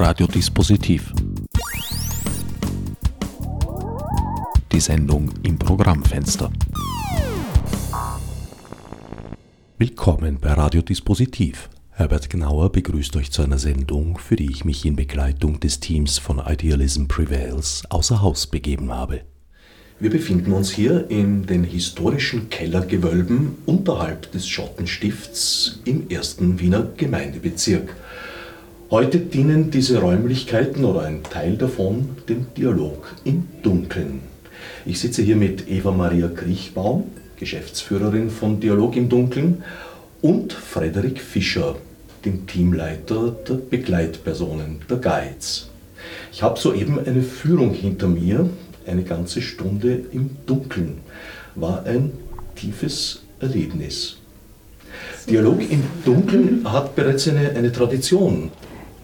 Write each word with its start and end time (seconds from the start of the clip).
Radiodispositiv. 0.00 1.12
Die 4.70 4.78
Sendung 4.78 5.28
im 5.42 5.58
Programmfenster. 5.58 6.52
Willkommen 9.76 10.38
bei 10.40 10.52
Radiodispositiv. 10.52 11.68
Herbert 11.90 12.30
Gnauer 12.30 12.70
begrüßt 12.70 13.16
euch 13.16 13.32
zu 13.32 13.42
einer 13.42 13.58
Sendung, 13.58 14.18
für 14.18 14.36
die 14.36 14.48
ich 14.48 14.64
mich 14.64 14.84
in 14.84 14.94
Begleitung 14.94 15.58
des 15.58 15.80
Teams 15.80 16.18
von 16.18 16.40
Idealism 16.46 17.06
Prevails 17.06 17.82
außer 17.90 18.22
Haus 18.22 18.46
begeben 18.46 18.92
habe. 18.92 19.22
Wir 19.98 20.10
befinden 20.10 20.52
uns 20.52 20.70
hier 20.70 21.10
in 21.10 21.44
den 21.46 21.64
historischen 21.64 22.50
Kellergewölben 22.50 23.56
unterhalb 23.66 24.30
des 24.30 24.46
Schottenstifts 24.46 25.80
im 25.84 26.08
ersten 26.08 26.60
Wiener 26.60 26.86
Gemeindebezirk. 26.96 27.96
Heute 28.90 29.18
dienen 29.18 29.70
diese 29.70 29.98
Räumlichkeiten 29.98 30.82
oder 30.86 31.02
ein 31.02 31.22
Teil 31.22 31.58
davon 31.58 32.16
dem 32.26 32.46
Dialog 32.56 33.14
im 33.22 33.46
Dunkeln. 33.62 34.20
Ich 34.86 34.98
sitze 34.98 35.20
hier 35.20 35.36
mit 35.36 35.68
Eva 35.68 35.90
Maria 35.90 36.28
Kriechbaum, 36.28 37.04
Geschäftsführerin 37.36 38.30
von 38.30 38.60
Dialog 38.60 38.96
im 38.96 39.10
Dunkeln, 39.10 39.62
und 40.22 40.54
Frederik 40.54 41.20
Fischer, 41.20 41.76
dem 42.24 42.46
Teamleiter 42.46 43.36
der 43.46 43.56
Begleitpersonen, 43.56 44.80
der 44.88 44.96
Guides. 44.96 45.68
Ich 46.32 46.42
habe 46.42 46.58
soeben 46.58 46.98
eine 46.98 47.20
Führung 47.20 47.74
hinter 47.74 48.08
mir, 48.08 48.48
eine 48.86 49.02
ganze 49.02 49.42
Stunde 49.42 50.00
im 50.12 50.30
Dunkeln. 50.46 51.00
War 51.56 51.84
ein 51.84 52.12
tiefes 52.56 53.20
Erlebnis. 53.38 54.16
Dialog 55.28 55.60
im 55.60 55.82
Dunkeln 56.06 56.72
hat 56.72 56.96
bereits 56.96 57.28
eine, 57.28 57.50
eine 57.50 57.70
Tradition. 57.70 58.50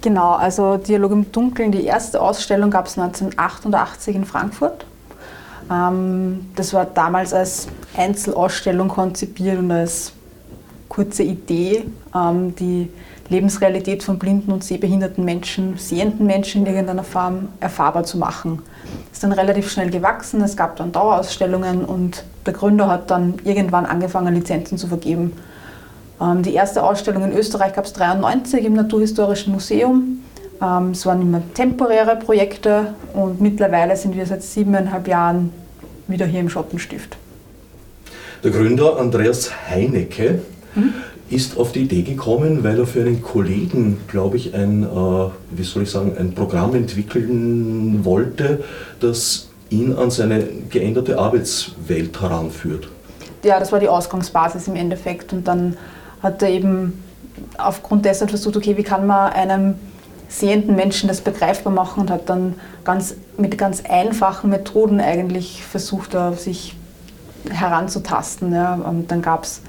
Genau, 0.05 0.33
also 0.33 0.77
Dialog 0.77 1.13
im 1.13 1.33
Dunkeln, 1.33 1.73
die 1.73 1.85
erste 1.87 2.21
Ausstellung 2.21 2.71
gab 2.71 2.89
es 2.89 2.99
1988 2.99 4.15
in 4.15 4.27
Frankfurt. 4.27 4.85
Ähm, 5.73 6.45
das 6.57 6.75
war 6.75 6.85
damals 6.85 7.33
als 7.33 7.69
Einzelausstellung 7.97 8.89
konzipiert 8.89 9.59
und 9.59 9.71
als 9.71 10.13
kurze 10.91 11.23
Idee, 11.23 11.85
ähm, 12.15 12.55
die 12.55 12.91
Lebensrealität 13.31 14.03
von 14.03 14.19
blinden 14.19 14.53
und 14.53 14.63
sehbehinderten 14.63 15.25
Menschen, 15.25 15.79
sehenden 15.79 16.27
Menschen 16.27 16.67
in 16.67 16.67
irgendeiner 16.67 17.03
Form 17.03 17.49
erfahrbar 17.61 18.05
zu 18.05 18.19
machen. 18.19 18.61
Ist 19.11 19.25
dann 19.25 19.33
relativ 19.33 19.71
schnell 19.73 19.89
gewachsen, 19.89 20.43
es 20.43 20.55
gab 20.55 20.77
dann 20.77 20.93
Dauerausstellungen 20.93 21.83
und 21.83 22.25
der 22.45 22.53
Gründer 22.53 22.89
hat 22.89 23.11
dann 23.11 23.37
irgendwann 23.45 23.87
angefangen, 23.87 24.35
Lizenzen 24.35 24.77
zu 24.77 24.87
vergeben. 24.87 25.33
Ähm, 26.25 26.43
die 26.43 26.55
erste 26.55 26.83
Ausstellung 26.83 27.25
in 27.25 27.33
Österreich 27.37 27.75
gab 27.75 27.85
es 27.85 27.93
1993 27.93 28.65
im 28.65 28.73
Naturhistorischen 28.75 29.53
Museum. 29.53 30.21
Ähm, 30.63 30.91
es 30.91 31.05
waren 31.05 31.21
immer 31.21 31.43
temporäre 31.55 32.17
Projekte 32.17 32.95
und 33.13 33.41
mittlerweile 33.41 33.97
sind 33.97 34.17
wir 34.17 34.27
seit 34.27 34.43
siebeneinhalb 34.43 35.07
Jahren 35.09 35.53
wieder 36.07 36.27
hier 36.27 36.41
im 36.41 36.49
Schottenstift. 36.49 37.17
Der 38.43 38.51
Gründer 38.51 38.99
Andreas 38.99 39.51
Heinecke 39.69 40.41
mhm 40.75 40.95
ist 41.31 41.57
auf 41.57 41.73
die 41.73 41.81
Idee 41.81 42.03
gekommen, 42.03 42.63
weil 42.63 42.79
er 42.79 42.87
für 42.87 43.01
einen 43.01 43.23
Kollegen, 43.23 43.99
glaube 44.09 44.37
ich, 44.37 44.55
ein, 44.55 44.83
äh, 44.83 44.87
wie 45.51 45.63
soll 45.63 45.85
ich 45.85 45.91
sagen, 45.91 46.13
ein 46.19 46.35
Programm 46.35 46.75
entwickeln 46.75 48.05
wollte, 48.05 48.63
das 49.01 49.49
ihn 49.71 49.95
an 49.95 50.11
seine 50.11 50.47
geänderte 50.71 51.19
Arbeitswelt 51.19 52.21
heranführt. 52.21 52.89
Ja, 53.43 53.59
das 53.59 53.73
war 53.73 53.81
die 53.81 53.89
Ausgangsbasis 53.89 54.69
im 54.69 54.77
Endeffekt. 54.77 55.33
Und 55.33 55.49
dann 55.49 55.77
hat 56.25 56.43
er 56.43 56.49
eben 56.49 57.05
aufgrund 57.59 58.05
dessen 58.05 58.29
versucht, 58.29 58.57
okay, 58.57 58.77
wie 58.77 58.83
kann 58.83 59.07
man 59.07 59.33
einem 59.33 59.77
sehenden 60.29 60.75
Menschen 60.75 61.09
das 61.09 61.21
begreifbar 61.21 61.73
machen 61.73 62.01
und 62.01 62.11
hat 62.11 62.29
dann 62.29 62.55
ganz, 62.83 63.15
mit 63.37 63.57
ganz 63.57 63.83
einfachen 63.89 64.51
Methoden 64.51 65.01
eigentlich 65.01 65.65
versucht, 65.65 66.17
sich 66.37 66.75
heranzutasten. 67.51 68.53
Ja. 68.53 68.75
Und 68.75 69.11
dann 69.11 69.23
gab 69.23 69.45
es 69.45 69.61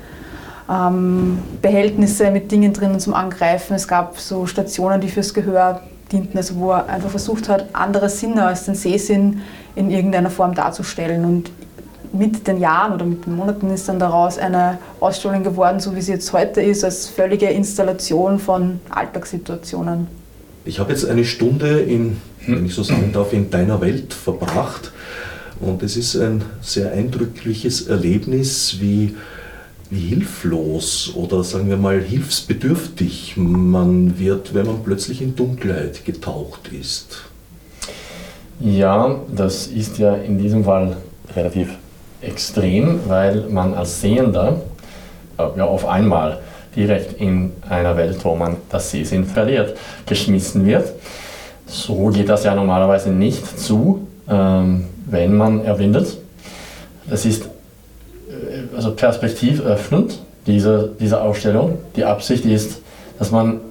ähm, 0.70 1.40
Behältnisse 1.62 2.32
mit 2.32 2.52
Dingen 2.52 2.74
drinnen 2.74 3.00
zum 3.00 3.14
Angreifen. 3.14 3.76
Es 3.76 3.88
gab 3.88 4.20
so 4.20 4.48
Stationen, 4.48 5.02
die 5.02 5.10
fürs 5.10 5.34
Gehör 5.34 5.82
dienten, 6.12 6.38
also 6.38 6.56
wo 6.56 6.72
er 6.72 6.88
einfach 6.88 7.10
versucht 7.10 7.50
hat, 7.50 7.68
andere 7.74 8.10
Sinne 8.10 8.46
als 8.46 8.66
den 8.66 8.76
Sehsinn 8.76 9.42
in 9.76 9.90
irgendeiner 9.90 10.30
Form 10.30 10.56
darzustellen. 10.56 11.26
Und 11.26 11.52
mit 12.18 12.48
den 12.48 12.60
Jahren 12.60 12.94
oder 12.94 13.06
mit 13.06 13.26
den 13.26 13.36
Monaten 13.36 13.70
ist 13.70 13.88
dann 13.88 14.00
daraus 14.00 14.38
eine 14.38 14.80
Ausstellung 15.00 15.44
geworden, 15.44 15.80
so 15.80 15.96
wie 15.96 16.02
sie 16.02 16.14
jetzt 16.14 16.32
heute 16.34 16.62
ist, 16.62 16.84
als 16.84 17.08
völlige 17.08 17.48
Installation 17.48 18.40
von 18.40 18.80
Alltagssituationen. 18.90 20.08
Ich 20.66 20.80
habe 20.80 20.92
jetzt 20.92 21.06
eine 21.06 21.26
Stunde 21.26 21.82
in, 21.82 22.18
wenn 22.48 22.66
ich 22.66 22.74
so 22.74 22.84
sagen 22.84 23.12
darf, 23.14 23.34
in 23.34 23.50
deiner 23.50 23.82
Welt 23.82 24.14
verbracht. 24.14 24.92
Und 25.60 25.84
es 25.84 25.96
ist 25.96 26.16
ein 26.16 26.44
sehr 26.62 26.92
eindrückliches 26.92 27.88
Erlebnis, 27.88 28.78
wie 28.80 29.16
wie 29.90 30.00
hilflos 30.00 31.14
oder 31.16 31.44
sagen 31.44 31.70
wir 31.70 31.78
mal 31.78 32.02
hilfsbedürftig 32.02 33.36
man 33.38 34.18
wird, 34.18 34.54
wenn 34.54 34.66
man 34.66 34.84
plötzlich 34.84 35.22
in 35.22 35.36
Dunkelheit 35.36 36.06
getaucht 36.06 36.70
ist. 36.72 37.22
Ja, 38.60 39.20
das 39.34 39.68
ist 39.68 39.98
ja 39.98 40.16
in 40.16 40.38
diesem 40.38 40.64
Fall 40.64 40.98
relativ 41.36 41.70
extrem, 42.22 43.02
weil 43.08 43.46
man 43.50 43.74
als 43.74 44.02
Sehender 44.02 44.62
äh, 45.38 45.44
ja, 45.58 45.66
auf 45.66 45.86
einmal 45.88 46.40
direkt 46.76 47.20
in 47.20 47.54
einer 47.70 47.96
Welt, 47.98 48.18
wo 48.24 48.36
man 48.36 48.58
das 48.70 48.92
Sehsinn 48.92 49.26
verliert, 49.26 49.78
geschmissen 50.06 50.66
wird. 50.66 50.92
So 51.68 52.08
geht 52.08 52.30
das 52.30 52.44
ja 52.44 52.54
normalerweise 52.54 53.10
nicht 53.10 53.60
zu, 53.60 54.08
ähm, 54.30 54.88
wenn 55.06 55.36
man 55.38 55.64
erblindet. 55.64 56.18
Das 57.10 57.26
ist 57.26 57.50
also 58.76 58.94
Perspektiv 58.94 59.62
öffnend, 59.62 60.20
diese, 60.48 60.92
diese 61.00 61.22
Ausstellung. 61.22 61.80
Die 61.96 62.06
Absicht 62.06 62.46
ist, 62.46 62.82
dass 63.20 63.32
man 63.32 63.62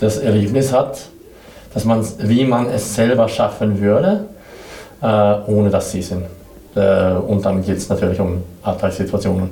das 0.00 0.18
Erlebnis 0.18 0.72
hat, 0.72 1.00
dass 1.74 1.84
man, 1.84 2.04
wie 2.18 2.44
man 2.44 2.66
es 2.66 2.94
selber 2.94 3.28
schaffen 3.28 3.80
würde, 3.80 4.24
äh, 5.02 5.06
ohne 5.46 5.70
dass 5.70 5.92
sie 5.92 6.02
sind. 6.02 6.24
Äh, 6.74 7.12
und 7.12 7.44
dann 7.44 7.62
geht 7.64 7.78
es 7.78 7.88
natürlich 7.88 8.20
um 8.20 8.42
Alltagssituationen. 8.62 9.50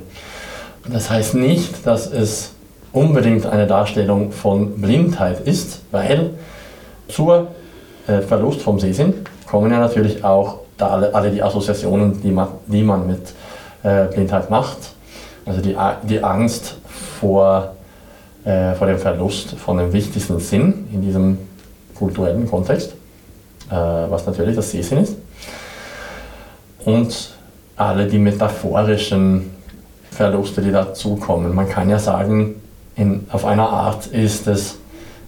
Das 0.89 1.09
heißt 1.09 1.35
nicht, 1.35 1.85
dass 1.85 2.11
es 2.11 2.51
unbedingt 2.93 3.45
eine 3.45 3.67
Darstellung 3.67 4.31
von 4.31 4.79
Blindheit 4.79 5.41
ist, 5.41 5.81
weil 5.91 6.31
zur 7.07 7.47
äh, 8.07 8.21
Verlust 8.21 8.61
vom 8.61 8.79
Sehsinn 8.79 9.13
kommen 9.45 9.71
ja 9.71 9.79
natürlich 9.79 10.23
auch 10.23 10.59
alle, 10.79 11.31
die 11.31 11.41
Assoziationen, 11.41 12.21
die 12.21 12.31
man, 12.31 12.47
die 12.67 12.83
man 12.83 13.07
mit 13.07 13.33
äh, 13.83 14.05
Blindheit 14.05 14.49
macht. 14.49 14.77
Also 15.45 15.61
die, 15.61 15.75
die 16.03 16.23
Angst 16.23 16.75
vor, 17.19 17.75
äh, 18.43 18.73
vor 18.73 18.87
dem 18.87 18.99
Verlust 18.99 19.55
von 19.57 19.77
dem 19.77 19.91
wichtigsten 19.93 20.39
Sinn 20.39 20.87
in 20.93 21.01
diesem 21.01 21.37
kulturellen 21.95 22.47
Kontext, 22.47 22.93
was 23.69 24.25
natürlich 24.27 24.55
das 24.55 24.69
Sehsinn 24.69 24.99
ist. 24.99 25.15
Und 26.85 27.33
alle 27.75 28.07
die 28.07 28.17
metaphorischen 28.17 29.51
Verluste, 30.11 30.61
die 30.61 30.71
dazukommen. 30.71 31.53
Man 31.53 31.69
kann 31.69 31.89
ja 31.89 31.99
sagen, 31.99 32.61
in, 32.95 33.27
auf 33.31 33.45
einer 33.45 33.69
Art 33.69 34.07
ist 34.07 34.47
es 34.47 34.77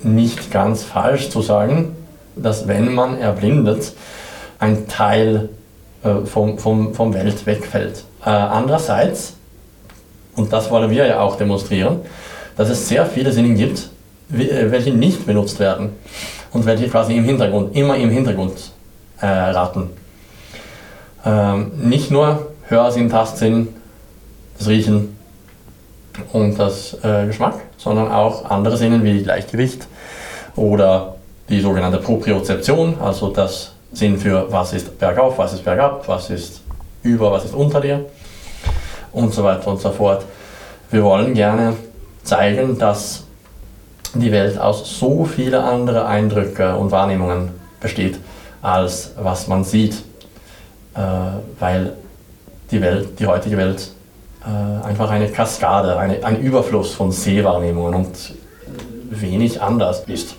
nicht 0.01 0.51
ganz 0.51 0.83
falsch 0.83 1.29
zu 1.29 1.41
sagen, 1.41 1.95
dass 2.35 2.67
wenn 2.67 2.93
man 2.93 3.19
erblindet, 3.19 3.93
ein 4.59 4.87
Teil 4.87 5.49
äh, 6.03 6.25
vom, 6.25 6.57
vom, 6.57 6.93
vom 6.93 7.13
Welt 7.13 7.45
wegfällt. 7.45 8.03
Äh, 8.25 8.29
andererseits 8.29 9.33
und 10.39 10.53
das 10.53 10.71
wollen 10.71 10.89
wir 10.89 11.05
ja 11.05 11.19
auch 11.19 11.35
demonstrieren, 11.35 11.99
dass 12.55 12.69
es 12.69 12.87
sehr 12.87 13.05
viele 13.05 13.31
Sinne 13.33 13.53
gibt, 13.55 13.89
äh, 14.31 14.71
welche 14.71 14.91
nicht 14.91 15.25
benutzt 15.25 15.59
werden 15.59 15.89
und 16.51 16.65
welche 16.65 16.87
quasi 16.87 17.15
im 17.17 17.25
Hintergrund, 17.25 17.75
immer 17.75 17.97
im 17.97 18.09
Hintergrund 18.09 18.71
äh, 19.19 19.25
raten. 19.25 19.89
Ähm, 21.25 21.71
nicht 21.75 22.11
nur 22.11 22.47
Hörsinn, 22.67 23.09
Tastsinn, 23.09 23.69
das 24.57 24.67
Riechen 24.67 25.17
und 26.33 26.57
das 26.57 26.97
äh, 27.03 27.25
Geschmack, 27.27 27.55
sondern 27.77 28.11
auch 28.11 28.45
andere 28.49 28.77
Sinne 28.77 29.03
wie 29.03 29.23
Gleichgewicht 29.23 29.87
oder 30.55 31.15
die 31.49 31.61
sogenannte 31.61 31.97
Propriozeption, 31.97 32.95
also 33.01 33.29
das 33.29 33.73
Sinn 33.91 34.17
für 34.17 34.51
was 34.51 34.73
ist 34.73 34.99
bergauf, 34.99 35.37
was 35.37 35.53
ist 35.53 35.65
bergab, 35.65 36.07
was 36.07 36.29
ist 36.29 36.61
über, 37.01 37.31
was 37.31 37.45
ist 37.45 37.55
unter 37.55 37.81
dir 37.81 38.05
und 39.11 39.33
so 39.33 39.43
weiter 39.43 39.67
und 39.67 39.79
so 39.79 39.89
fort. 39.91 40.25
Wir 40.91 41.03
wollen 41.03 41.33
gerne 41.33 41.73
zeigen, 42.23 42.77
dass 42.77 43.23
die 44.13 44.31
Welt 44.31 44.59
aus 44.59 44.99
so 44.99 45.25
vielen 45.25 45.61
anderen 45.61 46.05
Eindrücken 46.05 46.75
und 46.75 46.91
Wahrnehmungen 46.91 47.51
besteht, 47.79 48.19
als 48.61 49.13
was 49.19 49.47
man 49.47 49.63
sieht, 49.63 50.03
äh, 50.95 50.99
weil 51.59 51.93
die 52.71 52.81
Welt, 52.81 53.19
die 53.19 53.25
heutige 53.25 53.57
Welt, 53.57 53.91
äh, 54.45 54.85
einfach 54.85 55.09
eine 55.09 55.29
Kaskade, 55.29 55.97
eine, 55.97 56.23
ein 56.23 56.41
Überfluss 56.41 56.93
von 56.93 57.11
Sehwahrnehmungen 57.11 57.93
und 57.93 58.33
wenig 59.09 59.61
anders 59.61 60.03
ist. 60.07 60.35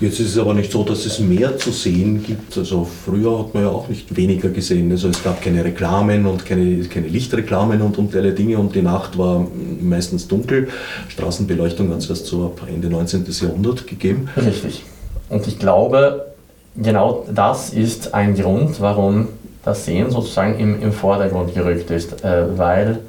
Jetzt 0.00 0.20
ist 0.20 0.30
es 0.30 0.38
aber 0.38 0.54
nicht 0.54 0.72
so, 0.72 0.82
dass 0.82 1.06
es 1.06 1.18
mehr 1.18 1.56
zu 1.58 1.70
sehen 1.70 2.22
gibt. 2.22 2.56
Also 2.56 2.86
früher 3.04 3.38
hat 3.38 3.54
man 3.54 3.64
ja 3.64 3.70
auch 3.70 3.88
nicht 3.88 4.14
weniger 4.16 4.48
gesehen. 4.48 4.90
Also 4.90 5.08
es 5.08 5.22
gab 5.22 5.42
keine 5.42 5.64
Reklamen 5.64 6.26
und 6.26 6.44
keine, 6.44 6.82
keine 6.84 7.08
Lichtreklamen 7.08 7.80
und, 7.82 7.98
und 7.98 8.14
alle 8.14 8.32
Dinge 8.32 8.58
und 8.58 8.74
die 8.74 8.82
Nacht 8.82 9.16
war 9.16 9.46
meistens 9.80 10.28
dunkel. 10.28 10.68
Straßenbeleuchtung 11.08 11.90
hat 11.90 11.98
es 11.98 12.10
erst 12.10 12.26
so 12.26 12.46
ab 12.46 12.66
Ende 12.68 12.88
19. 12.88 13.26
Jahrhundert 13.42 13.86
gegeben. 13.86 14.28
Richtig. 14.36 14.82
Und 15.28 15.46
ich 15.46 15.58
glaube, 15.58 16.32
genau 16.76 17.26
das 17.32 17.70
ist 17.70 18.14
ein 18.14 18.34
Grund, 18.34 18.80
warum 18.80 19.28
das 19.64 19.84
Sehen 19.84 20.10
sozusagen 20.10 20.58
im, 20.58 20.82
im 20.82 20.92
Vordergrund 20.92 21.54
gerückt 21.54 21.90
ist, 21.90 22.24
äh, 22.24 22.58
weil 22.58 23.00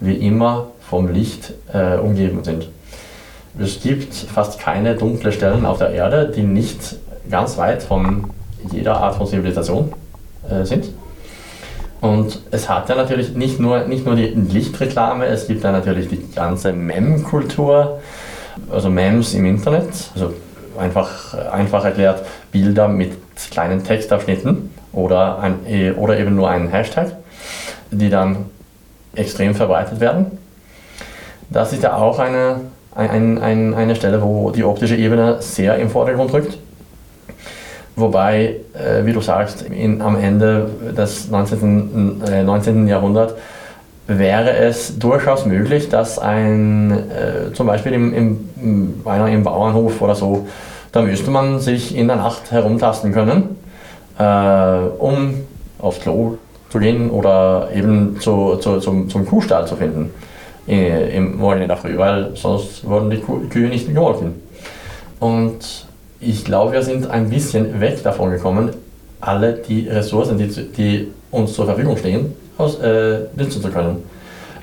wir 0.00 0.18
immer 0.20 0.68
vom 0.80 1.08
Licht 1.12 1.52
äh, 1.72 1.96
umgeben 1.96 2.44
sind. 2.44 2.68
Es 3.58 3.80
gibt 3.80 4.14
fast 4.14 4.60
keine 4.60 4.94
dunkle 4.94 5.32
Stellen 5.32 5.66
auf 5.66 5.78
der 5.78 5.90
Erde, 5.90 6.32
die 6.34 6.42
nicht 6.42 6.96
ganz 7.28 7.58
weit 7.58 7.82
von 7.82 8.30
jeder 8.70 8.98
Art 8.98 9.16
von 9.16 9.26
Zivilisation 9.26 9.92
äh, 10.48 10.64
sind. 10.64 10.90
Und 12.00 12.40
es 12.52 12.68
hat 12.68 12.88
ja 12.88 12.94
natürlich 12.94 13.34
nicht 13.34 13.58
nur, 13.58 13.84
nicht 13.84 14.06
nur 14.06 14.14
die 14.14 14.26
Lichtreklame, 14.26 15.26
es 15.26 15.48
gibt 15.48 15.64
ja 15.64 15.72
natürlich 15.72 16.08
die 16.08 16.30
ganze 16.32 16.72
Mem-Kultur, 16.72 17.98
also 18.70 18.88
Mems 18.88 19.34
im 19.34 19.44
Internet, 19.46 19.88
also 20.14 20.32
einfach, 20.78 21.34
einfach 21.50 21.84
erklärt 21.84 22.24
Bilder 22.52 22.86
mit 22.86 23.12
kleinen 23.50 23.82
Textabschnitten 23.82 24.70
oder, 24.98 25.38
ein, 25.40 25.66
eh, 25.66 25.92
oder 25.92 26.18
eben 26.18 26.34
nur 26.34 26.50
einen 26.50 26.68
Hashtag, 26.68 27.12
die 27.90 28.10
dann 28.10 28.46
extrem 29.14 29.54
verbreitet 29.54 30.00
werden. 30.00 30.38
Das 31.50 31.72
ist 31.72 31.82
ja 31.82 31.96
auch 31.96 32.18
eine, 32.18 32.60
ein, 32.94 33.38
ein, 33.38 33.74
eine 33.74 33.96
Stelle, 33.96 34.22
wo 34.22 34.50
die 34.50 34.64
optische 34.64 34.96
Ebene 34.96 35.36
sehr 35.40 35.76
im 35.76 35.88
Vordergrund 35.88 36.32
rückt. 36.32 36.58
Wobei, 37.96 38.56
äh, 38.74 39.04
wie 39.04 39.12
du 39.12 39.20
sagst, 39.20 39.62
in, 39.62 40.02
am 40.02 40.16
Ende 40.16 40.70
des 40.96 41.30
19. 41.30 42.22
Äh, 42.30 42.44
19. 42.44 42.86
Jahrhunderts 42.86 43.34
wäre 44.06 44.56
es 44.56 44.98
durchaus 44.98 45.46
möglich, 45.46 45.88
dass 45.88 46.18
ein, 46.18 46.90
äh, 46.90 47.52
zum 47.54 47.66
Beispiel 47.66 47.92
im, 47.92 48.14
im, 48.14 49.02
einer 49.04 49.28
im 49.28 49.42
Bauernhof 49.42 50.00
oder 50.00 50.14
so, 50.14 50.46
da 50.92 51.02
müsste 51.02 51.30
man 51.30 51.60
sich 51.60 51.96
in 51.96 52.06
der 52.06 52.16
Nacht 52.16 52.50
herumtasten 52.50 53.12
können, 53.12 53.42
äh, 53.42 53.67
um 54.18 55.34
aufs 55.78 56.00
Klo 56.00 56.38
zu 56.70 56.78
gehen 56.78 57.10
oder 57.10 57.68
eben 57.74 58.18
zu, 58.20 58.56
zu, 58.56 58.80
zum, 58.80 59.08
zum 59.08 59.24
Kuhstall 59.24 59.66
zu 59.66 59.76
finden 59.76 60.10
im 60.66 61.38
Morgen 61.38 61.62
in 61.62 61.68
der 61.68 61.76
Früh, 61.76 61.96
weil 61.96 62.36
sonst 62.36 62.84
wurden 62.86 63.10
die 63.10 63.22
Kühe 63.48 63.68
nicht 63.68 63.86
gemolken. 63.86 64.34
Und 65.20 65.86
ich 66.20 66.44
glaube, 66.44 66.72
wir 66.72 66.82
sind 66.82 67.08
ein 67.08 67.30
bisschen 67.30 67.80
weg 67.80 68.02
davon 68.02 68.30
gekommen, 68.30 68.70
alle 69.20 69.54
die 69.54 69.88
Ressourcen, 69.88 70.38
die, 70.38 70.48
die 70.48 71.08
uns 71.30 71.54
zur 71.54 71.66
Verfügung 71.66 71.96
stehen, 71.96 72.34
aus, 72.56 72.78
äh, 72.80 73.20
nutzen 73.36 73.62
zu 73.62 73.68
können. 73.70 74.02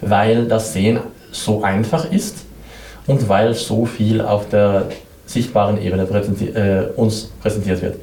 Weil 0.01 0.47
das 0.47 0.73
Sehen 0.73 0.99
so 1.31 1.63
einfach 1.63 2.11
ist 2.11 2.45
und 3.07 3.27
weil 3.29 3.53
so 3.53 3.85
viel 3.85 4.21
auf 4.21 4.49
der 4.49 4.87
sichtbaren 5.25 5.81
Ebene 5.81 6.05
präsenti 6.05 6.49
äh, 6.49 6.87
uns 6.95 7.31
präsentiert 7.41 7.81
wird. 7.81 7.95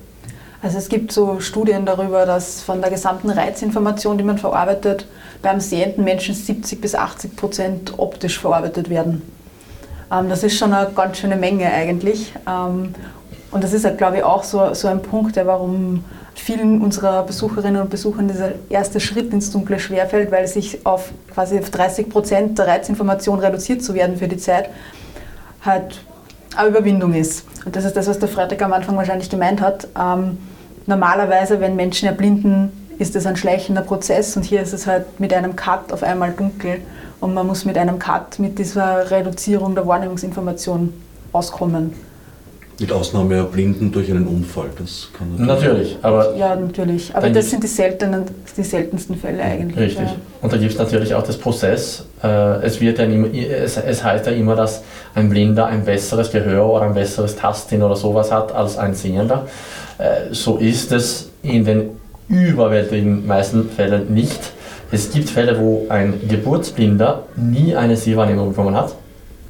Also 0.62 0.78
es 0.78 0.88
gibt 0.88 1.10
so 1.10 1.40
Studien 1.40 1.84
darüber, 1.84 2.24
dass 2.24 2.62
von 2.62 2.80
der 2.80 2.90
gesamten 2.90 3.30
Reizinformation, 3.30 4.16
die 4.16 4.22
man 4.22 4.38
verarbeitet, 4.38 5.08
beim 5.42 5.58
sehenden 5.58 6.04
Menschen 6.04 6.36
70 6.36 6.80
bis 6.80 6.94
80 6.94 7.34
Prozent 7.34 7.94
optisch 7.98 8.38
verarbeitet 8.38 8.88
werden. 8.88 9.22
Ähm, 10.12 10.28
das 10.28 10.44
ist 10.44 10.56
schon 10.56 10.72
eine 10.72 10.88
ganz 10.92 11.18
schöne 11.18 11.34
Menge 11.34 11.66
eigentlich. 11.66 12.32
Ähm, 12.48 12.94
und 13.50 13.64
das 13.64 13.72
ist, 13.72 13.98
glaube 13.98 14.18
ich, 14.18 14.22
auch 14.22 14.44
so, 14.44 14.72
so 14.72 14.86
ein 14.86 15.02
Punkt, 15.02 15.34
der 15.34 15.48
warum 15.48 16.04
vielen 16.36 16.80
unserer 16.80 17.24
Besucherinnen 17.24 17.82
und 17.82 17.90
Besuchern 17.90 18.28
dieser 18.28 18.52
erste 18.70 19.00
Schritt 19.00 19.32
ins 19.32 19.50
Dunkle 19.50 19.80
schwerfällt, 19.80 20.30
weil 20.30 20.46
sich 20.46 20.86
auf 20.86 21.10
quasi 21.34 21.58
auf 21.58 21.70
30 21.70 22.08
Prozent 22.08 22.58
der 22.58 22.68
Reizinformation 22.68 23.40
reduziert 23.40 23.82
zu 23.82 23.94
werden 23.94 24.16
für 24.16 24.28
die 24.28 24.38
Zeit, 24.38 24.70
halt 25.64 26.00
eine 26.56 26.68
Überwindung 26.68 27.14
ist. 27.14 27.44
Und 27.64 27.74
das 27.74 27.84
ist 27.84 27.96
das, 27.96 28.06
was 28.06 28.18
der 28.18 28.28
Freitag 28.28 28.62
am 28.62 28.72
Anfang 28.72 28.96
wahrscheinlich 28.96 29.28
gemeint 29.28 29.60
hat. 29.60 29.88
Ähm, 29.98 30.38
normalerweise, 30.86 31.60
wenn 31.60 31.76
Menschen 31.76 32.08
erblinden, 32.08 32.70
ist 32.98 33.16
es 33.16 33.26
ein 33.26 33.36
schleichender 33.36 33.82
Prozess 33.82 34.36
und 34.36 34.44
hier 34.44 34.62
ist 34.62 34.72
es 34.72 34.86
halt 34.86 35.20
mit 35.20 35.32
einem 35.34 35.56
Cut 35.56 35.92
auf 35.92 36.02
einmal 36.02 36.32
dunkel 36.32 36.78
und 37.20 37.34
man 37.34 37.46
muss 37.46 37.64
mit 37.64 37.78
einem 37.78 37.98
Cut, 37.98 38.38
mit 38.38 38.58
dieser 38.58 39.10
Reduzierung 39.10 39.74
der 39.74 39.86
Wahrnehmungsinformation 39.86 40.92
auskommen. 41.32 41.92
Mit 42.78 42.90
Ausnahme 42.90 43.36
der 43.36 43.42
Blinden 43.44 43.92
durch 43.92 44.10
einen 44.10 44.26
Unfall. 44.26 44.70
Das 44.78 45.08
kann 45.16 45.46
natürlich, 45.46 45.98
aber. 46.02 46.34
Ja, 46.36 46.56
natürlich. 46.56 47.14
Aber 47.14 47.30
das 47.30 47.50
sind 47.50 47.62
die, 47.62 47.68
seltenen, 47.68 48.24
die 48.56 48.62
seltensten 48.62 49.16
Fälle 49.16 49.42
eigentlich. 49.42 49.78
Richtig. 49.78 50.06
Ja. 50.06 50.16
Und 50.40 50.52
da 50.52 50.56
gibt 50.56 50.72
es 50.72 50.78
natürlich 50.78 51.14
auch 51.14 51.22
das 51.22 51.36
Prozess. 51.36 52.06
Äh, 52.24 52.64
es, 52.64 52.80
wird 52.80 52.98
ja 52.98 53.04
immer, 53.04 53.28
es, 53.32 53.76
es 53.76 54.02
heißt 54.02 54.26
ja 54.26 54.32
immer, 54.32 54.56
dass 54.56 54.82
ein 55.14 55.28
Blinder 55.28 55.66
ein 55.66 55.84
besseres 55.84 56.32
Gehör 56.32 56.66
oder 56.66 56.86
ein 56.86 56.94
besseres 56.94 57.36
Tasten 57.36 57.82
oder 57.82 57.94
sowas 57.94 58.32
hat 58.32 58.52
als 58.52 58.78
ein 58.78 58.94
Sehender. 58.94 59.46
Äh, 60.02 60.34
so 60.34 60.56
ist 60.56 60.90
es 60.90 61.30
in 61.42 61.64
den 61.64 61.90
überwältigenden 62.28 63.26
meisten 63.26 63.68
Fällen 63.70 64.12
nicht. 64.12 64.40
Es 64.90 65.10
gibt 65.10 65.30
Fälle, 65.30 65.58
wo 65.58 65.86
ein 65.88 66.14
Geburtsblinder 66.28 67.22
nie 67.36 67.76
eine 67.76 67.96
Sehwahrnehmung 67.96 68.50
bekommen 68.50 68.74
hat. 68.76 68.94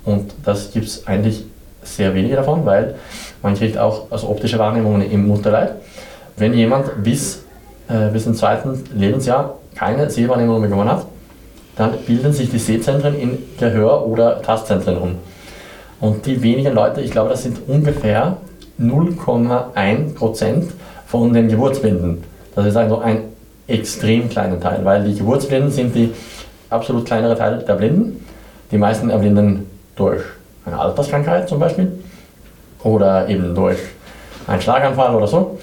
Und 0.04 0.34
das 0.44 0.70
gibt 0.72 0.87
es 0.87 1.06
eigentlich 1.06 1.44
sehr 1.82 2.14
wenige 2.14 2.37
davon, 2.37 2.66
weil 2.66 2.96
man 3.43 3.54
kriegt 3.54 3.78
auch 3.78 4.10
also 4.10 4.28
optische 4.28 4.58
Wahrnehmungen 4.58 5.10
im 5.10 5.26
Mutterleib. 5.26 5.76
Wenn 6.37 6.54
jemand 6.54 7.02
bis, 7.02 7.44
äh, 7.88 8.08
bis 8.12 8.25
zum 8.25 8.34
zweiten 8.34 8.84
Lebensjahr 8.94 9.58
keine 9.75 10.10
Sehwahrnehmung 10.10 10.60
bekommen 10.60 10.88
hat, 10.88 11.06
dann 11.76 11.93
bilden 12.06 12.32
sich 12.32 12.50
die 12.50 12.58
Sehzentren 12.58 13.19
in 13.19 13.38
Gehör- 13.58 14.06
oder 14.06 14.43
Tastzentren 14.43 14.99
um. 14.99 15.14
Und 16.00 16.26
die 16.26 16.43
wenigen 16.43 16.75
Leute, 16.75 17.00
ich 17.00 17.10
glaube, 17.10 17.31
das 17.31 17.43
sind 17.43 17.58
ungefähr 17.66 18.37
0,1% 18.81 20.65
von 21.07 21.33
den 21.33 21.49
Geburtsblinden. 21.49 22.25
Das 22.55 22.67
ist 22.67 22.77
also 22.77 22.99
ein 22.99 23.19
extrem 23.67 24.29
kleiner 24.29 24.61
Teil, 24.61 24.85
weil 24.85 25.05
die 25.05 25.15
Geburtsblinden 25.15 25.71
sind 25.71 25.95
die 25.95 26.13
absolut 26.71 27.07
kleinere 27.07 27.37
Teil 27.37 27.65
der 27.67 27.75
Blinden. 27.75 28.25
Die 28.71 28.79
meisten 28.79 29.11
erblinden 29.11 29.67
durch 29.97 30.23
eine 30.65 30.79
Alterskrankheit 30.79 31.49
zum 31.49 31.59
Beispiel 31.59 31.93
oder 32.83 33.29
eben 33.29 33.55
durch 33.55 33.79
einen 34.47 34.61
Schlaganfall 34.61 35.14
oder 35.14 35.26
so. 35.26 35.59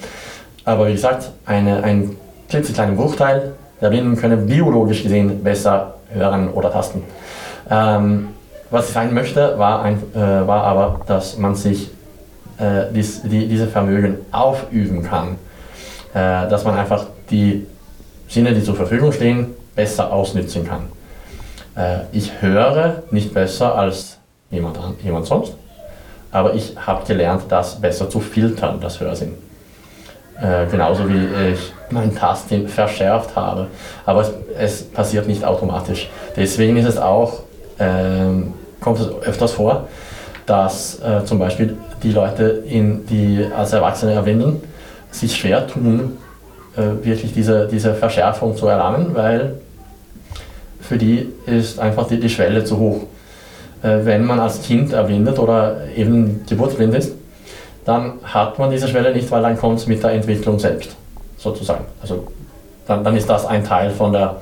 Aber 0.66 0.88
wie 0.88 0.94
gesagt, 0.94 1.32
eine, 1.46 1.84
ein 1.84 2.16
klitzekleiner 2.50 2.94
Bruchteil 2.94 3.54
der 3.82 3.90
Blinden 3.90 4.16
können 4.16 4.46
biologisch 4.46 5.04
gesehen 5.04 5.44
besser 5.44 5.96
hören 6.14 6.50
oder 6.50 6.72
tasten. 6.72 7.04
Ähm, 7.70 8.30
was 8.72 8.88
ich 8.88 8.94
sagen 8.94 9.14
möchte, 9.14 9.58
war, 9.58 9.82
ein, 9.82 9.98
äh, 10.14 10.48
war 10.48 10.64
aber, 10.64 11.02
dass 11.08 11.38
man 11.38 11.56
sich 11.56 11.90
äh, 12.60 12.92
dies, 12.94 13.22
die, 13.24 13.48
diese 13.48 13.68
Vermögen 13.68 14.18
aufüben 14.32 15.04
kann. 15.04 15.38
Äh, 16.14 16.50
dass 16.50 16.64
man 16.64 16.76
einfach 16.76 17.06
die 17.30 17.68
Sinne, 18.28 18.54
die 18.54 18.64
zur 18.64 18.76
Verfügung 18.76 19.12
stehen, 19.12 19.54
besser 19.76 20.12
ausnutzen 20.12 20.68
kann. 20.68 20.88
Äh, 21.76 22.06
ich 22.12 22.42
höre 22.42 23.04
nicht 23.12 23.34
besser 23.34 23.76
als 23.76 24.18
jemand, 24.50 24.80
jemand 25.04 25.28
sonst, 25.28 25.54
aber 26.32 26.56
ich 26.56 26.76
habe 26.86 27.06
gelernt, 27.06 27.44
das 27.50 27.80
besser 27.80 28.10
zu 28.10 28.20
filtern, 28.20 28.80
das 28.82 29.00
Hörsinn. 29.00 29.36
Äh, 30.42 30.66
genauso 30.72 31.08
wie 31.08 31.28
ich 31.52 31.74
mein 31.92 32.16
Tasten 32.16 32.68
verschärft 32.68 33.36
habe. 33.36 33.68
Aber 34.06 34.22
es, 34.22 34.34
es, 34.58 34.84
passiert 34.84 35.28
nicht 35.28 35.44
automatisch. 35.44 36.10
Deswegen 36.36 36.78
ist 36.78 36.88
es 36.88 36.98
auch, 36.98 37.42
ähm, 37.78 38.54
kommt 38.80 39.00
es 39.00 39.08
öfters 39.22 39.52
vor, 39.52 39.88
dass 40.50 41.00
äh, 41.02 41.24
zum 41.26 41.38
Beispiel 41.38 41.78
die 42.02 42.12
Leute, 42.12 42.64
in, 42.68 43.06
die 43.06 43.46
als 43.56 43.72
Erwachsene 43.74 44.14
erblinden, 44.14 44.62
sich 45.12 45.36
schwer 45.36 45.68
tun, 45.68 46.18
äh, 46.76 47.06
wirklich 47.06 47.34
diese, 47.34 47.68
diese 47.68 47.94
Verschärfung 47.94 48.56
zu 48.56 48.68
erlangen, 48.68 49.14
weil 49.14 49.56
für 50.82 50.98
die 50.98 51.32
ist 51.46 51.80
einfach 51.80 52.08
die, 52.08 52.20
die 52.20 52.30
Schwelle 52.30 52.64
zu 52.64 52.80
hoch. 52.80 53.04
Äh, 53.84 54.00
wenn 54.06 54.26
man 54.26 54.40
als 54.40 54.64
Kind 54.64 54.92
erblindet 54.92 55.38
oder 55.38 55.88
eben 55.96 56.42
geburtsblind 56.50 56.96
ist, 56.96 57.14
dann 57.86 58.14
hat 58.24 58.58
man 58.58 58.72
diese 58.72 58.88
Schwelle 58.88 59.14
nicht, 59.14 59.30
weil 59.30 59.44
dann 59.44 59.58
kommt 59.58 59.80
es 59.80 59.88
mit 59.88 60.02
der 60.02 60.12
Entwicklung 60.12 60.58
selbst, 60.58 60.96
sozusagen. 61.38 61.86
Also 62.02 62.28
dann, 62.88 63.04
dann 63.04 63.16
ist 63.16 63.30
das 63.30 63.46
ein 63.46 63.64
Teil 63.64 63.92
von 63.92 64.12
der 64.12 64.42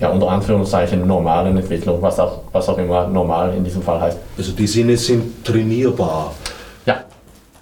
ja, 0.00 0.10
unter 0.10 0.28
Anführungszeichen 0.28 1.06
normalen 1.06 1.56
Entwicklung, 1.56 2.00
was 2.00 2.18
auch, 2.20 2.42
was 2.52 2.68
auch 2.68 2.78
immer 2.78 3.08
normal 3.08 3.54
in 3.56 3.64
diesem 3.64 3.82
Fall 3.82 4.00
heißt. 4.00 4.18
Also 4.36 4.52
die 4.52 4.66
Sinne 4.66 4.96
sind 4.96 5.44
trainierbar. 5.44 6.34
Ja. 6.86 7.04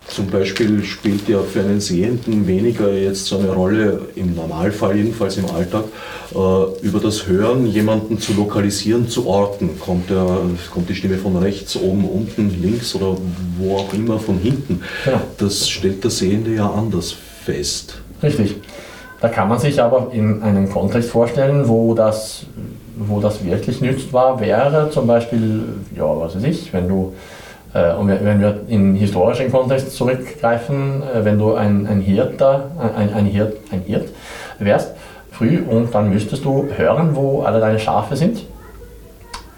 zum 0.06 0.28
Beispiel 0.28 0.84
spielt 0.84 1.28
ja 1.28 1.40
für 1.40 1.60
einen 1.60 1.80
Sehenden 1.80 2.46
weniger 2.46 2.92
jetzt 2.92 3.26
so 3.26 3.38
eine 3.38 3.48
Rolle, 3.48 4.02
im 4.14 4.34
Normalfall 4.34 4.96
jedenfalls 4.96 5.36
im 5.38 5.46
Alltag, 5.46 5.84
äh, 6.32 6.86
über 6.86 7.00
das 7.00 7.26
Hören 7.26 7.66
jemanden 7.66 8.20
zu 8.20 8.34
lokalisieren, 8.34 9.08
zu 9.08 9.26
orten. 9.26 9.80
Kommt, 9.80 10.10
der, 10.10 10.40
kommt 10.72 10.88
die 10.90 10.94
Stimme 10.94 11.16
von 11.16 11.36
rechts, 11.36 11.74
oben, 11.76 12.04
unten, 12.04 12.50
links 12.62 12.94
oder 12.94 13.16
wo 13.58 13.76
auch 13.78 13.92
immer 13.94 14.20
von 14.20 14.38
hinten. 14.38 14.82
Ja. 15.06 15.22
Das 15.38 15.68
stellt 15.68 16.04
der 16.04 16.10
Sehende 16.10 16.54
ja 16.54 16.70
anders 16.70 17.16
fest. 17.44 17.96
Richtig. 18.22 18.56
Da 19.20 19.28
kann 19.28 19.48
man 19.48 19.58
sich 19.58 19.80
aber 19.80 20.08
in 20.12 20.42
einem 20.42 20.70
Kontext 20.70 21.10
vorstellen, 21.10 21.68
wo 21.68 21.94
das, 21.94 22.46
wo 22.96 23.20
das 23.20 23.44
wirklich 23.44 23.80
nützbar 23.80 24.40
wäre, 24.40 24.90
zum 24.90 25.06
Beispiel, 25.06 25.64
ja, 25.96 26.04
was 26.04 26.36
weiß 26.36 26.44
ich, 26.44 26.72
wenn 26.72 26.88
du 26.88 27.14
äh, 27.72 27.94
und 27.94 28.08
wenn 28.08 28.40
wir 28.40 28.60
in 28.68 28.94
historischen 28.94 29.50
Kontext 29.50 29.92
zurückgreifen, 29.92 31.02
äh, 31.02 31.24
wenn 31.24 31.38
du 31.38 31.54
ein, 31.54 31.86
ein 31.86 32.00
Hirter, 32.00 32.70
ein, 32.96 33.12
ein, 33.12 33.26
Hirt, 33.26 33.56
ein 33.70 33.82
Hirt 33.82 34.08
wärst, 34.58 34.92
früh 35.30 35.60
und 35.68 35.94
dann 35.94 36.10
müsstest 36.10 36.44
du 36.44 36.68
hören, 36.76 37.10
wo 37.14 37.42
alle 37.42 37.60
deine 37.60 37.78
Schafe 37.78 38.16
sind 38.16 38.44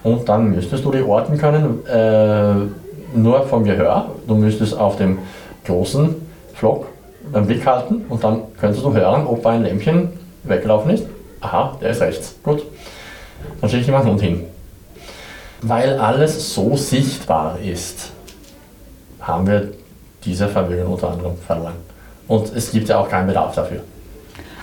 und 0.03 0.29
dann 0.29 0.51
müsstest 0.51 0.85
du 0.85 0.91
die 0.91 1.03
orten 1.03 1.39
können, 1.39 1.87
äh, 1.87 3.17
nur 3.17 3.43
vom 3.47 3.65
Gehör. 3.65 4.11
Du 4.27 4.35
müsstest 4.35 4.79
auf 4.79 4.97
dem 4.97 5.19
großen 5.65 6.15
Flock 6.55 6.87
den 7.35 7.47
Blick 7.47 7.67
halten 7.67 8.05
und 8.09 8.23
dann 8.25 8.43
könntest 8.61 8.85
du 8.85 8.93
hören, 8.93 9.27
ob 9.27 9.45
ein 9.47 9.63
Lämpchen 9.63 10.11
weggelaufen 10.45 10.91
ist. 10.91 11.05
Aha, 11.41 11.77
der 11.81 11.91
ist 11.91 12.01
rechts. 12.01 12.35
Gut. 12.43 12.63
Dann 13.61 13.71
schicke 13.71 13.83
ich 13.83 13.89
meinen 13.89 14.07
Hund 14.07 14.21
hin. 14.21 14.45
Weil 15.63 15.99
alles 15.99 16.55
so 16.55 16.77
sichtbar 16.77 17.59
ist, 17.61 18.11
haben 19.21 19.47
wir 19.47 19.73
diese 20.25 20.49
Verwöhnung 20.49 20.95
unter 20.95 21.11
anderem 21.11 21.37
verloren. 21.37 21.75
Und 22.27 22.55
es 22.55 22.71
gibt 22.71 22.89
ja 22.89 22.99
auch 22.99 23.09
keinen 23.09 23.27
Bedarf 23.27 23.55
dafür. 23.55 23.81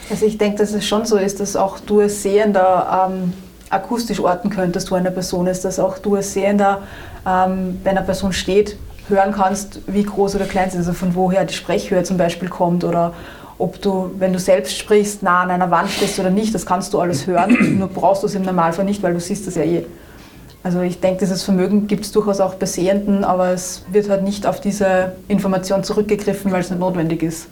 Also 0.10 0.25
ich 0.25 0.38
denke, 0.38 0.60
dass 0.60 0.74
es 0.74 0.86
schon 0.86 1.05
so 1.05 1.17
ist, 1.17 1.39
dass 1.39 1.55
auch 1.55 1.79
du 1.79 2.01
als 2.01 2.22
Sehender 2.22 3.10
ähm, 3.10 3.34
akustisch 3.69 4.19
orten 4.19 4.50
könntest, 4.50 4.91
wo 4.91 4.95
eine 4.95 5.12
Person 5.12 5.48
ist, 5.48 5.65
dass 5.65 5.79
auch 5.79 5.98
du 5.98 6.15
als 6.15 6.34
Sehender, 6.34 6.84
ähm, 7.27 7.79
wenn 7.84 7.98
eine 7.98 8.05
Person 8.05 8.31
steht, 8.31 8.77
hören 9.09 9.31
kannst, 9.33 9.81
wie 9.88 10.03
groß 10.03 10.35
oder 10.35 10.45
klein 10.45 10.69
sie 10.69 10.77
ist, 10.77 10.88
also 10.88 10.97
von 10.97 11.15
woher 11.15 11.45
die 11.45 11.53
Sprechhöhe 11.53 12.03
zum 12.03 12.17
Beispiel 12.17 12.50
kommt 12.50 12.83
oder 12.83 13.13
ob 13.57 13.81
du, 13.81 14.12
wenn 14.17 14.33
du 14.33 14.39
selbst 14.39 14.77
sprichst, 14.77 15.24
nah 15.24 15.41
an 15.41 15.51
einer 15.51 15.71
Wand 15.71 15.89
stehst 15.89 16.19
oder 16.19 16.29
nicht, 16.29 16.53
das 16.53 16.65
kannst 16.65 16.93
du 16.93 17.00
alles 17.00 17.25
hören, 17.25 17.77
nur 17.79 17.88
brauchst 17.88 18.24
du 18.24 18.27
es 18.27 18.35
im 18.35 18.43
Normalfall 18.43 18.85
nicht, 18.85 19.01
weil 19.03 19.13
du 19.13 19.19
siehst 19.19 19.47
das 19.47 19.55
ja 19.55 19.63
eh. 19.63 19.85
Also 20.63 20.81
ich 20.81 21.00
denke, 21.00 21.19
dieses 21.19 21.43
Vermögen 21.43 21.85
gibt 21.85 22.05
es 22.05 22.12
durchaus 22.12 22.39
auch 22.39 22.55
bei 22.55 22.65
Sehenden, 22.65 23.24
aber 23.24 23.51
es 23.51 23.83
wird 23.91 24.09
halt 24.09 24.24
nicht 24.24 24.47
auf 24.47 24.59
diese 24.59 25.12
Information 25.27 25.83
zurückgegriffen, 25.83 26.51
weil 26.51 26.62
es 26.62 26.71
nicht 26.71 26.79
notwendig 26.79 27.21
ist. 27.21 27.47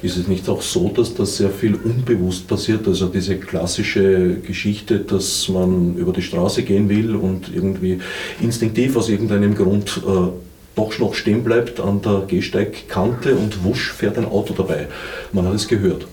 Ist 0.00 0.16
es 0.16 0.28
nicht 0.28 0.48
auch 0.48 0.62
so, 0.62 0.88
dass 0.88 1.12
das 1.14 1.36
sehr 1.36 1.50
viel 1.50 1.74
unbewusst 1.74 2.46
passiert? 2.46 2.86
Also 2.86 3.08
diese 3.08 3.36
klassische 3.36 4.36
Geschichte, 4.36 5.00
dass 5.00 5.48
man 5.48 5.96
über 5.96 6.12
die 6.12 6.22
Straße 6.22 6.62
gehen 6.62 6.88
will 6.88 7.16
und 7.16 7.54
irgendwie 7.54 7.98
instinktiv 8.40 8.96
aus 8.96 9.08
irgendeinem 9.08 9.54
Grund 9.56 10.00
äh, 10.06 10.28
doch 10.74 10.98
noch 10.98 11.14
stehen 11.14 11.44
bleibt 11.44 11.80
an 11.80 12.00
der 12.02 12.22
Gehsteigkante 12.26 13.34
und 13.34 13.64
wusch 13.64 13.92
fährt 13.92 14.18
ein 14.18 14.26
Auto 14.26 14.54
dabei. 14.54 14.88
Man 15.32 15.46
hat 15.46 15.54
es 15.54 15.68
gehört. 15.68 16.06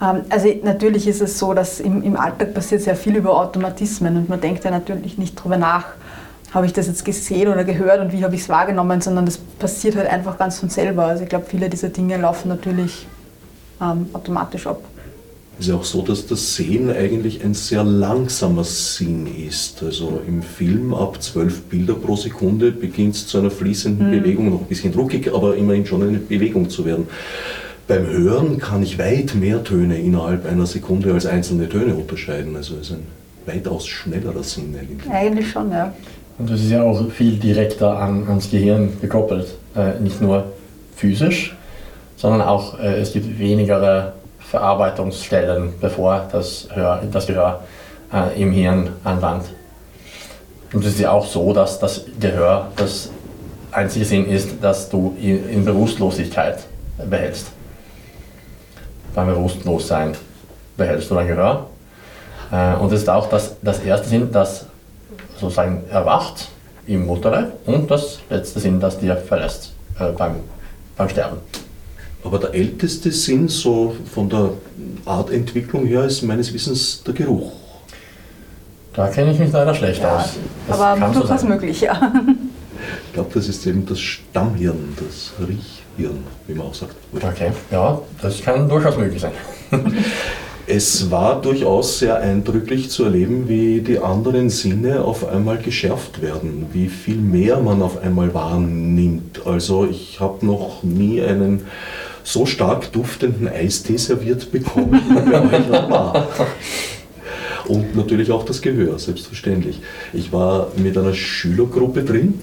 Ähm, 0.00 0.22
also 0.28 0.48
natürlich 0.62 1.06
ist 1.06 1.20
es 1.20 1.38
so, 1.38 1.54
dass 1.54 1.80
im, 1.80 2.02
im 2.02 2.16
Alltag 2.16 2.54
passiert 2.54 2.82
sehr 2.82 2.96
viel 2.96 3.16
über 3.16 3.38
Automatismen 3.38 4.16
und 4.16 4.28
man 4.28 4.40
denkt 4.40 4.64
ja 4.64 4.70
natürlich 4.70 5.16
nicht 5.18 5.38
darüber 5.38 5.56
nach, 5.56 5.86
habe 6.52 6.66
ich 6.66 6.72
das 6.72 6.86
jetzt 6.86 7.04
gesehen 7.04 7.48
oder 7.48 7.64
gehört 7.64 8.00
und 8.00 8.12
wie 8.12 8.22
habe 8.22 8.34
ich 8.34 8.42
es 8.42 8.48
wahrgenommen, 8.48 9.00
sondern 9.00 9.24
das 9.24 9.38
passiert 9.38 9.96
halt 9.96 10.08
einfach 10.08 10.36
ganz 10.36 10.58
von 10.58 10.68
selber. 10.68 11.04
Also 11.04 11.22
ich 11.22 11.28
glaube, 11.28 11.46
viele 11.48 11.70
dieser 11.70 11.88
Dinge 11.88 12.18
laufen 12.18 12.48
natürlich 12.48 13.06
ähm, 13.80 14.08
automatisch 14.12 14.66
ab. 14.66 14.82
Es 15.62 15.68
ist 15.68 15.74
auch 15.74 15.84
so, 15.84 16.02
dass 16.02 16.26
das 16.26 16.56
Sehen 16.56 16.90
eigentlich 16.90 17.44
ein 17.44 17.54
sehr 17.54 17.84
langsamer 17.84 18.64
Sinn 18.64 19.28
ist. 19.46 19.80
Also 19.80 20.20
im 20.26 20.42
Film 20.42 20.92
ab 20.92 21.22
zwölf 21.22 21.62
Bilder 21.62 21.94
pro 21.94 22.16
Sekunde 22.16 22.72
beginnt 22.72 23.14
es 23.14 23.28
zu 23.28 23.38
einer 23.38 23.52
fließenden 23.52 24.08
mhm. 24.08 24.10
Bewegung, 24.10 24.50
noch 24.50 24.62
ein 24.62 24.66
bisschen 24.66 24.92
druckig, 24.92 25.32
aber 25.32 25.54
immerhin 25.54 25.86
schon 25.86 26.02
eine 26.02 26.18
Bewegung 26.18 26.68
zu 26.68 26.84
werden. 26.84 27.06
Beim 27.86 28.08
Hören 28.08 28.58
kann 28.58 28.82
ich 28.82 28.98
weit 28.98 29.36
mehr 29.36 29.62
Töne 29.62 30.00
innerhalb 30.00 30.46
einer 30.46 30.66
Sekunde 30.66 31.14
als 31.14 31.26
einzelne 31.26 31.68
Töne 31.68 31.94
unterscheiden. 31.94 32.56
Also 32.56 32.74
es 32.80 32.90
ist 32.90 32.94
ein 32.94 33.06
weitaus 33.46 33.86
schnellerer 33.86 34.42
Sinn 34.42 34.74
eigentlich. 34.76 35.12
Eigentlich 35.12 35.48
schon, 35.48 35.70
ja. 35.70 35.94
Und 36.38 36.50
das 36.50 36.60
ist 36.60 36.72
ja 36.72 36.82
auch 36.82 37.08
viel 37.12 37.36
direkter 37.36 37.98
an, 37.98 38.26
ans 38.26 38.50
Gehirn 38.50 38.94
gekoppelt. 39.00 39.46
Äh, 39.76 40.00
nicht 40.00 40.20
nur 40.20 40.44
physisch, 40.96 41.56
sondern 42.16 42.40
auch 42.40 42.80
äh, 42.80 43.00
es 43.00 43.12
gibt 43.12 43.38
weniger 43.38 44.14
Verarbeitungsstellen, 44.52 45.74
bevor 45.80 46.28
das, 46.30 46.68
Hör, 46.72 47.02
das 47.10 47.26
Gehör 47.26 47.60
äh, 48.12 48.40
im 48.40 48.52
Hirn 48.52 48.90
anlangt. 49.02 49.46
Und 50.72 50.84
es 50.84 50.92
ist 50.92 51.00
ja 51.00 51.10
auch 51.10 51.26
so, 51.26 51.52
dass 51.52 51.80
das 51.80 52.04
Gehör 52.20 52.68
das 52.76 53.10
einzige 53.72 54.04
Sinn 54.04 54.26
ist, 54.26 54.62
dass 54.62 54.88
du 54.88 55.16
in 55.18 55.64
Bewusstlosigkeit 55.64 56.60
behältst 57.08 57.48
beim 59.14 59.26
Bewusstlossein 59.26 60.16
behältst 60.76 61.10
du 61.10 61.14
dein 61.14 61.28
Gehör. 61.28 61.66
Äh, 62.50 62.74
und 62.74 62.92
es 62.92 63.02
ist 63.02 63.10
auch 63.10 63.28
das, 63.28 63.56
das 63.62 63.80
erste 63.80 64.08
Sinn, 64.08 64.30
das 64.32 64.66
sozusagen 65.38 65.84
erwacht 65.90 66.48
im 66.86 67.06
Mutterleib 67.06 67.52
und 67.66 67.90
das 67.90 68.20
letzte 68.30 68.60
Sinn, 68.60 68.80
das 68.80 68.98
dir 68.98 69.16
verlässt 69.16 69.72
äh, 69.98 70.10
beim, 70.12 70.36
beim 70.96 71.08
Sterben. 71.08 71.38
Aber 72.24 72.38
der 72.38 72.54
älteste 72.54 73.10
Sinn, 73.10 73.48
so 73.48 73.96
von 74.12 74.28
der 74.28 74.50
Artentwicklung 75.04 75.86
her, 75.86 76.04
ist 76.04 76.22
meines 76.22 76.52
Wissens 76.52 77.02
der 77.02 77.14
Geruch. 77.14 77.52
Da 78.94 79.08
kenne 79.08 79.32
ich 79.32 79.38
mich 79.38 79.50
leider 79.52 79.74
schlecht 79.74 80.02
ja, 80.02 80.18
aus. 80.18 80.34
Das 80.68 80.78
aber 80.78 81.08
durchaus 81.08 81.40
so 81.40 81.46
möglich, 81.46 81.80
ja. 81.80 82.12
Ich 83.06 83.12
glaube, 83.14 83.30
das 83.32 83.48
ist 83.48 83.66
eben 83.66 83.86
das 83.86 84.00
Stammhirn, 84.00 84.96
das 84.96 85.32
Riechhirn, 85.40 86.18
wie 86.46 86.54
man 86.54 86.66
auch 86.66 86.74
sagt. 86.74 86.94
Okay, 87.14 87.52
ja, 87.70 88.00
das 88.20 88.42
kann 88.42 88.68
durchaus 88.68 88.96
möglich 88.96 89.22
sein. 89.22 89.32
es 90.66 91.10
war 91.10 91.40
durchaus 91.40 91.98
sehr 91.98 92.18
eindrücklich 92.18 92.90
zu 92.90 93.04
erleben, 93.04 93.48
wie 93.48 93.80
die 93.80 93.98
anderen 93.98 94.50
Sinne 94.50 95.04
auf 95.04 95.26
einmal 95.26 95.58
geschärft 95.58 96.20
werden, 96.22 96.66
wie 96.72 96.88
viel 96.88 97.16
mehr 97.16 97.60
man 97.60 97.82
auf 97.82 98.02
einmal 98.02 98.34
wahrnimmt. 98.34 99.46
Also 99.46 99.86
ich 99.86 100.20
habe 100.20 100.44
noch 100.44 100.82
nie 100.82 101.22
einen 101.22 101.62
so 102.24 102.46
stark 102.46 102.92
duftenden 102.92 103.48
Eistee 103.48 103.96
serviert 103.96 104.50
bekommen, 104.52 104.92
wie 105.08 105.34
euch 105.34 105.90
war. 105.90 106.28
Und 107.66 107.96
natürlich 107.96 108.30
auch 108.30 108.44
das 108.44 108.60
Gehör, 108.60 108.98
selbstverständlich. 108.98 109.80
Ich 110.12 110.32
war 110.32 110.72
mit 110.76 110.98
einer 110.98 111.14
Schülergruppe 111.14 112.02
drin 112.02 112.40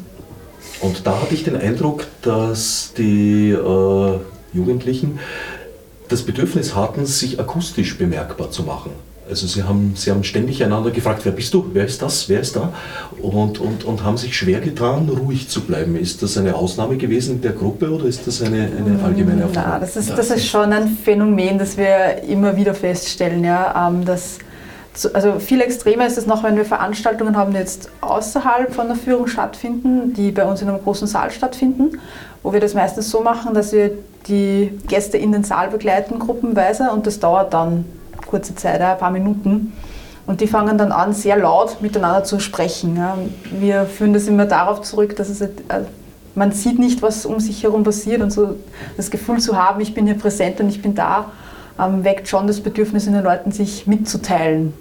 und 0.81 1.05
da 1.05 1.21
hatte 1.21 1.33
ich 1.33 1.43
den 1.43 1.55
Eindruck, 1.55 2.05
dass 2.21 2.93
die 2.97 3.51
äh, 3.51 4.19
Jugendlichen 4.53 5.19
das 6.07 6.23
Bedürfnis 6.23 6.73
hatten, 6.73 7.05
sich 7.05 7.39
akustisch 7.39 7.97
bemerkbar 7.97 8.49
zu 8.49 8.63
machen. 8.63 8.91
Also 9.29 9.45
sie 9.45 9.63
haben, 9.63 9.93
sie 9.95 10.09
haben 10.09 10.23
ständig 10.23 10.63
einander 10.63 10.89
gefragt, 10.89 11.21
wer 11.23 11.31
bist 11.31 11.53
du, 11.53 11.69
wer 11.73 11.85
ist 11.85 12.01
das, 12.01 12.27
wer 12.29 12.39
ist 12.39 12.55
da? 12.55 12.73
Und, 13.21 13.59
und, 13.59 13.83
und 13.83 14.03
haben 14.03 14.17
sich 14.17 14.35
schwer 14.35 14.59
getan, 14.59 15.07
ruhig 15.07 15.47
zu 15.49 15.61
bleiben. 15.61 15.95
Ist 15.95 16.23
das 16.23 16.37
eine 16.37 16.55
Ausnahme 16.55 16.97
gewesen 16.97 17.35
in 17.35 17.41
der 17.41 17.51
Gruppe 17.51 17.91
oder 17.91 18.05
ist 18.05 18.25
das 18.25 18.41
eine, 18.41 18.63
eine 18.63 19.03
allgemeine 19.03 19.43
Erfahrung? 19.43 19.69
Nein, 19.71 19.81
das 19.81 19.95
ist, 19.95 20.09
das 20.09 20.31
ist 20.31 20.47
schon 20.47 20.73
ein 20.73 20.87
Phänomen, 20.87 21.59
das 21.59 21.77
wir 21.77 22.23
immer 22.23 22.55
wieder 22.55 22.73
feststellen, 22.73 23.43
ja, 23.43 23.87
ähm, 23.87 24.03
dass 24.03 24.39
also 25.13 25.39
viel 25.39 25.61
extremer 25.61 26.07
ist 26.07 26.17
es 26.17 26.25
noch, 26.25 26.43
wenn 26.43 26.57
wir 26.57 26.65
Veranstaltungen 26.65 27.37
haben, 27.37 27.53
die 27.53 27.59
jetzt 27.59 27.89
außerhalb 28.01 28.73
von 28.73 28.87
der 28.87 28.97
Führung 28.97 29.27
stattfinden, 29.27 30.13
die 30.13 30.31
bei 30.31 30.43
uns 30.43 30.61
in 30.61 30.67
einem 30.67 30.81
großen 30.81 31.07
Saal 31.07 31.31
stattfinden, 31.31 31.99
wo 32.41 32.51
wir 32.51 32.59
das 32.59 32.73
meistens 32.73 33.09
so 33.09 33.21
machen, 33.21 33.53
dass 33.53 33.71
wir 33.71 33.91
die 34.27 34.71
Gäste 34.87 35.17
in 35.17 35.31
den 35.31 35.43
Saal 35.43 35.69
begleiten, 35.69 36.19
gruppenweise, 36.19 36.89
und 36.91 37.05
das 37.05 37.19
dauert 37.19 37.53
dann 37.53 37.85
kurze 38.25 38.55
Zeit, 38.55 38.81
ein 38.81 38.97
paar 38.97 39.11
Minuten. 39.11 39.73
Und 40.25 40.41
die 40.41 40.47
fangen 40.47 40.77
dann 40.77 40.91
an, 40.91 41.13
sehr 41.13 41.37
laut 41.37 41.81
miteinander 41.81 42.23
zu 42.23 42.39
sprechen. 42.39 42.99
Wir 43.51 43.85
führen 43.85 44.13
das 44.13 44.27
immer 44.27 44.45
darauf 44.45 44.81
zurück, 44.81 45.15
dass 45.15 45.29
es, 45.29 45.41
äh, 45.41 45.49
man 46.35 46.51
sieht 46.51 46.77
nicht, 46.77 47.01
was 47.01 47.25
um 47.25 47.39
sich 47.39 47.63
herum 47.63 47.83
passiert 47.83 48.21
und 48.21 48.31
so 48.31 48.55
das 48.95 49.09
Gefühl 49.09 49.39
zu 49.39 49.57
haben, 49.57 49.81
ich 49.81 49.93
bin 49.93 50.05
hier 50.05 50.17
präsent 50.17 50.59
und 50.59 50.69
ich 50.69 50.81
bin 50.81 50.93
da 50.93 51.31
ähm, 51.79 52.03
weckt 52.03 52.27
schon 52.27 52.47
das 52.47 52.59
Bedürfnis 52.59 53.07
in 53.07 53.13
den 53.13 53.23
Leuten, 53.23 53.51
sich 53.51 53.87
mitzuteilen. 53.87 54.73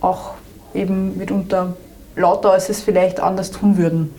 Auch 0.00 0.32
eben 0.74 1.16
mitunter 1.16 1.76
lauter, 2.14 2.52
als 2.52 2.66
sie 2.66 2.72
es 2.72 2.82
vielleicht 2.82 3.20
anders 3.20 3.50
tun 3.50 3.78
würden. 3.78 4.10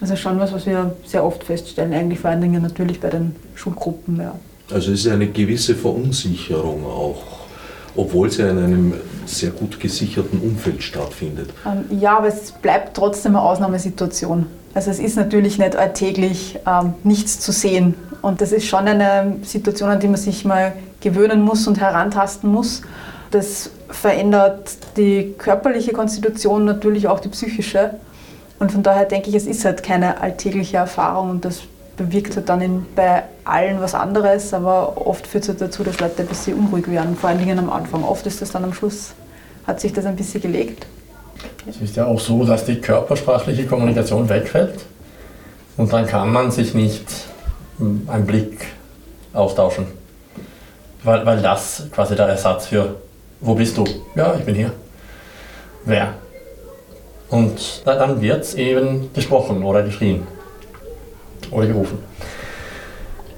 Also 0.00 0.16
schon 0.16 0.38
was, 0.38 0.52
was 0.52 0.66
wir 0.66 0.94
sehr 1.06 1.24
oft 1.24 1.44
feststellen, 1.44 1.92
eigentlich 1.94 2.20
vor 2.20 2.30
allen 2.30 2.40
Dingen 2.40 2.62
natürlich 2.62 3.00
bei 3.00 3.08
den 3.08 3.34
Schulgruppen. 3.54 4.20
Ja. 4.20 4.34
Also 4.70 4.92
es 4.92 5.06
ist 5.06 5.12
eine 5.12 5.28
gewisse 5.28 5.74
Verunsicherung 5.74 6.84
auch, 6.84 7.22
obwohl 7.96 8.30
sie 8.30 8.42
in 8.42 8.58
einem 8.58 8.94
sehr 9.26 9.50
gut 9.50 9.80
gesicherten 9.80 10.40
Umfeld 10.40 10.82
stattfindet. 10.82 11.50
Ähm, 11.66 11.98
ja, 11.98 12.18
aber 12.18 12.28
es 12.28 12.52
bleibt 12.52 12.96
trotzdem 12.96 13.36
eine 13.36 13.42
Ausnahmesituation. 13.42 14.46
Also 14.74 14.90
es 14.90 14.98
ist 14.98 15.16
natürlich 15.16 15.58
nicht 15.58 15.74
alltäglich 15.74 16.58
ähm, 16.66 16.94
nichts 17.02 17.40
zu 17.40 17.50
sehen. 17.52 17.94
Und 18.22 18.40
das 18.40 18.52
ist 18.52 18.66
schon 18.66 18.86
eine 18.86 19.36
Situation, 19.42 19.88
an 19.88 20.00
die 20.00 20.08
man 20.08 20.16
sich 20.16 20.44
mal 20.44 20.74
gewöhnen 21.00 21.42
muss 21.42 21.66
und 21.66 21.80
herantasten 21.80 22.50
muss. 22.50 22.82
Das 23.30 23.70
verändert 23.88 24.76
die 24.96 25.34
körperliche 25.38 25.92
Konstitution, 25.92 26.64
natürlich 26.64 27.08
auch 27.08 27.20
die 27.20 27.28
psychische. 27.28 27.92
Und 28.58 28.72
von 28.72 28.82
daher 28.82 29.04
denke 29.04 29.28
ich, 29.28 29.34
es 29.34 29.46
ist 29.46 29.64
halt 29.64 29.82
keine 29.82 30.20
alltägliche 30.20 30.78
Erfahrung 30.78 31.30
und 31.30 31.44
das 31.44 31.62
bewirkt 31.96 32.36
halt 32.36 32.48
dann 32.48 32.60
in, 32.60 32.86
bei 32.94 33.24
allen 33.44 33.80
was 33.80 33.94
anderes, 33.94 34.52
aber 34.52 35.06
oft 35.06 35.26
führt 35.26 35.44
es 35.44 35.48
halt 35.48 35.60
dazu, 35.60 35.82
dass 35.82 35.98
Leute 36.00 36.22
ein 36.22 36.28
bisschen 36.28 36.58
unruhig 36.58 36.88
werden, 36.88 37.16
vor 37.16 37.30
allen 37.30 37.38
Dingen 37.38 37.58
am 37.58 37.70
Anfang. 37.70 38.04
Oft 38.04 38.26
ist 38.26 38.42
das 38.42 38.52
dann 38.52 38.64
am 38.64 38.74
Schluss, 38.74 39.14
hat 39.66 39.80
sich 39.80 39.92
das 39.92 40.04
ein 40.04 40.16
bisschen 40.16 40.42
gelegt. 40.42 40.86
Es 41.68 41.80
ist 41.80 41.96
ja 41.96 42.06
auch 42.06 42.20
so, 42.20 42.44
dass 42.44 42.64
die 42.64 42.80
körpersprachliche 42.80 43.66
Kommunikation 43.66 44.28
wegfällt 44.28 44.80
und 45.76 45.92
dann 45.92 46.06
kann 46.06 46.32
man 46.32 46.50
sich 46.50 46.74
nicht 46.74 47.04
einen 47.78 48.26
Blick 48.26 48.66
austauschen, 49.32 49.86
weil, 51.02 51.24
weil 51.26 51.42
das 51.42 51.84
quasi 51.92 52.14
der 52.14 52.26
Ersatz 52.26 52.66
für 52.66 52.96
wo 53.40 53.54
bist 53.54 53.76
du? 53.76 53.84
Ja, 54.14 54.34
ich 54.34 54.44
bin 54.44 54.54
hier. 54.54 54.72
Wer? 55.84 56.14
Und 57.28 57.82
dann 57.84 58.20
wird 58.22 58.44
es 58.44 58.54
eben 58.54 59.12
gesprochen 59.12 59.62
oder 59.62 59.82
geschrien 59.82 60.26
oder 61.50 61.66
gerufen. 61.66 61.98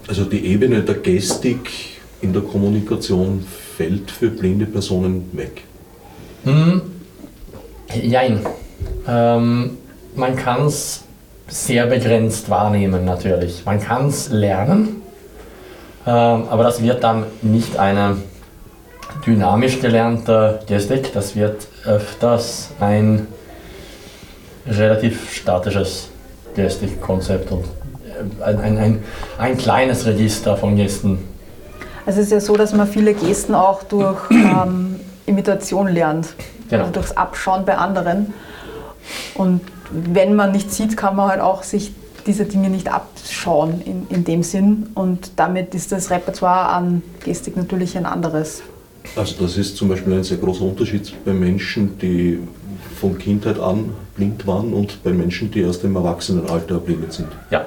Also 0.08 0.24
die 0.24 0.46
Ebene 0.46 0.82
der 0.82 0.96
Gestik 0.96 1.70
in 2.20 2.32
der 2.32 2.42
Kommunikation 2.42 3.44
fällt 3.76 4.10
für 4.10 4.30
blinde 4.30 4.66
Personen 4.66 5.30
weg. 5.32 5.62
Hm, 6.44 6.80
jein. 8.02 8.40
Ähm, 9.06 9.76
man 10.16 10.36
kann 10.36 10.66
es 10.66 11.04
sehr 11.48 11.86
begrenzt 11.86 12.50
wahrnehmen 12.50 13.04
natürlich. 13.04 13.64
Man 13.64 13.80
kann 13.80 14.08
es 14.08 14.30
lernen, 14.30 15.02
ähm, 16.06 16.44
aber 16.48 16.64
das 16.64 16.82
wird 16.82 17.04
dann 17.04 17.26
nicht 17.42 17.76
eine 17.78 18.16
dynamisch 19.26 19.80
gelernte 19.80 20.60
Gestik. 20.66 21.12
Das 21.12 21.36
wird 21.36 21.68
öfters 21.84 22.70
ein 22.80 23.26
relativ 24.66 25.32
statisches 25.32 26.10
Gestikkonzept 26.54 27.50
und 27.52 27.64
ein, 28.44 28.60
ein, 28.60 28.78
ein, 28.78 29.04
ein 29.38 29.58
kleines 29.58 30.06
Register 30.06 30.56
von 30.56 30.76
Gesten. 30.76 31.18
Also 32.06 32.20
es 32.20 32.26
ist 32.26 32.32
ja 32.32 32.40
so, 32.40 32.56
dass 32.56 32.72
man 32.72 32.86
viele 32.86 33.14
Gesten 33.14 33.54
auch 33.54 33.82
durch 33.82 34.18
ähm, 34.30 35.00
Imitation 35.26 35.88
lernt, 35.88 36.28
genau. 36.68 36.84
also 36.84 36.94
durchs 36.94 37.12
Abschauen 37.12 37.64
bei 37.64 37.76
anderen. 37.76 38.32
Und 39.34 39.60
wenn 39.90 40.34
man 40.34 40.52
nicht 40.52 40.72
sieht, 40.72 40.96
kann 40.96 41.16
man 41.16 41.28
halt 41.28 41.40
auch 41.40 41.62
sich 41.62 41.92
diese 42.26 42.44
Dinge 42.44 42.68
nicht 42.68 42.92
abschauen 42.92 43.82
in, 43.84 44.06
in 44.08 44.24
dem 44.24 44.42
Sinn. 44.42 44.88
Und 44.94 45.32
damit 45.36 45.74
ist 45.74 45.92
das 45.92 46.10
Repertoire 46.10 46.68
an 46.68 47.02
Gestik 47.24 47.56
natürlich 47.56 47.96
ein 47.96 48.06
anderes. 48.06 48.62
Also 49.16 49.34
das 49.40 49.56
ist 49.56 49.76
zum 49.76 49.88
Beispiel 49.88 50.12
ein 50.12 50.24
sehr 50.24 50.36
großer 50.36 50.62
Unterschied 50.62 51.12
bei 51.24 51.32
Menschen, 51.32 51.98
die 51.98 52.40
von 53.00 53.16
Kindheit 53.18 53.58
an 53.58 53.90
blind 54.16 54.46
waren 54.46 54.72
und 54.72 55.02
bei 55.02 55.12
Menschen, 55.12 55.50
die 55.50 55.60
erst 55.60 55.84
im 55.84 55.96
Erwachsenenalter 55.96 56.78
blind 56.78 57.12
sind. 57.12 57.28
Ja. 57.50 57.66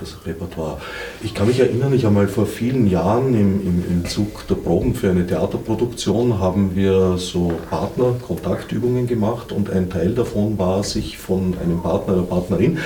Das 0.00 0.16
Repertoire. 0.24 0.80
Ich 1.22 1.34
kann 1.34 1.46
mich 1.46 1.60
erinnern, 1.60 1.92
ich 1.92 2.06
habe 2.06 2.14
mal 2.14 2.26
vor 2.26 2.46
vielen 2.46 2.86
Jahren 2.86 3.34
im, 3.34 3.60
im, 3.60 3.84
im 3.86 4.06
Zug 4.06 4.48
der 4.48 4.54
Proben 4.54 4.94
für 4.94 5.10
eine 5.10 5.26
Theaterproduktion 5.26 6.38
haben 6.38 6.74
wir 6.74 7.18
so 7.18 7.52
Partner-Kontaktübungen 7.68 9.06
gemacht 9.06 9.52
und 9.52 9.68
ein 9.68 9.90
Teil 9.90 10.14
davon 10.14 10.58
war, 10.58 10.84
sich 10.84 11.18
von 11.18 11.54
einem 11.62 11.82
Partner 11.82 12.14
oder 12.14 12.22
Partnerin 12.22 12.78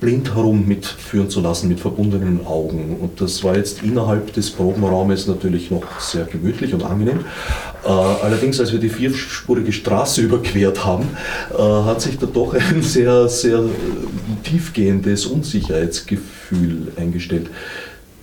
blind 0.00 0.34
herum 0.34 0.66
mitführen 0.66 1.28
zu 1.28 1.40
lassen 1.40 1.68
mit 1.68 1.80
verbundenen 1.80 2.46
Augen. 2.46 2.96
Und 3.00 3.20
das 3.20 3.42
war 3.42 3.56
jetzt 3.56 3.82
innerhalb 3.82 4.32
des 4.32 4.50
Probenraumes 4.50 5.26
natürlich 5.26 5.70
noch 5.70 6.00
sehr 6.00 6.24
gemütlich 6.24 6.72
und 6.72 6.84
angenehm. 6.84 7.20
Äh, 7.84 7.88
allerdings, 7.88 8.60
als 8.60 8.72
wir 8.72 8.78
die 8.78 8.88
vierspurige 8.88 9.72
Straße 9.72 10.20
überquert 10.22 10.84
haben, 10.84 11.08
äh, 11.52 11.60
hat 11.60 12.00
sich 12.00 12.18
da 12.18 12.26
doch 12.26 12.54
ein 12.54 12.82
sehr, 12.82 13.28
sehr 13.28 13.64
tiefgehendes 14.44 15.26
Unsicherheitsgefühl 15.26 16.92
eingestellt. 16.96 17.48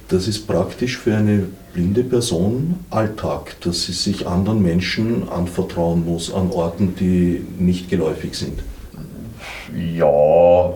Das 0.07 0.27
ist 0.27 0.47
praktisch 0.47 0.97
für 0.97 1.15
eine 1.15 1.43
blinde 1.73 2.03
Person 2.03 2.75
Alltag, 2.89 3.59
dass 3.61 3.85
sie 3.85 3.91
sich 3.91 4.27
anderen 4.27 4.61
Menschen 4.61 5.27
anvertrauen 5.29 6.05
muss 6.05 6.31
an 6.33 6.51
Orten, 6.51 6.95
die 6.95 7.43
nicht 7.59 7.89
geläufig 7.89 8.35
sind. 8.35 8.59
Ja, 9.75 10.73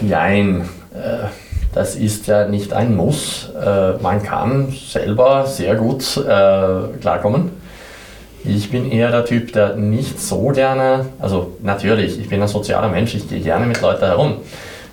nein. 0.00 0.68
Äh, 0.94 1.28
das 1.72 1.94
ist 1.94 2.26
ja 2.26 2.48
nicht 2.48 2.72
ein 2.72 2.96
Muss. 2.96 3.48
Äh, 3.54 3.92
man 4.02 4.22
kann 4.22 4.72
selber 4.72 5.46
sehr 5.46 5.76
gut 5.76 6.16
äh, 6.16 6.98
klarkommen. 7.00 7.50
Ich 8.42 8.70
bin 8.70 8.90
eher 8.90 9.10
der 9.10 9.24
Typ, 9.24 9.52
der 9.52 9.76
nicht 9.76 10.18
so 10.18 10.48
gerne, 10.48 11.06
also 11.18 11.58
natürlich, 11.62 12.18
ich 12.18 12.28
bin 12.28 12.40
ein 12.40 12.48
sozialer 12.48 12.88
Mensch, 12.88 13.14
ich 13.14 13.28
gehe 13.28 13.40
gerne 13.40 13.66
mit 13.66 13.82
Leuten 13.82 14.06
herum, 14.06 14.36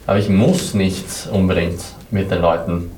aber 0.06 0.20
ich 0.20 0.28
muss 0.28 0.74
nicht 0.74 1.06
unbedingt 1.32 1.80
mit 2.12 2.30
den 2.30 2.42
Leuten 2.42 2.92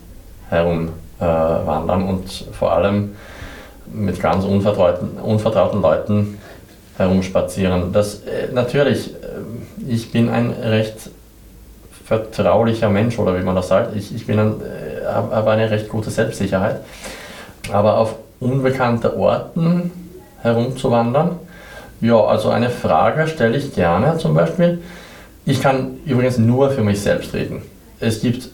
herumwandern 0.50 2.04
und 2.04 2.46
vor 2.52 2.72
allem 2.72 3.15
mit 3.94 4.20
ganz 4.20 4.44
unvertrauten, 4.44 5.20
unvertrauten 5.20 5.84
Leuten 5.84 6.39
herumspazieren. 6.98 7.94
Das, 7.94 8.24
natürlich, 8.52 9.12
ich 9.88 10.12
bin 10.12 10.30
ein 10.30 10.50
recht 10.50 11.12
vertraulicher 12.10 12.89
Mensch 12.89 13.19
oder 13.19 13.39
wie 13.39 13.43
man 13.43 13.56
das 13.56 13.67
sagt. 13.67 13.95
Ich, 13.95 14.13
ich 14.13 14.26
bin 14.26 14.39
ein, 14.39 14.54
äh, 14.62 15.06
habe 15.06 15.52
eine 15.52 15.69
recht 15.69 15.89
gute 15.89 16.10
Selbstsicherheit. 16.10 16.78
Aber 17.72 17.98
auf 17.98 18.15
unbekannte 18.39 19.15
Orten 19.15 19.91
herumzuwandern, 20.41 21.38
ja, 22.02 22.19
also 22.19 22.50
eine 22.50 22.72
Frage 22.72 23.28
stelle 23.28 23.58
ich 23.58 23.76
gerne 23.76 24.17
zum 24.17 24.34
Beispiel. 24.34 24.82
Ich 25.45 25.62
kann 25.62 26.00
übrigens 26.06 26.39
nur 26.39 26.72
für 26.72 26.82
mich 26.82 27.00
selbst 27.00 27.32
reden. 27.36 27.62
Es 28.00 28.22
gibt 28.22 28.50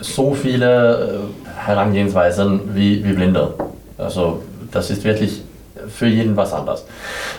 so 0.00 0.32
viele 0.32 1.20
äh, 1.20 1.66
Herangehensweisen 1.66 2.74
wie, 2.74 3.04
wie 3.04 3.12
Blinde. 3.12 3.52
Also 3.98 4.42
das 4.72 4.88
ist 4.88 5.04
wirklich 5.04 5.42
für 5.88 6.06
jeden 6.06 6.34
was 6.34 6.54
anders. 6.54 6.86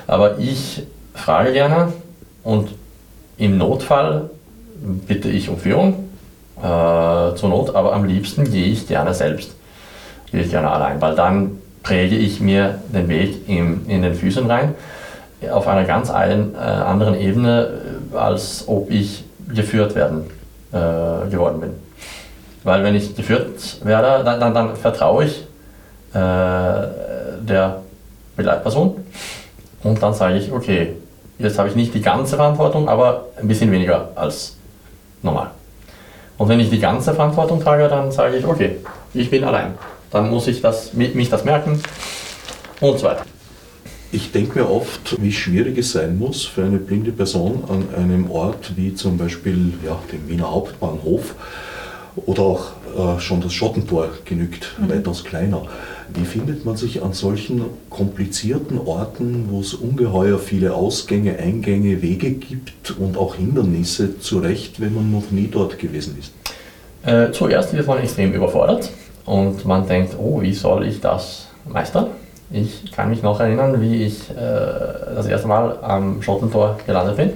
Aber 0.05 0.37
ich 0.37 0.83
frage 1.15 1.51
gerne 1.51 1.93
und 2.43 2.75
im 3.37 3.57
Notfall 3.57 4.29
bitte 5.07 5.29
ich 5.29 5.49
um 5.49 5.57
Führung 5.57 6.09
äh, 6.57 7.35
zur 7.35 7.49
Not, 7.49 7.75
aber 7.75 7.93
am 7.93 8.05
liebsten 8.05 8.49
gehe 8.49 8.67
ich 8.67 8.87
gerne 8.87 9.13
selbst. 9.13 9.55
Gehe 10.31 10.41
ich 10.41 10.49
gerne 10.49 10.71
allein, 10.71 11.01
weil 11.01 11.15
dann 11.15 11.57
präge 11.83 12.15
ich 12.15 12.39
mir 12.39 12.79
den 12.93 13.07
Weg 13.07 13.47
in, 13.47 13.85
in 13.87 14.01
den 14.01 14.15
Füßen 14.15 14.49
rein 14.49 14.75
auf 15.51 15.67
einer 15.67 15.83
ganz 15.83 16.09
ein, 16.09 16.55
äh, 16.55 16.57
anderen 16.57 17.13
Ebene, 17.19 17.69
äh, 18.13 18.17
als 18.17 18.63
ob 18.67 18.89
ich 18.89 19.23
geführt 19.53 19.93
werden 19.93 20.23
äh, 20.71 21.29
geworden 21.29 21.59
bin. 21.59 21.69
Weil 22.63 22.83
wenn 22.83 22.95
ich 22.95 23.15
geführt 23.15 23.79
werde, 23.83 24.23
dann, 24.23 24.39
dann, 24.39 24.53
dann 24.53 24.75
vertraue 24.75 25.25
ich 25.25 25.41
äh, 26.13 26.17
der 26.17 27.81
Begleitperson 28.35 28.95
und 29.83 30.01
dann 30.01 30.13
sage 30.15 30.37
ich, 30.37 30.51
okay, 30.51 30.95
Jetzt 31.37 31.59
habe 31.59 31.67
ich 31.67 31.75
nicht 31.75 31.93
die 31.93 32.01
ganze 32.01 32.37
Verantwortung, 32.37 32.87
aber 32.87 33.25
ein 33.37 33.47
bisschen 33.47 33.71
weniger 33.71 34.09
als 34.15 34.55
normal. 35.25 35.51
Und 36.37 36.49
wenn 36.49 36.59
ich 36.59 36.69
die 36.69 36.79
ganze 36.79 37.13
Verantwortung 37.13 37.61
trage, 37.61 37.87
dann 37.87 38.11
sage 38.11 38.37
ich, 38.37 38.45
okay, 38.45 38.77
ich 39.13 39.29
bin 39.29 39.43
allein. 39.43 39.73
Dann 40.11 40.29
muss 40.29 40.47
ich 40.47 40.61
das, 40.61 40.93
mich 40.93 41.29
das 41.29 41.43
merken 41.43 41.81
und 42.79 42.99
so 42.99 43.05
weiter. 43.05 43.25
Ich 44.11 44.31
denke 44.31 44.59
mir 44.59 44.69
oft, 44.69 45.21
wie 45.21 45.31
schwierig 45.31 45.77
es 45.77 45.91
sein 45.91 46.17
muss 46.17 46.45
für 46.45 46.63
eine 46.63 46.77
blinde 46.77 47.11
Person 47.11 47.63
an 47.67 48.01
einem 48.01 48.31
Ort 48.31 48.77
wie 48.77 48.93
zum 48.93 49.17
Beispiel 49.17 49.73
ja, 49.83 49.99
dem 50.11 50.29
Wiener 50.29 50.49
Hauptbahnhof 50.51 51.35
oder 52.15 52.41
auch 52.43 52.65
äh, 52.95 53.19
schon 53.19 53.41
das 53.41 53.53
Schottentor 53.53 54.09
genügt, 54.23 54.73
mhm. 54.79 54.89
weitaus 54.89 55.23
kleiner. 55.23 55.63
Wie 56.13 56.23
findet 56.23 56.65
man 56.65 56.77
sich 56.77 57.03
an 57.03 57.13
solchen 57.13 57.65
komplizierten 57.89 58.77
Orten, 58.79 59.47
wo 59.49 59.59
es 59.59 59.73
ungeheuer 59.73 60.39
viele 60.39 60.73
Ausgänge, 60.73 61.37
Eingänge, 61.37 62.01
Wege 62.01 62.31
gibt 62.31 62.95
und 62.97 63.17
auch 63.17 63.35
Hindernisse 63.35 64.19
zurecht, 64.19 64.79
wenn 64.79 64.93
man 64.93 65.11
noch 65.11 65.31
nie 65.31 65.49
dort 65.51 65.79
gewesen 65.79 66.17
ist? 66.19 66.31
Äh, 67.05 67.31
zuerst 67.31 67.73
wird 67.73 67.87
man 67.87 67.99
extrem 67.99 68.33
überfordert 68.33 68.91
und 69.25 69.65
man 69.65 69.87
denkt, 69.87 70.15
oh, 70.17 70.41
wie 70.41 70.53
soll 70.53 70.87
ich 70.87 71.01
das 71.01 71.47
meistern? 71.67 72.07
Ich 72.51 72.91
kann 72.91 73.09
mich 73.09 73.23
noch 73.23 73.39
erinnern, 73.39 73.81
wie 73.81 74.03
ich 74.03 74.29
äh, 74.29 74.35
das 74.35 75.25
erste 75.25 75.47
Mal 75.47 75.79
am 75.81 76.21
Schottentor 76.21 76.77
gelandet 76.85 77.17
bin. 77.17 77.31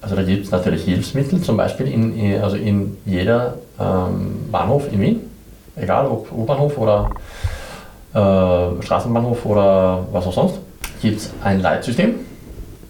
Also 0.00 0.16
da 0.16 0.22
gibt 0.22 0.44
es 0.44 0.50
natürlich 0.50 0.84
Hilfsmittel, 0.84 1.40
zum 1.40 1.56
Beispiel 1.56 1.86
in, 1.88 2.40
also 2.42 2.56
in 2.56 2.98
jeder 3.06 3.54
ähm, 3.80 4.50
Bahnhof 4.50 4.92
in 4.92 5.00
Wien, 5.00 5.30
egal 5.76 6.06
ob 6.06 6.30
U-Bahnhof 6.32 6.76
oder 6.78 7.10
äh, 8.12 8.82
Straßenbahnhof 8.82 9.44
oder 9.46 10.06
was 10.12 10.26
auch 10.26 10.32
sonst, 10.32 10.58
gibt 11.02 11.18
es 11.18 11.30
ein 11.42 11.60
Leitsystem, 11.60 12.14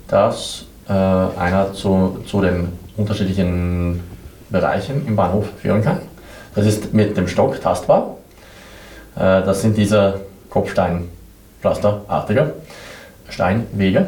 das 0.08 0.66
äh, 0.88 0.92
einer 0.92 1.72
zu, 1.72 2.18
zu 2.26 2.40
den 2.40 2.68
unterschiedlichen 2.96 4.00
Bereichen 4.50 5.06
im 5.06 5.16
Bahnhof 5.16 5.46
führen 5.60 5.82
kann. 5.82 5.98
Das 6.54 6.66
ist 6.66 6.94
mit 6.94 7.16
dem 7.16 7.26
Stock 7.26 7.60
tastbar. 7.60 8.16
Äh, 9.16 9.42
das 9.42 9.62
sind 9.62 9.76
diese 9.76 10.20
Kopfsteinpflasterartige 10.50 12.52
Steinwege, 13.28 14.06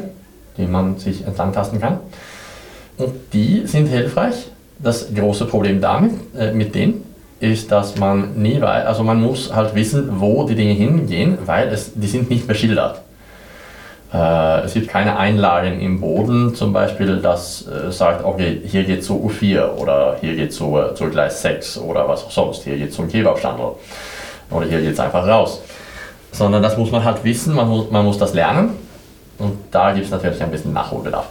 die 0.56 0.66
man 0.66 0.98
sich 0.98 1.26
entlang 1.26 1.52
tasten 1.52 1.80
kann. 1.80 1.98
Und 2.98 3.12
die 3.32 3.66
sind 3.66 3.88
hilfreich. 3.88 4.46
Das 4.78 5.14
große 5.14 5.46
Problem 5.46 5.80
damit, 5.80 6.12
äh, 6.36 6.52
mit 6.52 6.74
denen, 6.74 7.02
ist, 7.40 7.70
dass 7.70 7.96
man 7.96 8.40
nie 8.40 8.60
weiß, 8.60 8.86
also 8.86 9.02
man 9.02 9.20
muss 9.20 9.54
halt 9.54 9.74
wissen, 9.74 10.20
wo 10.20 10.46
die 10.46 10.54
Dinge 10.54 10.72
hingehen, 10.72 11.38
weil 11.44 11.68
es, 11.68 11.92
die 11.94 12.06
sind 12.06 12.30
nicht 12.30 12.46
beschildert. 12.46 13.02
Äh, 14.12 14.60
es 14.64 14.74
gibt 14.74 14.88
keine 14.88 15.18
Einlagen 15.18 15.80
im 15.80 16.00
Boden, 16.00 16.54
zum 16.54 16.72
Beispiel, 16.72 17.18
das 17.18 17.66
äh, 17.66 17.90
sagt, 17.90 18.24
okay, 18.24 18.62
hier 18.64 18.84
geht 18.84 19.04
zu 19.04 19.14
U4 19.14 19.76
oder 19.76 20.16
hier 20.20 20.34
geht 20.34 20.52
zu, 20.52 20.78
äh, 20.78 20.94
zu 20.94 21.10
Gleis 21.10 21.42
6 21.42 21.78
oder 21.78 22.08
was 22.08 22.24
auch 22.24 22.30
sonst, 22.30 22.64
hier 22.64 22.76
geht 22.76 22.92
zum 22.92 23.08
Kebabstandel 23.08 23.72
oder 24.50 24.66
hier 24.66 24.80
geht 24.80 24.92
es 24.92 25.00
einfach 25.00 25.26
raus. 25.26 25.60
Sondern 26.32 26.62
das 26.62 26.76
muss 26.76 26.90
man 26.90 27.04
halt 27.04 27.22
wissen, 27.24 27.54
man 27.54 27.68
muss, 27.68 27.90
man 27.90 28.04
muss 28.04 28.18
das 28.18 28.32
lernen 28.32 28.70
und 29.38 29.58
da 29.70 29.92
gibt 29.92 30.06
es 30.06 30.12
natürlich 30.12 30.42
ein 30.42 30.50
bisschen 30.50 30.72
Nachholbedarf. 30.72 31.26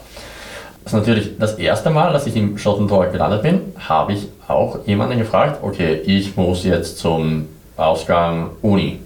Das 0.86 0.94
ist 0.94 1.00
natürlich 1.00 1.40
das 1.40 1.56
erste 1.56 1.90
Mal, 1.90 2.14
dass 2.14 2.28
ich 2.28 2.36
im 2.36 2.60
Schottentor 2.60 3.08
gelandet 3.08 3.42
bin, 3.42 3.74
habe 3.80 4.14
ich 4.14 4.28
auch 4.48 4.78
jemanden 4.86 5.18
gefragt, 5.18 5.58
okay, 5.64 5.96
ich 6.06 6.38
muss 6.38 6.64
jetzt 6.64 7.00
zum 7.00 7.48
Ausgang 7.76 8.52
Uni. 8.62 9.00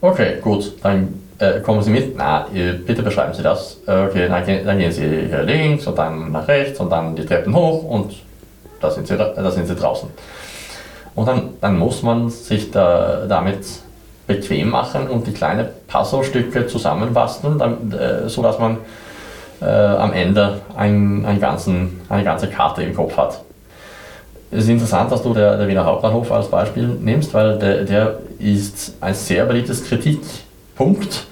Okay, 0.00 0.38
gut, 0.40 0.72
dann 0.82 1.20
äh, 1.38 1.60
kommen 1.60 1.82
Sie 1.82 1.90
mit? 1.90 2.16
Na, 2.16 2.46
bitte 2.86 3.02
beschreiben 3.02 3.34
Sie 3.34 3.42
das. 3.42 3.76
Äh, 3.86 4.06
okay, 4.06 4.28
dann, 4.28 4.64
dann, 4.64 4.78
gehen 4.78 4.90
Sie 4.90 5.26
hier 5.28 5.42
links 5.42 5.86
und 5.86 5.98
dann 5.98 6.32
nach 6.32 6.48
rechts 6.48 6.80
und 6.80 6.90
dann 6.90 7.14
die 7.14 7.26
Treppen 7.26 7.54
hoch 7.54 7.84
und 7.84 8.14
da 8.80 8.90
sind 8.90 9.06
Sie, 9.06 9.16
da 9.18 9.50
sind 9.50 9.66
Sie 9.66 9.74
draußen. 9.74 10.08
Und 11.14 11.28
dann, 11.28 11.50
dann 11.60 11.76
muss 11.76 12.02
man 12.02 12.30
sich 12.30 12.70
da, 12.70 13.26
damit 13.28 13.58
bequem 14.26 14.70
machen 14.70 15.06
und 15.08 15.26
die 15.26 15.32
kleinen 15.32 15.68
Puzzlestücke 15.86 16.66
zusammenbasteln, 16.66 17.58
dann, 17.58 17.92
äh, 17.92 18.26
sodass 18.30 18.58
man 18.58 18.78
äh, 19.60 19.64
am 19.64 20.12
Ende 20.12 20.60
ein, 20.76 21.24
ein 21.26 21.40
ganzen, 21.40 22.00
eine 22.08 22.24
ganze 22.24 22.48
Karte 22.48 22.82
im 22.82 22.94
Kopf 22.94 23.16
hat. 23.16 23.42
Es 24.50 24.64
ist 24.64 24.70
interessant, 24.70 25.12
dass 25.12 25.22
du 25.22 25.34
der, 25.34 25.58
der 25.58 25.68
Wiener 25.68 25.84
Hauptbahnhof 25.84 26.32
als 26.32 26.48
Beispiel 26.48 26.88
nimmst, 26.88 27.34
weil 27.34 27.58
der, 27.58 27.84
der 27.84 28.18
ist 28.38 28.94
ein 29.00 29.14
sehr 29.14 29.44
beliebtes 29.44 29.84
Kritikpunkt 29.84 31.26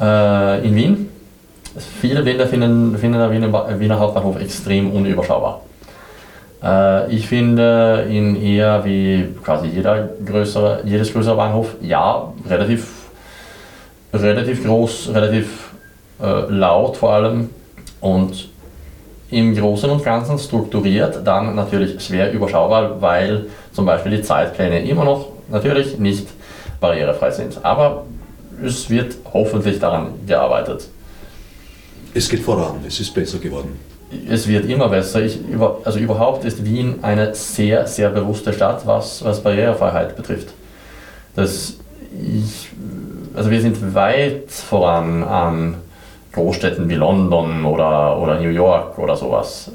äh, 0.00 0.66
in 0.66 0.74
Wien. 0.74 1.08
Viele 2.00 2.22
Blinder 2.22 2.46
finden, 2.46 2.96
finden 2.96 3.18
den 3.18 3.32
Wiener, 3.32 3.80
Wiener 3.80 3.98
Hauptbahnhof 3.98 4.40
extrem 4.40 4.92
unüberschaubar. 4.92 5.62
Äh, 6.62 7.12
ich 7.12 7.26
finde 7.26 8.06
ihn 8.08 8.40
eher 8.40 8.84
wie 8.84 9.34
quasi 9.42 9.68
jeder 9.68 10.08
größere, 10.24 10.82
jedes 10.84 11.12
größere 11.12 11.36
Bahnhof, 11.36 11.74
ja, 11.80 12.32
relativ, 12.48 12.86
relativ 14.12 14.64
groß, 14.64 15.10
relativ 15.12 15.73
äh, 16.22 16.50
laut 16.50 16.96
vor 16.96 17.12
allem 17.12 17.50
und 18.00 18.48
im 19.30 19.54
Großen 19.54 19.90
und 19.90 20.04
Ganzen 20.04 20.38
strukturiert, 20.38 21.26
dann 21.26 21.54
natürlich 21.54 22.00
schwer 22.04 22.32
überschaubar, 22.32 23.00
weil 23.00 23.46
zum 23.72 23.86
Beispiel 23.86 24.18
die 24.18 24.22
Zeitpläne 24.22 24.84
immer 24.84 25.04
noch 25.04 25.28
natürlich 25.48 25.98
nicht 25.98 26.28
barrierefrei 26.80 27.30
sind. 27.30 27.58
Aber 27.64 28.04
es 28.64 28.88
wird 28.90 29.16
hoffentlich 29.32 29.78
daran 29.80 30.08
gearbeitet. 30.26 30.88
Es 32.14 32.28
geht 32.28 32.40
voran, 32.40 32.76
es 32.86 33.00
ist 33.00 33.12
besser 33.12 33.38
geworden. 33.38 33.78
Es 34.30 34.46
wird 34.46 34.66
immer 34.66 34.88
besser. 34.88 35.22
Ich, 35.22 35.40
also 35.84 35.98
überhaupt 35.98 36.44
ist 36.44 36.64
Wien 36.64 36.96
eine 37.02 37.34
sehr, 37.34 37.86
sehr 37.88 38.10
bewusste 38.10 38.52
Stadt, 38.52 38.86
was, 38.86 39.24
was 39.24 39.42
Barrierefreiheit 39.42 40.14
betrifft. 40.14 40.50
Das 41.34 41.78
ich, 42.22 42.68
also 43.34 43.50
wir 43.50 43.60
sind 43.60 43.94
weit 43.94 44.50
voran 44.50 45.24
an 45.24 45.76
Großstädten 46.34 46.88
wie 46.88 46.94
London 46.94 47.64
oder, 47.64 48.18
oder 48.18 48.40
New 48.40 48.50
York 48.50 48.98
oder 48.98 49.16
sowas. 49.16 49.70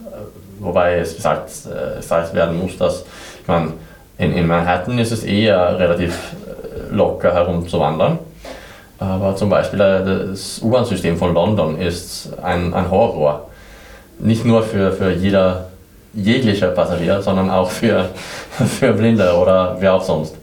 Wobei 0.59 0.99
es 0.99 1.15
gesagt, 1.15 1.49
äh, 1.65 1.97
gesagt 1.97 2.33
werden 2.33 2.59
muss, 2.59 2.77
dass 2.77 3.05
ich 3.41 3.47
meine, 3.47 3.73
in, 4.17 4.33
in 4.33 4.45
Manhattan 4.47 4.99
ist 4.99 5.11
es 5.11 5.23
eher 5.23 5.79
relativ 5.79 6.13
äh, 6.45 6.93
locker 6.93 7.33
herumzuwandern. 7.33 8.19
Aber 8.99 9.35
zum 9.37 9.49
Beispiel 9.49 9.79
äh, 9.79 10.27
das 10.29 10.61
U-Bahn-System 10.61 11.17
von 11.17 11.33
London 11.33 11.79
ist 11.79 12.29
ein, 12.43 12.73
ein 12.73 12.91
Horror. 12.91 13.47
Nicht 14.19 14.43
nur 14.43 14.61
für, 14.63 14.91
für 14.91 15.11
jeder, 15.13 15.69
jeglicher 16.13 16.67
Passagier, 16.71 17.21
sondern 17.21 17.49
auch 17.49 17.71
für, 17.71 18.09
für 18.79 18.91
Blinde 18.91 19.33
oder 19.33 19.77
wer 19.79 19.93
auch 19.93 20.03
sonst. 20.03 20.35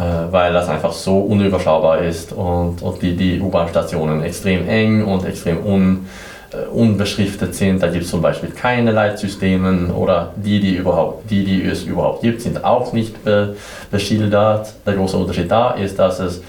Äh, 0.00 0.32
weil 0.32 0.54
das 0.54 0.66
einfach 0.68 0.92
so 0.92 1.18
unüberschaubar 1.18 1.98
ist 2.00 2.32
und, 2.32 2.80
und 2.80 3.02
die, 3.02 3.14
die 3.14 3.38
U-Bahn-Stationen 3.38 4.22
extrem 4.22 4.66
eng 4.66 5.04
und 5.04 5.26
extrem 5.26 5.62
un, 5.62 6.06
äh, 6.52 6.68
unbeschriftet 6.70 7.54
sind. 7.54 7.82
Da 7.82 7.88
gibt 7.88 8.04
es 8.04 8.10
zum 8.10 8.22
Beispiel 8.22 8.48
keine 8.48 8.92
Leitsysteme 8.92 9.92
oder 9.92 10.32
die, 10.36 10.58
die, 10.58 10.76
überhaupt, 10.76 11.30
die, 11.30 11.44
die 11.44 11.62
es 11.66 11.82
überhaupt 11.82 12.22
gibt, 12.22 12.40
sind 12.40 12.64
auch 12.64 12.94
nicht 12.94 13.22
be, 13.24 13.56
beschildert. 13.90 14.72
Der 14.86 14.94
große 14.94 15.18
Unterschied 15.18 15.50
da 15.50 15.72
ist, 15.72 15.98
dass 15.98 16.18
es 16.18 16.40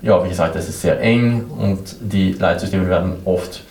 ja, 0.00 0.24
wie 0.24 0.30
gesagt, 0.30 0.56
es 0.56 0.66
ist 0.70 0.80
sehr 0.80 0.98
eng 0.98 1.44
und 1.58 1.96
die 2.00 2.32
Leitsysteme 2.32 2.88
werden 2.88 3.16
oft 3.26 3.64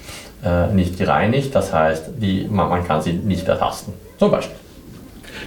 äh, 0.45 0.67
nicht 0.67 0.99
gereinigt. 0.99 1.55
Das 1.55 1.73
heißt, 1.73 2.05
die, 2.17 2.47
man, 2.51 2.69
man 2.69 2.85
kann 2.85 3.01
sie 3.01 3.13
nicht 3.13 3.47
ertasten. 3.47 3.93
Zum 4.19 4.29
Beispiel. 4.29 4.62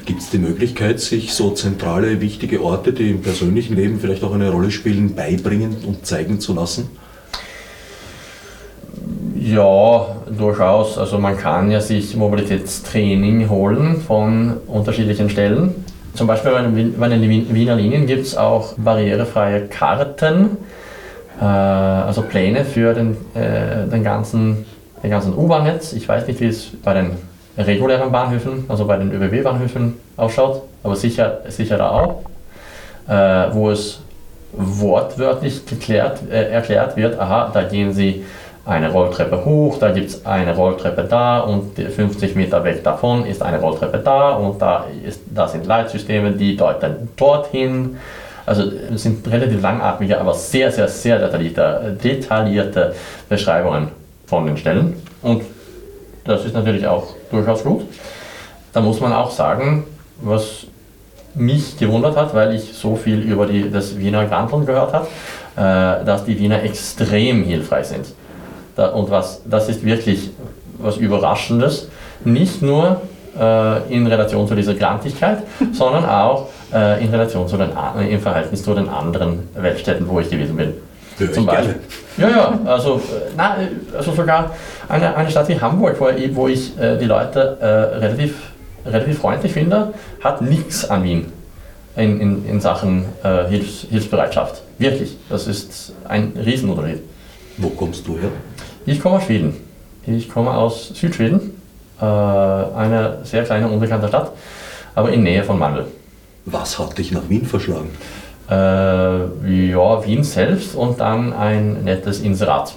Gibt 0.07 0.21
es 0.21 0.31
die 0.31 0.39
Möglichkeit, 0.39 1.01
sich 1.01 1.35
so 1.35 1.51
zentrale, 1.51 2.21
wichtige 2.21 2.63
Orte, 2.63 2.93
die 2.93 3.11
im 3.11 3.23
persönlichen 3.23 3.75
Leben 3.75 3.99
vielleicht 3.99 4.23
auch 4.23 4.33
eine 4.33 4.51
Rolle 4.51 4.71
spielen, 4.71 5.17
beibringen 5.17 5.79
und 5.85 6.07
zeigen 6.07 6.39
zu 6.39 6.55
lassen? 6.55 6.89
Ja, 9.35 10.07
durchaus. 10.39 10.97
Also 10.97 11.19
man 11.19 11.37
kann 11.37 11.73
ja 11.73 11.81
sich 11.81 12.15
Mobilitätstraining 12.15 13.51
holen 13.51 14.01
von 14.01 14.59
unterschiedlichen 14.69 15.29
Stellen. 15.29 15.75
Zum 16.15 16.29
Beispiel 16.29 16.53
bei 16.97 17.09
den 17.09 17.53
Wiener 17.53 17.75
Linien 17.75 18.07
gibt 18.07 18.27
es 18.27 18.37
auch 18.37 18.75
barrierefreie 18.77 19.67
Karten, 19.67 20.57
äh, 21.41 21.45
also 21.45 22.23
Pläne 22.23 22.65
für 22.65 22.95
den, 22.95 23.17
äh, 23.35 23.89
den 23.91 24.05
ganzen, 24.05 24.67
den 25.03 25.11
ganzen 25.11 25.37
U-Bahn-Netz. 25.37 25.95
Ich 25.95 26.09
weiß 26.09 26.29
nicht, 26.29 26.41
wie 26.41 26.47
es 26.47 26.69
bei 26.85 26.95
den 26.95 27.11
regulären 27.59 28.13
Bahnhöfen, 28.13 28.65
also 28.69 28.87
bei 28.87 28.97
den 28.97 29.13
ÖBB-Bahnhöfen 29.13 29.95
ausschaut, 30.17 30.63
aber 30.83 30.97
sicher, 30.97 31.39
sicher 31.49 31.79
da 31.79 31.91
auch, 31.91 32.23
äh, 33.09 33.55
wo 33.55 33.71
es 33.71 34.01
wortwörtlich 34.53 35.67
geklärt, 35.67 36.21
äh, 36.31 36.51
erklärt 36.51 36.97
wird, 36.97 37.19
aha, 37.19 37.51
da 37.53 37.63
gehen 37.63 37.93
Sie 37.93 38.25
eine 38.67 38.91
Rolltreppe 38.91 39.45
hoch, 39.45 39.79
da 39.79 39.93
gibt 39.93 40.11
es 40.11 40.27
eine 40.27 40.55
Rolltreppe 40.55 41.05
da 41.05 41.41
und 41.41 41.79
50 41.79 42.35
Meter 42.35 42.65
weg 42.65 42.83
davon 42.83 43.25
ist 43.25 43.41
eine 43.41 43.61
Rolltreppe 43.61 43.99
da 43.99 44.31
und 44.31 44.61
da, 44.61 44.87
ist, 45.05 45.23
da 45.33 45.47
sind 45.47 45.67
Leitsysteme, 45.67 46.33
die 46.33 46.57
deuten 46.57 47.09
dorthin. 47.17 47.97
Also 48.45 48.65
es 48.93 49.05
sind 49.05 49.27
relativ 49.31 49.63
langatmige, 49.63 50.21
aber 50.21 50.35
sehr, 50.35 50.73
sehr, 50.73 50.89
sehr 50.89 51.19
detaillierte, 51.19 51.97
detaillierte 52.03 52.95
Beschreibungen 53.29 53.89
von 54.27 54.47
den 54.47 54.57
Stellen. 54.57 55.01
Und 55.23 55.43
das 56.25 56.45
ist 56.45 56.55
natürlich 56.55 56.87
auch 56.87 57.15
durchaus 57.31 57.65
gut. 57.65 57.87
Da 58.73 58.81
muss 58.81 59.01
man 59.01 59.13
auch 59.13 59.31
sagen, 59.31 59.85
was 60.21 60.67
mich 61.35 61.77
gewundert 61.79 62.17
hat, 62.17 62.35
weil 62.35 62.55
ich 62.55 62.73
so 62.73 62.97
viel 62.97 63.21
über 63.21 63.47
die, 63.47 63.71
das 63.71 63.99
Wiener 63.99 64.25
Granteln 64.27 64.65
gehört 64.65 64.93
habe, 64.93 65.07
äh, 65.57 66.05
dass 66.05 66.25
die 66.25 66.39
Wiener 66.39 66.63
extrem 66.63 67.45
hilfreich 67.45 67.87
sind. 67.87 68.07
Da, 68.75 68.89
und 68.89 69.11
was, 69.11 69.43
das 69.45 69.69
ist 69.69 69.85
wirklich 69.85 70.31
was 70.79 70.97
Überraschendes. 70.97 71.89
Nicht 72.25 72.63
nur 72.63 73.01
äh, 73.39 73.95
in 73.95 74.07
Relation 74.07 74.49
zu 74.49 74.55
dieser 74.55 74.75
Grantigkeit, 74.75 75.39
sondern 75.73 76.07
auch 76.07 76.49
äh, 76.73 77.03
in 77.03 77.11
Relation 77.11 77.49
zu 77.49 77.57
den, 77.57 77.71
im 78.09 78.21
Verhältnis 78.21 78.63
zu 78.63 78.75
den 78.75 78.89
anderen 78.89 79.49
Weltstädten, 79.55 80.09
wo 80.09 80.21
ich 80.21 80.31
gewesen 80.31 80.57
bin. 80.57 80.75
Ja, 81.19 81.33
Zum 81.33 81.47
Beispiel. 81.47 81.77
Ja, 82.19 82.31
ja, 82.31 82.61
also, 82.67 83.01
na, 83.37 83.57
also 83.97 84.13
sogar 84.13 84.55
eine, 84.89 85.17
eine 85.17 85.31
Stadt 85.31 85.49
wie 85.49 85.59
Hamburg, 85.59 85.97
wo 85.99 86.09
ich, 86.09 86.35
wo 86.35 86.49
ich 86.49 86.79
äh, 86.79 86.97
die 86.99 87.07
Leute 87.07 87.57
äh, 87.61 87.67
relativ, 87.67 88.35
relativ 88.85 89.19
freundlich 89.19 89.53
finde, 89.53 89.95
hat 90.23 90.43
nichts 90.43 90.89
an 90.89 91.05
Wien 91.05 91.33
in, 91.97 92.21
in, 92.21 92.49
in 92.49 92.61
Sachen 92.61 93.05
äh, 93.23 93.47
Hilfs, 93.49 93.87
Hilfsbereitschaft. 93.91 94.63
Wirklich, 94.79 95.17
das 95.29 95.47
ist 95.47 95.93
ein 96.07 96.33
Riesenunterschied. 96.37 97.03
Wo 97.59 97.71
kommst 97.71 98.07
du 98.07 98.19
her? 98.19 98.31
Ich 98.85 99.01
komme 99.01 99.17
aus 99.17 99.25
Schweden. 99.25 99.57
Ich 100.07 100.29
komme 100.29 100.53
aus 100.53 100.89
Südschweden, 100.95 101.53
äh, 102.01 102.05
eine 102.05 103.19
sehr 103.25 103.43
kleine, 103.45 103.69
unbekannte 103.69 104.09
Stadt, 104.09 104.33
aber 104.95 105.11
in 105.13 105.23
Nähe 105.23 105.43
von 105.43 105.59
Mandel. 105.59 105.87
Was 106.45 106.79
hat 106.79 106.97
dich 106.97 107.11
nach 107.11 107.29
Wien 107.29 107.45
verschlagen? 107.45 107.91
Äh, 108.49 108.55
ja, 108.55 110.07
Wien 110.07 110.23
selbst 110.23 110.75
und 110.77 111.01
dann 111.01 111.33
ein 111.33 111.83
nettes 111.85 112.21
Inserat 112.21 112.77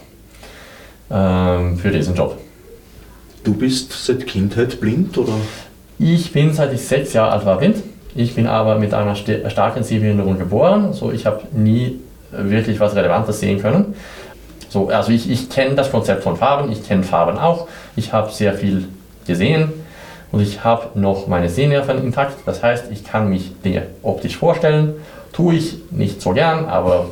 äh, 1.09 1.13
für 1.13 1.91
diesen 1.91 2.15
Job. 2.15 2.37
Du 3.43 3.53
bist 3.53 3.91
seit 3.91 4.25
Kindheit 4.25 4.81
blind 4.81 5.17
oder? 5.17 5.33
Ich 5.99 6.31
bin 6.31 6.53
seit 6.53 6.73
ich 6.73 6.81
sechs 6.81 7.13
Jahre 7.13 7.33
alt 7.33 7.45
war 7.45 7.57
blind. 7.57 7.77
Ich 8.15 8.33
bin 8.33 8.47
aber 8.47 8.79
mit 8.79 8.93
einer 8.93 9.15
starken 9.15 9.83
Sehbehinderung 9.83 10.39
geboren. 10.39 10.93
So, 10.93 11.11
ich 11.11 11.25
habe 11.25 11.41
nie 11.51 11.99
wirklich 12.31 12.79
was 12.79 12.95
Relevantes 12.95 13.39
sehen 13.39 13.59
können. 13.59 13.93
So, 14.69 14.89
also 14.89 15.11
ich, 15.11 15.29
ich 15.29 15.49
kenne 15.49 15.75
das 15.75 15.91
Konzept 15.91 16.23
von 16.23 16.37
Farben, 16.37 16.71
ich 16.71 16.87
kenne 16.87 17.03
Farben 17.03 17.37
auch. 17.37 17.67
Ich 17.95 18.13
habe 18.13 18.31
sehr 18.31 18.53
viel 18.53 18.87
gesehen 19.25 19.71
und 20.31 20.41
ich 20.41 20.63
habe 20.63 20.99
noch 20.99 21.27
meine 21.27 21.49
Sehnerven 21.49 22.03
intakt. 22.03 22.37
Das 22.45 22.61
heißt, 22.61 22.85
ich 22.91 23.03
kann 23.03 23.29
mich 23.29 23.51
Dinge 23.63 23.87
optisch 24.03 24.37
vorstellen. 24.37 24.95
Tue 25.33 25.55
ich 25.55 25.77
nicht 25.91 26.21
so 26.21 26.31
gern, 26.31 26.65
aber 26.65 27.11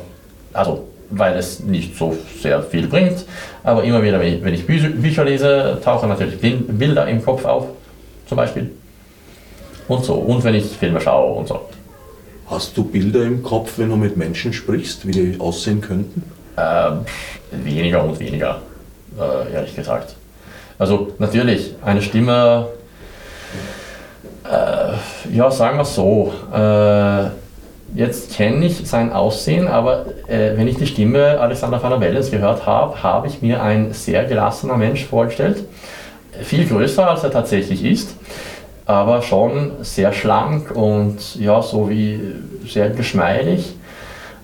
also 0.52 0.88
weil 1.10 1.36
es 1.36 1.60
nicht 1.60 1.96
so 1.96 2.16
sehr 2.40 2.62
viel 2.62 2.86
bringt. 2.86 3.24
Aber 3.62 3.84
immer 3.84 4.02
wieder, 4.02 4.20
wenn 4.20 4.54
ich 4.54 4.66
Bücher 4.66 5.24
lese, 5.24 5.78
tauchen 5.82 6.08
natürlich 6.08 6.38
Bilder 6.40 7.06
im 7.06 7.24
Kopf 7.24 7.44
auf, 7.44 7.66
zum 8.26 8.36
Beispiel. 8.36 8.70
Und 9.88 10.04
so. 10.04 10.14
Und 10.14 10.44
wenn 10.44 10.54
ich 10.54 10.66
Filme 10.66 11.00
schaue 11.00 11.34
und 11.34 11.48
so. 11.48 11.60
Hast 12.50 12.76
du 12.76 12.84
Bilder 12.84 13.24
im 13.24 13.42
Kopf, 13.42 13.74
wenn 13.76 13.90
du 13.90 13.96
mit 13.96 14.16
Menschen 14.16 14.52
sprichst, 14.52 15.06
wie 15.06 15.12
die 15.12 15.40
aussehen 15.40 15.80
könnten? 15.80 16.22
Ähm, 16.56 17.00
weniger 17.52 18.02
und 18.04 18.18
weniger, 18.18 18.62
äh, 19.18 19.52
ehrlich 19.52 19.76
gesagt. 19.76 20.14
Also 20.78 21.12
natürlich, 21.18 21.74
eine 21.84 22.00
Stimme, 22.00 22.68
äh, 24.44 25.34
ja, 25.34 25.50
sagen 25.50 25.76
wir 25.76 25.84
so, 25.84 26.32
äh, 26.52 27.30
jetzt 27.94 28.34
kenne 28.34 28.64
ich 28.66 28.88
sein 28.88 29.12
Aussehen, 29.12 29.68
aber 29.68 30.06
äh, 30.26 30.56
wenn 30.56 30.68
ich 30.68 30.76
die 30.76 30.86
Stimme 30.86 31.38
Alexander 31.40 31.82
van 31.82 31.90
der 31.90 32.00
Wellens 32.00 32.30
gehört 32.30 32.66
habe, 32.66 33.02
habe 33.02 33.26
ich 33.26 33.42
mir 33.42 33.62
ein 33.62 33.92
sehr 33.92 34.24
gelassener 34.24 34.76
Mensch 34.76 35.04
vorgestellt. 35.04 35.64
Viel 36.42 36.66
größer, 36.66 37.08
als 37.08 37.24
er 37.24 37.30
tatsächlich 37.30 37.84
ist, 37.84 38.14
aber 38.86 39.22
schon 39.22 39.72
sehr 39.82 40.12
schlank 40.12 40.70
und 40.70 41.36
ja, 41.36 41.60
so 41.62 41.90
wie 41.90 42.20
sehr 42.66 42.90
geschmeidig. 42.90 43.74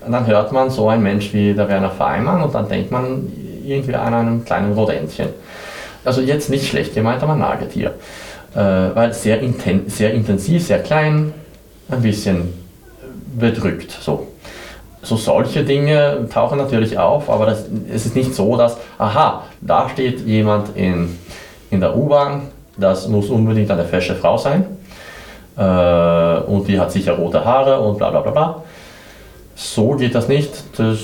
Und 0.04 0.12
dann 0.12 0.26
hört 0.26 0.52
man 0.52 0.70
so 0.70 0.88
einen 0.88 1.02
Mensch 1.02 1.32
wie 1.32 1.54
der 1.54 1.68
Werner 1.68 1.90
Feimann 1.90 2.42
und 2.42 2.54
dann 2.54 2.68
denkt 2.68 2.90
man 2.90 3.32
irgendwie 3.64 3.94
an 3.94 4.12
einem 4.12 4.44
kleinen 4.44 4.72
Rodentchen. 4.74 5.28
Also 6.04 6.20
jetzt 6.20 6.50
nicht 6.50 6.68
schlecht 6.68 6.94
gemeint, 6.94 7.22
aber 7.22 7.36
Nagetier. 7.36 7.94
Äh, 8.54 8.58
weil 8.94 9.12
sehr, 9.14 9.40
inten 9.40 9.88
sehr 9.88 10.12
intensiv, 10.12 10.66
sehr 10.66 10.80
klein, 10.80 11.32
ein 11.90 12.02
bisschen 12.02 12.63
bedrückt. 13.38 13.90
So. 13.90 14.28
so 15.02 15.16
solche 15.16 15.64
Dinge 15.64 16.26
tauchen 16.32 16.58
natürlich 16.58 16.98
auf, 16.98 17.28
aber 17.28 17.46
das, 17.46 17.66
es 17.92 18.06
ist 18.06 18.16
nicht 18.16 18.34
so, 18.34 18.56
dass, 18.56 18.76
aha, 18.98 19.44
da 19.60 19.88
steht 19.88 20.26
jemand 20.26 20.76
in, 20.76 21.18
in 21.70 21.80
der 21.80 21.96
U-Bahn, 21.96 22.48
das 22.76 23.08
muss 23.08 23.28
unbedingt 23.28 23.70
eine 23.70 23.84
fesche 23.84 24.14
Frau 24.14 24.36
sein 24.36 24.66
äh, 25.56 26.38
und 26.46 26.66
die 26.66 26.78
hat 26.78 26.90
sicher 26.92 27.12
rote 27.12 27.44
Haare 27.44 27.80
und 27.80 27.98
bla 27.98 28.10
bla 28.10 28.20
bla 28.20 28.32
bla. 28.32 28.62
So 29.54 29.90
geht 29.92 30.14
das 30.14 30.28
nicht. 30.28 30.50
Das, 30.76 30.98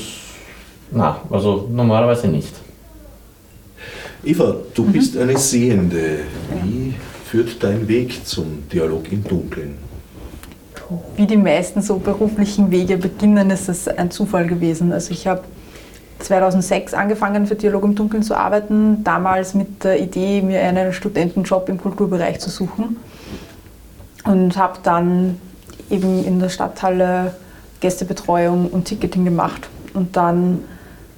na, 0.91 1.21
also 1.31 1.69
normalerweise 1.71 2.29
nicht. 2.29 2.53
Eva, 4.25 4.57
du 4.75 4.83
mhm. 4.83 4.93
bist 4.93 5.17
eine 5.17 5.39
Sehende. 5.39 6.21
Wie 6.63 6.95
führt 7.25 7.63
dein 7.63 7.87
Weg 7.89 8.27
zum 8.27 8.69
Dialog 8.69 9.11
im 9.13 9.25
Dunkeln? 9.25 9.90
Wie 11.17 11.27
die 11.27 11.37
meisten 11.37 11.83
so 11.83 11.97
beruflichen 11.97 12.71
Wege 12.71 12.97
beginnen, 12.97 13.51
ist 13.51 13.69
es 13.69 13.89
ein 13.89 14.11
Zufall 14.11 14.47
gewesen. 14.47 14.93
Also 14.93 15.13
ich 15.13 15.27
habe 15.27 15.43
2006 16.19 16.95
angefangen 16.95 17.47
für 17.47 17.55
Dialog 17.55 17.85
im 17.85 17.95
Dunkeln 17.95 18.23
zu 18.23 18.37
arbeiten, 18.37 19.03
damals 19.05 19.55
mit 19.55 19.85
der 19.85 20.01
Idee, 20.01 20.43
mir 20.43 20.61
einen 20.61 20.93
Studentenjob 20.93 21.69
im 21.69 21.79
Kulturbereich 21.79 22.41
zu 22.41 22.51
suchen 22.51 22.97
und 24.25 24.57
habe 24.57 24.79
dann 24.83 25.41
eben 25.91 26.25
in 26.25 26.41
der 26.41 26.49
Stadthalle 26.49 27.35
Gästebetreuung 27.81 28.69
und 28.69 28.85
Ticketing 28.85 29.25
gemacht. 29.25 29.69
Und 29.95 30.17
dann 30.17 30.65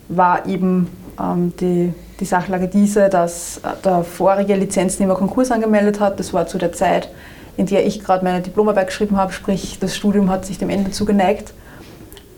war 0.09 0.47
eben 0.47 0.89
ähm, 1.21 1.53
die, 1.61 1.93
die 2.21 2.25
Sachlage 2.25 2.69
diese, 2.69 3.09
dass 3.09 3.61
der 3.85 4.05
vorige 4.05 4.55
Lizenznehmer 4.55 5.15
Konkurs 5.15 5.51
angemeldet 5.51 6.01
hat. 6.01 6.21
Das 6.21 6.33
war 6.33 6.47
zu 6.47 6.59
der 6.59 6.73
Zeit, 6.73 7.09
in 7.57 7.67
der 7.67 7.87
ich 7.87 8.03
gerade 8.03 8.25
meine 8.25 8.41
Diplomarbeit 8.41 8.89
geschrieben 8.89 9.17
habe, 9.17 9.33
sprich 9.33 9.79
das 9.79 9.95
Studium 9.95 10.31
hat 10.31 10.47
sich 10.47 10.59
dem 10.59 10.71
Ende 10.71 10.91
zugeneigt. 10.91 11.53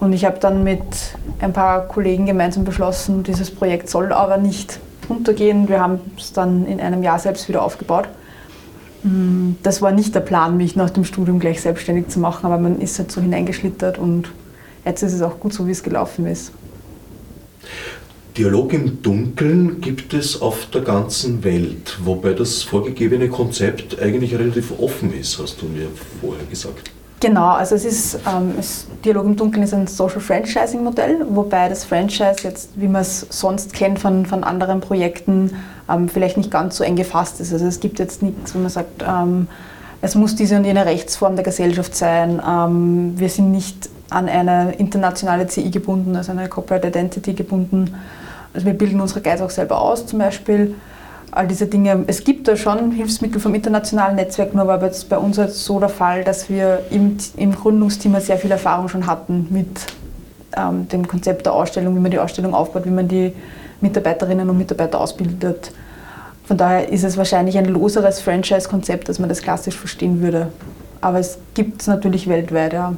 Und 0.01 0.13
ich 0.13 0.25
habe 0.25 0.39
dann 0.39 0.65
mit 0.65 0.83
ein 1.41 1.53
paar 1.53 1.87
Kollegen 1.87 2.27
gemeinsam 2.27 2.65
beschlossen, 2.65 3.23
dieses 3.23 3.51
Projekt 3.51 3.89
soll 3.89 4.13
aber 4.13 4.37
nicht 4.37 4.81
untergehen. 5.09 5.69
Wir 5.69 5.81
haben 5.81 6.01
es 6.19 6.33
dann 6.33 6.67
in 6.67 6.81
einem 6.81 7.03
Jahr 7.03 7.19
selbst 7.19 7.49
wieder 7.49 7.63
aufgebaut. 7.63 8.09
Mm, 9.03 9.53
das 9.63 9.83
war 9.83 9.93
nicht 9.93 10.15
der 10.15 10.21
Plan, 10.21 10.57
mich 10.57 10.77
nach 10.77 10.91
dem 10.91 11.05
Studium 11.05 11.39
gleich 11.39 11.61
selbstständig 11.61 12.09
zu 12.09 12.19
machen, 12.19 12.47
aber 12.47 12.59
man 12.59 12.81
ist 12.81 12.99
halt 12.99 13.13
so 13.13 13.21
hineingeschlittert 13.21 13.99
und 13.99 14.31
jetzt 14.85 15.03
ist 15.03 15.13
es 15.13 15.23
auch 15.23 15.39
gut 15.39 15.53
so, 15.53 15.67
wie 15.67 15.73
es 15.73 15.83
gelaufen 15.83 16.27
ist. 16.27 16.53
Dialog 18.37 18.73
im 18.73 19.01
Dunkeln 19.01 19.81
gibt 19.81 20.13
es 20.13 20.43
auf 20.43 20.67
der 20.67 20.81
ganzen 20.81 21.45
Welt, 21.45 21.99
wobei 22.03 22.33
das 22.33 22.65
vorgegebene 22.65 23.29
Konzept 23.29 24.01
eigentlich 24.03 24.35
relativ 24.35 24.73
offen 24.81 25.15
ist, 25.15 25.39
hast 25.39 25.63
du 25.63 25.67
mir 25.67 25.87
vorher 26.21 26.45
gesagt. 26.47 26.91
Genau, 27.21 27.51
also 27.51 27.77
es 27.77 27.85
ist, 27.85 28.19
ähm, 28.27 28.55
es, 28.59 28.89
Dialog 29.05 29.25
im 29.25 29.37
Dunkeln 29.37 29.63
ist 29.63 29.73
ein 29.73 29.87
Social 29.87 30.21
Franchising 30.21 30.83
Modell, 30.83 31.25
wobei 31.31 31.69
das 31.69 31.85
Franchise 31.85 32.39
jetzt, 32.43 32.71
wie 32.75 32.89
man 32.89 33.03
es 33.03 33.25
sonst 33.31 33.73
kennt 33.73 34.01
von, 34.01 34.27
von 34.27 34.43
anderen 34.43 34.81
Projekten, 34.81 35.53
ähm, 35.89 36.09
vielleicht 36.09 36.37
nicht 36.37 36.51
ganz 36.51 36.77
so 36.77 36.83
eng 36.83 36.97
gefasst 36.97 37.41
ist. 37.41 37.53
Also 37.53 37.67
es 37.67 37.79
gibt 37.79 38.01
jetzt 38.01 38.21
nichts, 38.21 38.53
wo 38.53 38.59
man 38.59 38.69
sagt, 38.69 39.05
ähm, 39.09 39.47
es 40.03 40.17
muss 40.17 40.35
diese 40.35 40.57
und 40.57 40.65
jene 40.65 40.85
Rechtsform 40.85 41.37
der 41.37 41.45
Gesellschaft 41.45 41.95
sein. 41.95 42.43
Ähm, 42.47 43.15
wir 43.17 43.29
sind 43.29 43.53
nicht 43.53 43.89
an 44.11 44.29
eine 44.29 44.75
internationale 44.75 45.47
CI 45.47 45.71
gebunden, 45.71 46.17
also 46.17 46.33
eine 46.33 46.49
Corporate 46.49 46.89
Identity 46.89 47.33
gebunden. 47.33 47.95
Also 48.55 48.67
wir 48.67 48.75
bilden 48.75 49.01
unsere 49.01 49.21
Guides 49.21 49.43
auch 49.43 49.51
selber 49.51 49.81
aus 49.81 50.07
zum 50.07 50.21
Beispiel. 50.21 50.75
All 51.33 51.49
diese 51.49 51.67
Dinge. 51.67 52.05
Es 52.07 52.23
gibt 52.23 52.47
da 52.47 52.57
schon 52.57 52.93
Hilfsmittel 52.93 53.41
vom 53.41 53.55
internationalen 53.55 54.15
Netzwerk, 54.15 54.55
nur 54.55 54.69
war 54.69 54.81
jetzt 54.83 55.09
bei 55.09 55.19
uns 55.19 55.37
jetzt 55.37 55.65
so 55.65 55.81
der 55.81 55.89
Fall, 55.89 56.23
dass 56.23 56.49
wir 56.49 56.81
im, 56.91 57.17
im 57.37 57.53
Gründungsteam 57.53 58.19
sehr 58.21 58.39
viel 58.39 58.53
Erfahrung 58.53 58.89
schon 58.89 59.09
hatten 59.09 59.49
mit 59.51 59.67
ähm, 60.57 60.87
dem 60.89 61.09
Konzept 61.09 61.45
der 61.47 61.53
Ausstellung, 61.53 61.97
wie 61.97 62.01
man 62.01 62.13
die 62.13 62.21
Ausstellung 62.21 62.55
aufbaut, 62.55 62.87
wie 62.87 62.91
man 62.91 63.09
die 63.09 63.33
Mitarbeiterinnen 63.81 64.49
und 64.49 64.57
Mitarbeiter 64.57 65.01
ausbildet. 65.01 65.73
Von 66.45 66.57
daher 66.57 66.89
ist 66.89 67.03
es 67.03 67.17
wahrscheinlich 67.17 67.59
ein 67.59 67.65
loseres 67.65 68.21
Franchise-Konzept, 68.21 69.09
dass 69.09 69.19
man 69.19 69.29
das 69.29 69.43
klassisch 69.43 69.77
verstehen 69.77 70.23
würde. 70.23 70.49
Aber 71.01 71.19
es 71.19 71.39
gibt 71.55 71.81
es 71.81 71.89
natürlich 71.89 72.29
weltweit, 72.29 72.75
ja. 72.75 72.95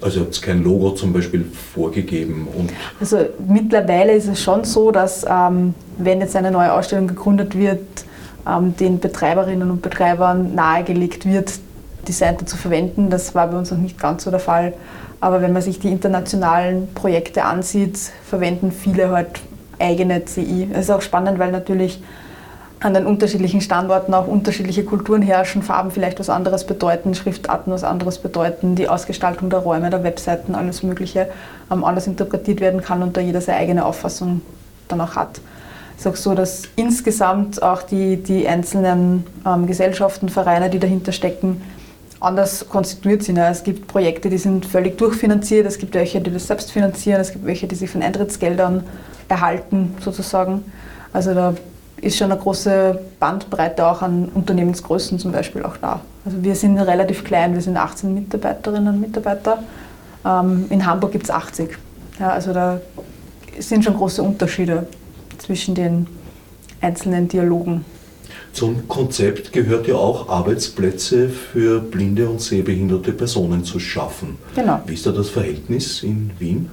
Also 0.00 0.20
habt 0.20 0.36
ihr 0.36 0.42
kein 0.42 0.62
Logo 0.62 0.90
zum 0.92 1.12
Beispiel 1.12 1.44
vorgegeben? 1.74 2.46
Also 3.00 3.18
mittlerweile 3.46 4.12
ist 4.12 4.28
es 4.28 4.40
schon 4.40 4.64
so, 4.64 4.92
dass 4.92 5.26
ähm, 5.28 5.74
wenn 5.98 6.20
jetzt 6.20 6.36
eine 6.36 6.52
neue 6.52 6.72
Ausstellung 6.72 7.08
gegründet 7.08 7.58
wird, 7.58 7.80
ähm, 8.46 8.76
den 8.76 9.00
Betreiberinnen 9.00 9.70
und 9.70 9.82
Betreibern 9.82 10.54
nahegelegt 10.54 11.26
wird, 11.26 11.52
Designer 12.06 12.46
zu 12.46 12.56
verwenden. 12.56 13.10
Das 13.10 13.34
war 13.34 13.48
bei 13.48 13.58
uns 13.58 13.70
noch 13.70 13.78
nicht 13.78 13.98
ganz 13.98 14.24
so 14.24 14.30
der 14.30 14.40
Fall. 14.40 14.72
Aber 15.20 15.42
wenn 15.42 15.52
man 15.52 15.62
sich 15.62 15.80
die 15.80 15.90
internationalen 15.90 16.88
Projekte 16.94 17.44
ansieht, 17.44 17.98
verwenden 18.24 18.70
viele 18.70 19.10
halt 19.10 19.40
eigene 19.80 20.24
CI. 20.24 20.68
Es 20.72 20.86
ist 20.86 20.90
auch 20.90 21.02
spannend, 21.02 21.38
weil 21.38 21.50
natürlich 21.50 22.00
an 22.80 22.94
den 22.94 23.06
unterschiedlichen 23.06 23.60
Standorten 23.60 24.14
auch 24.14 24.26
unterschiedliche 24.28 24.84
Kulturen 24.84 25.22
herrschen, 25.22 25.62
Farben 25.62 25.90
vielleicht 25.90 26.20
was 26.20 26.30
anderes 26.30 26.64
bedeuten, 26.64 27.14
Schriftarten 27.14 27.72
was 27.72 27.82
anderes 27.82 28.18
bedeuten, 28.18 28.76
die 28.76 28.88
Ausgestaltung 28.88 29.50
der 29.50 29.60
Räume, 29.60 29.90
der 29.90 30.04
Webseiten, 30.04 30.54
alles 30.54 30.82
Mögliche 30.82 31.28
ähm, 31.72 31.84
anders 31.84 32.06
interpretiert 32.06 32.60
werden 32.60 32.80
kann 32.80 33.02
und 33.02 33.16
da 33.16 33.20
jeder 33.20 33.40
seine 33.40 33.58
eigene 33.58 33.84
Auffassung 33.84 34.42
dann 34.86 35.00
auch 35.00 35.16
hat. 35.16 35.40
Ist 35.96 36.06
auch 36.06 36.14
so, 36.14 36.34
dass 36.34 36.62
insgesamt 36.76 37.60
auch 37.60 37.82
die, 37.82 38.16
die 38.22 38.46
einzelnen 38.46 39.26
ähm, 39.44 39.66
Gesellschaften, 39.66 40.28
Vereine, 40.28 40.70
die 40.70 40.78
dahinter 40.78 41.10
stecken, 41.10 41.60
anders 42.20 42.68
konstituiert 42.68 43.24
sind. 43.24 43.38
Es 43.38 43.64
gibt 43.64 43.88
Projekte, 43.88 44.30
die 44.30 44.38
sind 44.38 44.66
völlig 44.66 44.98
durchfinanziert, 44.98 45.66
es 45.66 45.78
gibt 45.78 45.94
welche, 45.94 46.20
die 46.20 46.32
das 46.32 46.46
selbst 46.46 46.70
finanzieren, 46.70 47.20
es 47.20 47.32
gibt 47.32 47.44
welche, 47.46 47.66
die 47.66 47.74
sich 47.74 47.90
von 47.90 48.02
Eintrittsgeldern 48.02 48.84
erhalten, 49.28 49.96
sozusagen. 50.00 50.64
Also 51.12 51.34
da 51.34 51.54
ist 52.00 52.16
schon 52.16 52.30
eine 52.30 52.40
große 52.40 52.98
Bandbreite 53.18 53.86
auch 53.86 54.02
an 54.02 54.28
Unternehmensgrößen 54.34 55.18
zum 55.18 55.32
Beispiel 55.32 55.64
auch 55.64 55.76
da. 55.76 56.00
Also 56.24 56.42
wir 56.42 56.54
sind 56.54 56.78
relativ 56.78 57.24
klein, 57.24 57.54
wir 57.54 57.60
sind 57.60 57.76
18 57.76 58.12
Mitarbeiterinnen 58.14 58.94
und 58.94 59.00
Mitarbeiter. 59.00 59.62
Ähm, 60.24 60.66
in 60.70 60.86
Hamburg 60.86 61.12
gibt 61.12 61.24
es 61.24 61.30
80. 61.30 61.70
Ja, 62.20 62.30
also 62.30 62.52
da 62.52 62.80
sind 63.58 63.84
schon 63.84 63.96
große 63.96 64.22
Unterschiede 64.22 64.86
zwischen 65.38 65.74
den 65.74 66.06
einzelnen 66.80 67.28
Dialogen. 67.28 67.84
Zum 68.52 68.88
Konzept 68.88 69.52
gehört 69.52 69.86
ja 69.86 69.94
auch, 69.94 70.28
Arbeitsplätze 70.28 71.28
für 71.28 71.80
blinde 71.80 72.28
und 72.28 72.40
sehbehinderte 72.40 73.12
Personen 73.12 73.64
zu 73.64 73.78
schaffen. 73.78 74.38
Genau. 74.54 74.80
Wie 74.86 74.94
ist 74.94 75.06
da 75.06 75.12
das 75.12 75.28
Verhältnis 75.28 76.02
in 76.02 76.30
Wien? 76.38 76.70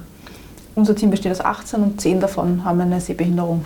Unser 0.74 0.94
Team 0.94 1.10
besteht 1.10 1.32
aus 1.32 1.40
18 1.40 1.82
und 1.82 2.00
10 2.00 2.20
davon 2.20 2.64
haben 2.64 2.80
eine 2.80 3.00
Sehbehinderung 3.00 3.64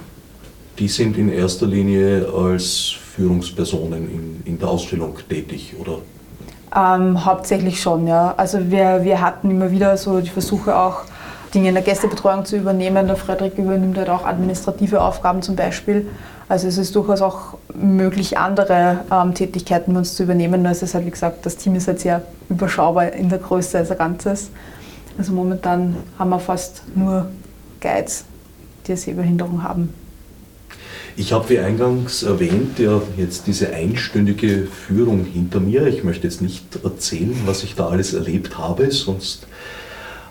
die 0.80 0.88
sind 0.88 1.18
in 1.18 1.30
erster 1.30 1.66
Linie 1.66 2.26
als 2.34 2.96
Führungspersonen 3.14 4.10
in, 4.10 4.42
in 4.46 4.58
der 4.58 4.68
Ausstellung 4.68 5.14
tätig, 5.28 5.74
oder? 5.78 5.98
Ähm, 6.74 7.24
hauptsächlich 7.24 7.80
schon, 7.80 8.06
ja. 8.06 8.32
Also 8.36 8.70
wir, 8.70 9.04
wir 9.04 9.20
hatten 9.20 9.50
immer 9.50 9.70
wieder 9.70 9.96
so 9.98 10.20
die 10.20 10.30
Versuche 10.30 10.74
auch, 10.74 11.02
Dinge 11.54 11.68
in 11.68 11.74
der 11.74 11.82
Gästebetreuung 11.82 12.44
zu 12.44 12.56
übernehmen. 12.56 13.08
Der 13.08 13.16
Frederik 13.16 13.58
übernimmt 13.58 13.98
halt 13.98 14.08
auch 14.08 14.24
administrative 14.24 15.02
Aufgaben 15.02 15.42
zum 15.42 15.56
Beispiel. 15.56 16.06
Also 16.48 16.68
es 16.68 16.78
ist 16.78 16.96
durchaus 16.96 17.20
auch 17.20 17.58
möglich, 17.74 18.38
andere 18.38 19.00
ähm, 19.10 19.34
Tätigkeiten 19.34 19.92
bei 19.92 19.98
uns 19.98 20.14
zu 20.14 20.22
übernehmen. 20.22 20.64
Also 20.64 20.84
es 20.84 20.90
ist 20.90 20.94
halt, 20.94 21.06
wie 21.06 21.10
gesagt, 21.10 21.44
das 21.44 21.56
Team 21.56 21.74
ist 21.74 21.88
halt 21.88 22.00
sehr 22.00 22.22
überschaubar 22.48 23.12
in 23.12 23.28
der 23.28 23.38
Größe 23.38 23.78
als 23.78 23.96
Ganzes. 23.96 24.50
Also 25.18 25.32
momentan 25.32 25.96
haben 26.18 26.30
wir 26.30 26.38
fast 26.38 26.82
nur 26.94 27.26
Guides, 27.80 28.24
die 28.86 28.92
eine 28.92 28.98
Sehbehinderung 28.98 29.62
haben. 29.62 29.92
Ich 31.20 31.35
habe 31.35 31.50
wie 31.50 31.59
eingangs 31.59 32.22
erwähnt, 32.22 32.78
ja 32.78 33.02
jetzt 33.18 33.46
diese 33.46 33.74
einstündige 33.74 34.66
Führung 34.66 35.26
hinter 35.26 35.61
mir. 35.61 35.87
Ich 35.87 36.02
möchte 36.02 36.26
jetzt 36.26 36.40
nicht 36.40 36.83
erzählen, 36.83 37.37
was 37.44 37.62
ich 37.62 37.74
da 37.74 37.88
alles 37.88 38.14
erlebt 38.14 38.56
habe, 38.56 38.90
sonst 38.90 39.46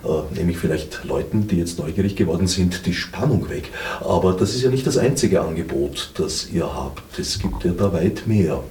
äh, 0.03 0.35
nehme 0.35 0.49
ich 0.49 0.57
vielleicht 0.57 1.05
Leuten, 1.05 1.47
die 1.47 1.57
jetzt 1.57 1.77
neugierig 1.77 2.15
geworden 2.15 2.47
sind, 2.47 2.87
die 2.87 2.95
Spannung 2.95 3.51
weg. 3.51 3.69
Aber 4.01 4.33
das 4.33 4.55
ist 4.55 4.63
ja 4.63 4.71
nicht 4.71 4.87
das 4.87 4.97
einzige 4.97 5.41
Angebot, 5.41 6.09
das 6.15 6.49
ihr 6.51 6.65
habt. 6.65 7.19
Es 7.19 7.37
gibt 7.37 7.63
ja 7.63 7.71
da 7.73 7.93
weit 7.93 8.23
mehr. 8.25 8.63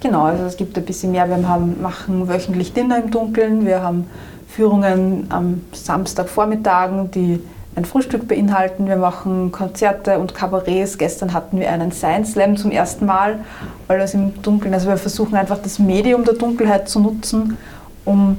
Genau, 0.00 0.22
also 0.22 0.44
es 0.44 0.56
gibt 0.56 0.78
ein 0.78 0.86
bisschen 0.86 1.12
mehr. 1.12 1.28
Wir 1.28 1.46
haben, 1.46 1.82
machen 1.82 2.28
wöchentlich 2.28 2.72
Dinner 2.72 3.04
im 3.04 3.10
Dunkeln. 3.10 3.66
Wir 3.66 3.82
haben 3.82 4.06
Führungen 4.48 5.26
am 5.28 5.60
Samstagvormittagen, 5.72 7.10
die 7.10 7.40
ein 7.76 7.84
Frühstück 7.84 8.26
beinhalten. 8.26 8.88
Wir 8.88 8.96
machen 8.96 9.52
Konzerte 9.52 10.18
und 10.18 10.34
Kabarets. 10.34 10.96
Gestern 10.96 11.34
hatten 11.34 11.60
wir 11.60 11.70
einen 11.70 11.92
Science 11.92 12.32
Slam 12.32 12.56
zum 12.56 12.70
ersten 12.70 13.04
Mal, 13.04 13.40
alles 13.86 14.14
im 14.14 14.42
Dunkeln. 14.42 14.72
Also 14.72 14.88
wir 14.88 14.96
versuchen 14.96 15.36
einfach 15.36 15.58
das 15.58 15.78
Medium 15.78 16.24
der 16.24 16.34
Dunkelheit 16.34 16.88
zu 16.88 17.00
nutzen, 17.00 17.58
um 18.06 18.38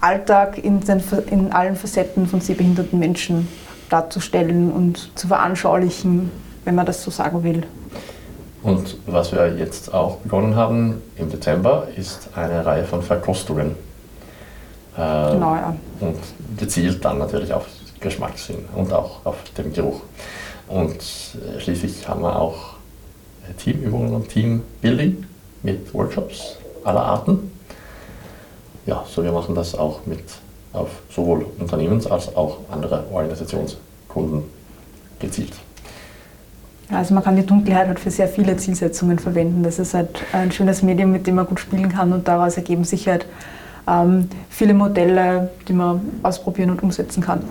Alltag 0.00 0.58
in, 0.64 0.80
den, 0.80 1.02
in 1.30 1.52
allen 1.52 1.76
Facetten 1.76 2.26
von 2.26 2.40
sehbehinderten 2.40 2.98
Menschen 2.98 3.48
darzustellen 3.90 4.72
und 4.72 5.10
zu 5.14 5.28
veranschaulichen, 5.28 6.30
wenn 6.64 6.74
man 6.74 6.86
das 6.86 7.02
so 7.02 7.10
sagen 7.10 7.42
will. 7.42 7.64
Und 8.62 8.96
was 9.06 9.32
wir 9.32 9.56
jetzt 9.56 9.92
auch 9.92 10.16
begonnen 10.16 10.56
haben 10.56 11.02
im 11.16 11.30
Dezember, 11.30 11.86
ist 11.96 12.30
eine 12.34 12.64
Reihe 12.64 12.84
von 12.84 13.02
Verkostungen. 13.02 13.76
Äh, 14.96 15.32
genau, 15.32 15.54
ja. 15.54 15.76
Und 16.00 16.16
gezielt 16.56 17.04
dann 17.04 17.18
natürlich 17.18 17.52
auf 17.52 17.66
Geschmackssinn 18.00 18.64
und 18.74 18.92
auch 18.92 19.24
auf 19.24 19.36
den 19.56 19.72
Geruch. 19.72 20.00
Und 20.68 20.96
äh, 20.96 21.60
schließlich 21.60 22.08
haben 22.08 22.22
wir 22.22 22.38
auch 22.38 22.74
Teamübungen 23.58 24.14
und 24.14 24.28
Teambuilding 24.28 25.24
mit 25.62 25.92
Workshops 25.94 26.56
aller 26.84 27.02
Arten 27.02 27.50
ja, 28.88 29.04
so 29.06 29.22
wir 29.22 29.32
machen 29.32 29.54
das 29.54 29.74
auch 29.74 30.00
mit 30.06 30.24
auf 30.72 30.88
sowohl 31.10 31.46
Unternehmens- 31.58 32.06
als 32.06 32.34
auch 32.34 32.58
andere 32.70 33.04
Organisationskunden 33.12 34.44
gezielt. 35.20 35.52
Also 36.90 37.12
man 37.12 37.22
kann 37.22 37.36
die 37.36 37.44
Dunkelheit 37.44 37.86
halt 37.86 38.00
für 38.00 38.10
sehr 38.10 38.28
viele 38.28 38.56
Zielsetzungen 38.56 39.18
verwenden. 39.18 39.62
Das 39.62 39.78
ist 39.78 39.92
halt 39.92 40.22
ein 40.32 40.50
schönes 40.52 40.82
Medium, 40.82 41.12
mit 41.12 41.26
dem 41.26 41.34
man 41.34 41.46
gut 41.46 41.60
spielen 41.60 41.90
kann 41.90 42.14
und 42.14 42.26
daraus 42.28 42.56
ergeben 42.56 42.84
sich 42.84 43.06
halt 43.08 43.26
ähm, 43.86 44.30
viele 44.48 44.72
Modelle, 44.72 45.50
die 45.68 45.74
man 45.74 46.00
ausprobieren 46.22 46.70
und 46.70 46.82
umsetzen 46.82 47.22
kann. 47.22 47.44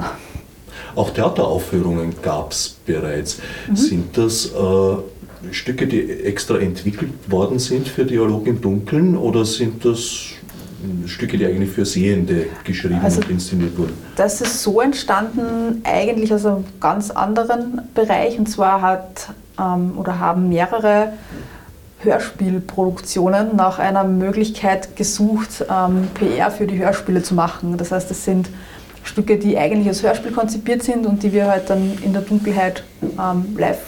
Auch 0.97 1.11
Theateraufführungen 1.11 2.15
gab 2.23 2.51
es 2.51 2.77
bereits. 2.85 3.37
Mhm. 3.69 3.75
Sind 3.75 4.17
das 4.17 4.47
äh, 4.47 5.53
Stücke, 5.53 5.85
die 5.85 6.09
extra 6.23 6.57
entwickelt 6.57 7.11
worden 7.27 7.59
sind 7.59 7.87
für 7.87 8.03
Dialog 8.03 8.47
im 8.47 8.59
Dunkeln 8.59 9.15
oder 9.15 9.45
sind 9.45 9.85
das 9.85 10.31
Stücke, 11.05 11.37
die 11.37 11.45
eigentlich 11.45 11.69
für 11.69 11.85
Sehende 11.85 12.47
geschrieben 12.63 12.99
also, 13.03 13.21
und 13.21 13.29
inszeniert 13.29 13.77
wurden? 13.77 13.93
Das 14.15 14.41
ist 14.41 14.63
so 14.63 14.81
entstanden, 14.81 15.81
eigentlich 15.83 16.33
aus 16.33 16.45
einem 16.45 16.65
ganz 16.79 17.11
anderen 17.11 17.81
Bereich. 17.93 18.39
Und 18.39 18.47
zwar 18.47 18.81
hat 18.81 19.29
ähm, 19.59 19.97
oder 19.97 20.19
haben 20.19 20.49
mehrere 20.49 21.13
Hörspielproduktionen 21.99 23.55
nach 23.55 23.79
einer 23.79 24.03
Möglichkeit 24.03 24.95
gesucht, 24.95 25.65
ähm, 25.69 26.07
PR 26.13 26.51
für 26.51 26.67
die 26.67 26.77
Hörspiele 26.77 27.21
zu 27.21 27.35
machen. 27.35 27.77
Das 27.77 27.91
heißt, 27.91 28.09
es 28.09 28.25
sind 28.25 28.49
Stücke, 29.07 29.37
die 29.37 29.57
eigentlich 29.57 29.87
als 29.87 30.03
Hörspiel 30.03 30.31
konzipiert 30.31 30.83
sind 30.83 31.05
und 31.05 31.23
die 31.23 31.33
wir 31.33 31.47
halt 31.47 31.69
dann 31.69 31.97
in 32.03 32.13
der 32.13 32.21
Dunkelheit 32.21 32.83
ähm, 33.01 33.55
live 33.57 33.79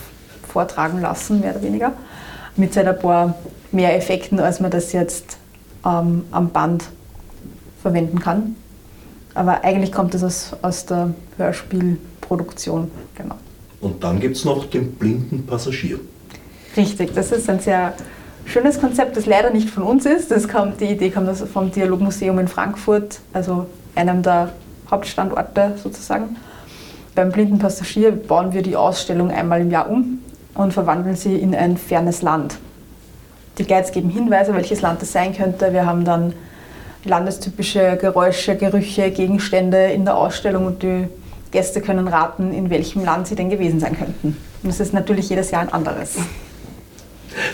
vortragen 0.47 1.01
lassen, 1.01 1.41
mehr 1.41 1.51
oder 1.51 1.63
weniger, 1.63 1.93
mit 2.55 2.77
ein 2.77 2.99
paar 2.99 3.35
mehr 3.71 3.95
Effekten, 3.95 4.39
als 4.39 4.59
man 4.59 4.71
das 4.71 4.93
jetzt 4.93 5.37
ähm, 5.85 6.23
am 6.31 6.49
Band 6.49 6.85
verwenden 7.81 8.19
kann. 8.19 8.55
Aber 9.35 9.63
eigentlich 9.63 9.91
kommt 9.91 10.15
es 10.15 10.23
aus, 10.23 10.55
aus 10.61 10.85
der 10.85 11.13
Hörspielproduktion. 11.37 12.89
Genau. 13.15 13.35
Und 13.81 14.03
dann 14.03 14.19
gibt 14.19 14.35
es 14.35 14.45
noch 14.45 14.65
den 14.65 14.93
blinden 14.93 15.45
Passagier. 15.45 15.99
Richtig, 16.75 17.13
das 17.13 17.31
ist 17.31 17.49
ein 17.49 17.59
sehr 17.59 17.93
schönes 18.45 18.79
Konzept, 18.79 19.15
das 19.15 19.25
leider 19.25 19.51
nicht 19.51 19.69
von 19.69 19.83
uns 19.83 20.05
ist. 20.05 20.31
Das 20.31 20.47
kommt, 20.47 20.81
die 20.81 20.85
Idee 20.85 21.09
kommt 21.09 21.29
vom 21.37 21.71
Dialogmuseum 21.71 22.39
in 22.39 22.47
Frankfurt, 22.47 23.19
also 23.31 23.67
einem 23.95 24.23
der 24.23 24.51
Hauptstandorte 24.91 25.75
sozusagen. 25.81 26.37
Beim 27.15 27.31
blinden 27.31 27.59
Passagier 27.59 28.11
bauen 28.11 28.53
wir 28.53 28.61
die 28.61 28.75
Ausstellung 28.75 29.31
einmal 29.31 29.61
im 29.61 29.71
Jahr 29.71 29.89
um 29.89 30.19
und 30.55 30.73
verwandeln 30.73 31.15
sie 31.15 31.35
in 31.35 31.55
ein 31.55 31.77
fernes 31.77 32.21
Land. 32.21 32.57
Die 33.57 33.65
Guides 33.65 33.91
geben 33.91 34.09
Hinweise, 34.09 34.53
welches 34.53 34.81
Land 34.81 35.01
es 35.03 35.11
sein 35.11 35.35
könnte. 35.35 35.73
Wir 35.73 35.85
haben 35.85 36.05
dann 36.05 36.33
landestypische 37.03 37.97
Geräusche, 37.99 38.55
Gerüche, 38.55 39.11
Gegenstände 39.11 39.91
in 39.91 40.05
der 40.05 40.17
Ausstellung 40.17 40.65
und 40.65 40.83
die 40.83 41.07
Gäste 41.51 41.81
können 41.81 42.07
raten, 42.07 42.53
in 42.53 42.69
welchem 42.69 43.03
Land 43.03 43.27
sie 43.27 43.35
denn 43.35 43.49
gewesen 43.49 43.79
sein 43.79 43.97
könnten. 43.97 44.37
Und 44.63 44.69
es 44.69 44.79
ist 44.79 44.93
natürlich 44.93 45.29
jedes 45.29 45.51
Jahr 45.51 45.61
ein 45.61 45.73
anderes. 45.73 46.17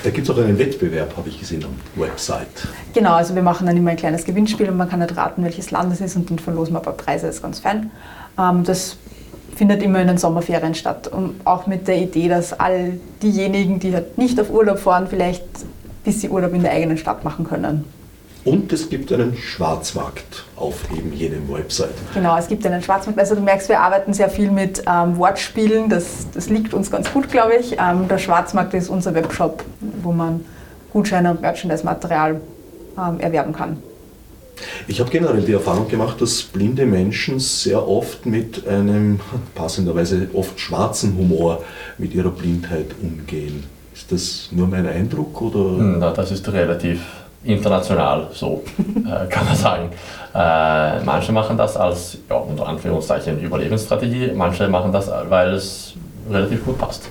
Da 0.03 0.09
gibt 0.09 0.27
es 0.27 0.33
auch 0.33 0.39
einen 0.41 0.57
Wettbewerb, 0.57 1.15
habe 1.17 1.29
ich 1.29 1.39
gesehen, 1.39 1.63
am 1.63 2.01
Website. 2.01 2.47
Genau, 2.93 3.13
also 3.13 3.35
wir 3.35 3.43
machen 3.43 3.67
dann 3.67 3.77
immer 3.77 3.91
ein 3.91 3.97
kleines 3.97 4.25
Gewinnspiel 4.25 4.69
und 4.69 4.77
man 4.77 4.89
kann 4.89 4.99
nicht 4.99 5.15
raten, 5.15 5.43
welches 5.43 5.71
Land 5.71 5.93
es 5.93 6.01
ist 6.01 6.15
und 6.15 6.29
dann 6.29 6.39
verlosen 6.39 6.73
wir 6.73 6.79
ein 6.79 6.85
paar 6.85 6.93
Preise, 6.93 7.27
das 7.27 7.35
ist 7.35 7.41
ganz 7.41 7.59
fein. 7.59 7.91
Ähm, 8.39 8.63
das 8.63 8.97
findet 9.55 9.81
immer 9.81 10.01
in 10.01 10.07
den 10.07 10.17
Sommerferien 10.17 10.75
statt. 10.75 11.07
Und 11.07 11.35
auch 11.45 11.67
mit 11.67 11.87
der 11.87 11.97
Idee, 11.97 12.27
dass 12.27 12.53
all 12.53 12.99
diejenigen, 13.21 13.79
die 13.79 13.93
halt 13.93 14.17
nicht 14.17 14.39
auf 14.39 14.49
Urlaub 14.49 14.79
fahren, 14.79 15.07
vielleicht 15.09 15.43
bis 16.03 16.21
sie 16.21 16.29
Urlaub 16.29 16.53
in 16.53 16.61
der 16.61 16.71
eigenen 16.71 16.97
Stadt 16.97 17.23
machen 17.23 17.45
können. 17.45 17.83
Und 18.45 18.71
es 18.71 18.89
gibt 18.89 19.11
einen 19.11 19.35
Schwarzmarkt 19.35 20.45
auf 20.55 20.75
eben 20.95 21.11
jenem 21.11 21.51
Website. 21.51 21.95
Genau, 22.13 22.37
es 22.37 22.47
gibt 22.47 22.63
einen 22.67 22.81
Schwarzmarkt. 22.81 23.19
Also 23.19 23.33
du 23.33 23.41
merkst, 23.41 23.67
wir 23.69 23.79
arbeiten 23.79 24.13
sehr 24.13 24.29
viel 24.29 24.51
mit 24.51 24.83
ähm, 24.87 25.17
Wortspielen. 25.17 25.89
Das, 25.89 26.27
das 26.31 26.47
liegt 26.49 26.75
uns 26.75 26.91
ganz 26.91 27.11
gut, 27.11 27.31
glaube 27.31 27.55
ich. 27.55 27.73
Ähm, 27.79 28.07
der 28.07 28.19
Schwarzmarkt 28.19 28.75
ist 28.75 28.89
unser 28.89 29.15
Webshop, 29.15 29.63
wo 30.03 30.11
man 30.11 30.45
Gutscheine 30.93 31.31
und 31.31 31.41
Merchandise-Material 31.41 32.39
ähm, 32.97 33.19
erwerben 33.19 33.51
kann. 33.51 33.77
Ich 34.87 34.99
habe 34.99 35.09
generell 35.09 35.41
die 35.41 35.53
Erfahrung 35.53 35.87
gemacht, 35.87 36.21
dass 36.21 36.43
blinde 36.43 36.85
Menschen 36.85 37.39
sehr 37.39 37.87
oft 37.87 38.27
mit 38.27 38.67
einem 38.67 39.19
passenderweise 39.55 40.29
oft 40.33 40.59
schwarzen 40.59 41.17
Humor 41.17 41.63
mit 41.97 42.13
ihrer 42.13 42.29
Blindheit 42.29 42.91
umgehen. 43.01 43.63
Ist 43.93 44.11
das 44.11 44.49
nur 44.51 44.67
mein 44.67 44.85
Eindruck 44.85 45.41
oder? 45.41 45.83
Na, 45.83 46.11
das 46.11 46.31
ist 46.31 46.47
relativ 46.51 47.01
international, 47.45 48.27
so 48.33 48.63
äh, 48.77 49.27
kann 49.29 49.45
man 49.45 49.55
sagen. 49.55 49.89
Äh, 50.33 51.03
manche 51.03 51.31
machen 51.31 51.57
das 51.57 51.77
als, 51.77 52.17
ja, 52.29 52.35
unter 52.35 52.67
Anführungszeichen, 52.67 53.39
Überlebensstrategie, 53.39 54.31
manche 54.33 54.67
machen 54.67 54.91
das, 54.91 55.09
weil 55.29 55.53
es 55.53 55.93
relativ 56.29 56.65
gut 56.65 56.77
passt. 56.77 57.09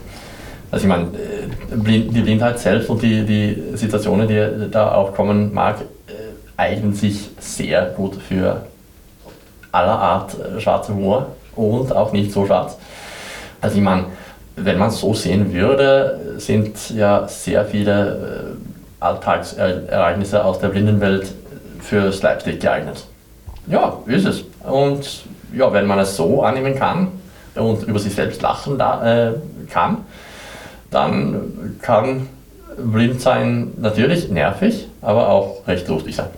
Also 0.71 0.85
ich 0.85 0.89
meine, 0.89 1.05
äh, 1.05 2.09
die 2.11 2.21
Blindheit 2.21 2.59
selbst 2.59 2.91
und 2.91 3.01
die, 3.01 3.25
die 3.25 3.77
Situationen, 3.77 4.27
die 4.27 4.71
da 4.71 4.93
aufkommen 4.93 5.55
mag, 5.55 5.81
äh, 6.09 6.13
eignen 6.57 6.93
sich 6.93 7.31
sehr 7.39 7.87
gut 7.97 8.17
für 8.17 8.67
aller 9.73 9.99
Art 9.99 10.35
äh, 10.35 10.61
schwarzer 10.61 10.95
Humor 10.95 11.29
und 11.57 11.95
auch 11.95 12.13
nicht 12.13 12.33
so 12.33 12.45
schwarz. 12.45 12.77
Also 13.61 13.77
ich 13.77 13.83
meine, 13.83 14.07
wenn 14.57 14.79
man 14.79 14.89
es 14.89 14.99
so 14.99 15.15
sehen 15.15 15.53
würde, 15.53 16.37
sind 16.39 16.91
ja 16.91 17.27
sehr 17.27 17.65
viele 17.65 18.57
äh, 18.57 18.64
Alltagsereignisse 19.05 20.45
aus 20.45 20.59
der 20.59 20.69
Blindenwelt 20.69 21.33
für 21.81 22.13
Slapstick 22.13 22.61
geeignet. 22.61 23.05
Ja, 23.67 23.99
ist 24.07 24.27
es. 24.27 24.45
Und 24.69 25.25
ja, 25.53 25.73
wenn 25.73 25.87
man 25.87 25.99
es 25.99 26.17
so 26.17 26.43
annehmen 26.43 26.75
kann 26.75 27.09
und 27.55 27.85
über 27.85 27.99
sich 27.99 28.15
selbst 28.15 28.43
lachen 28.43 28.79
da, 28.79 29.29
äh, 29.29 29.33
kann, 29.71 29.99
dann 30.91 31.79
kann 31.81 32.29
Blindsein 32.77 33.73
natürlich 33.77 34.31
nervig, 34.31 34.89
aber 35.01 35.29
auch 35.29 35.67
recht 35.67 35.87
lustig 35.89 36.17
sein. 36.17 36.29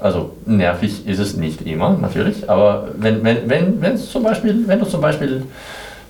Also 0.00 0.32
nervig 0.46 1.06
ist 1.06 1.20
es 1.20 1.36
nicht 1.36 1.62
immer, 1.62 1.96
natürlich, 1.96 2.48
aber 2.50 2.88
wenn, 2.94 3.22
wenn, 3.22 3.48
wenn, 3.48 3.80
wenn, 3.80 3.96
zum 3.96 4.24
Beispiel, 4.24 4.66
wenn 4.66 4.80
du 4.80 4.86
zum 4.86 5.00
Beispiel 5.00 5.44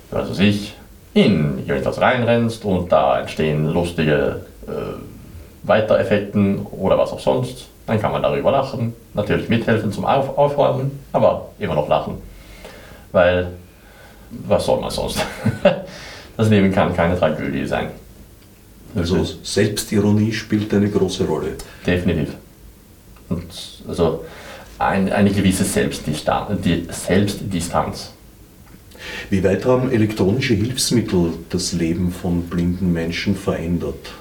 weiß 0.09 0.39
ich, 0.39 0.75
in 1.13 1.65
irgendwas 1.67 2.01
reinrennst 2.01 2.65
und 2.65 2.91
da 2.91 3.19
entstehen 3.19 3.67
lustige 3.67 4.41
Weitereffekten 5.63 6.65
oder 6.65 6.97
was 6.97 7.11
auch 7.11 7.19
sonst, 7.19 7.67
dann 7.85 7.99
kann 7.99 8.11
man 8.11 8.21
darüber 8.21 8.51
lachen. 8.51 8.93
Natürlich 9.13 9.49
mithelfen 9.49 9.91
zum 9.91 10.05
Auf 10.05 10.37
Aufräumen, 10.37 10.99
aber 11.11 11.49
immer 11.59 11.75
noch 11.75 11.87
lachen. 11.87 12.15
Weil, 13.11 13.47
was 14.47 14.65
soll 14.65 14.81
man 14.81 14.89
sonst? 14.89 15.19
das 16.37 16.49
Leben 16.49 16.71
kann 16.71 16.95
keine 16.95 17.17
Tragödie 17.17 17.65
sein. 17.65 17.91
Also 18.95 19.23
Selbstironie 19.23 20.31
spielt 20.31 20.73
eine 20.73 20.89
große 20.89 21.25
Rolle. 21.25 21.53
Definitiv. 21.85 22.29
Und 23.29 23.47
also 23.87 24.23
ein, 24.77 25.11
eine 25.11 25.31
gewisse 25.31 25.63
Selbstdistanz, 25.63 26.61
die 26.61 26.87
Selbstdistanz. 26.89 28.11
Wie 29.29 29.43
weit 29.43 29.65
haben 29.65 29.91
elektronische 29.91 30.53
Hilfsmittel 30.53 31.33
das 31.49 31.73
Leben 31.73 32.11
von 32.11 32.43
blinden 32.43 32.93
Menschen 32.93 33.35
verändert? 33.35 34.13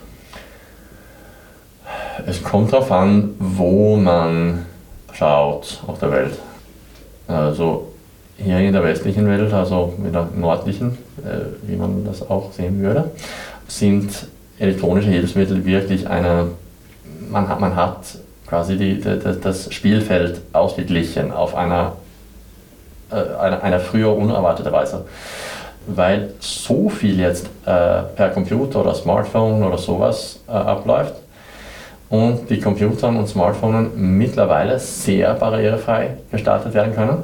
Es 2.26 2.42
kommt 2.42 2.72
darauf 2.72 2.92
an, 2.92 3.34
wo 3.38 3.96
man 3.96 4.66
schaut 5.12 5.80
auf 5.86 5.98
der 5.98 6.10
Welt. 6.12 6.38
Also 7.26 7.88
hier 8.36 8.58
in 8.58 8.72
der 8.72 8.84
westlichen 8.84 9.26
Welt, 9.26 9.52
also 9.52 9.94
in 9.98 10.12
der 10.12 10.28
nördlichen, 10.34 10.98
äh, 11.24 11.68
wie 11.68 11.76
man 11.76 12.04
das 12.04 12.28
auch 12.28 12.52
sehen 12.52 12.82
würde, 12.82 13.10
sind 13.66 14.26
elektronische 14.58 15.08
Hilfsmittel 15.08 15.64
wirklich 15.64 16.08
eine, 16.08 16.48
man 17.30 17.48
hat, 17.48 17.60
man 17.60 17.76
hat 17.76 17.98
quasi 18.46 18.76
die, 18.76 19.00
die, 19.00 19.18
das 19.40 19.72
Spielfeld 19.72 20.42
ausgeglichen 20.52 21.32
auf 21.32 21.54
einer, 21.54 21.96
äh, 23.10 23.14
einer, 23.14 23.62
einer 23.62 23.80
früher 23.80 24.14
unerwarteten 24.14 24.72
Weise. 24.72 25.06
Weil 25.86 26.34
so 26.40 26.88
viel 26.90 27.18
jetzt 27.18 27.46
äh, 27.64 28.02
per 28.16 28.30
Computer 28.34 28.80
oder 28.80 28.94
Smartphone 28.94 29.62
oder 29.64 29.78
sowas 29.78 30.40
abläuft 30.46 31.14
und 32.12 32.50
die 32.50 32.60
Computer 32.60 33.08
und 33.08 33.26
Smartphones 33.26 33.88
mittlerweile 33.96 34.78
sehr 34.78 35.32
barrierefrei 35.32 36.18
gestaltet 36.30 36.74
werden 36.74 36.94
können, 36.94 37.22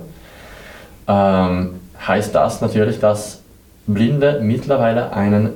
ähm, 1.07 1.81
heißt 2.07 2.35
das 2.35 2.63
natürlich, 2.63 2.99
dass 2.99 3.43
Blinde 3.87 4.41
mittlerweile 4.43 5.13
einen 5.13 5.51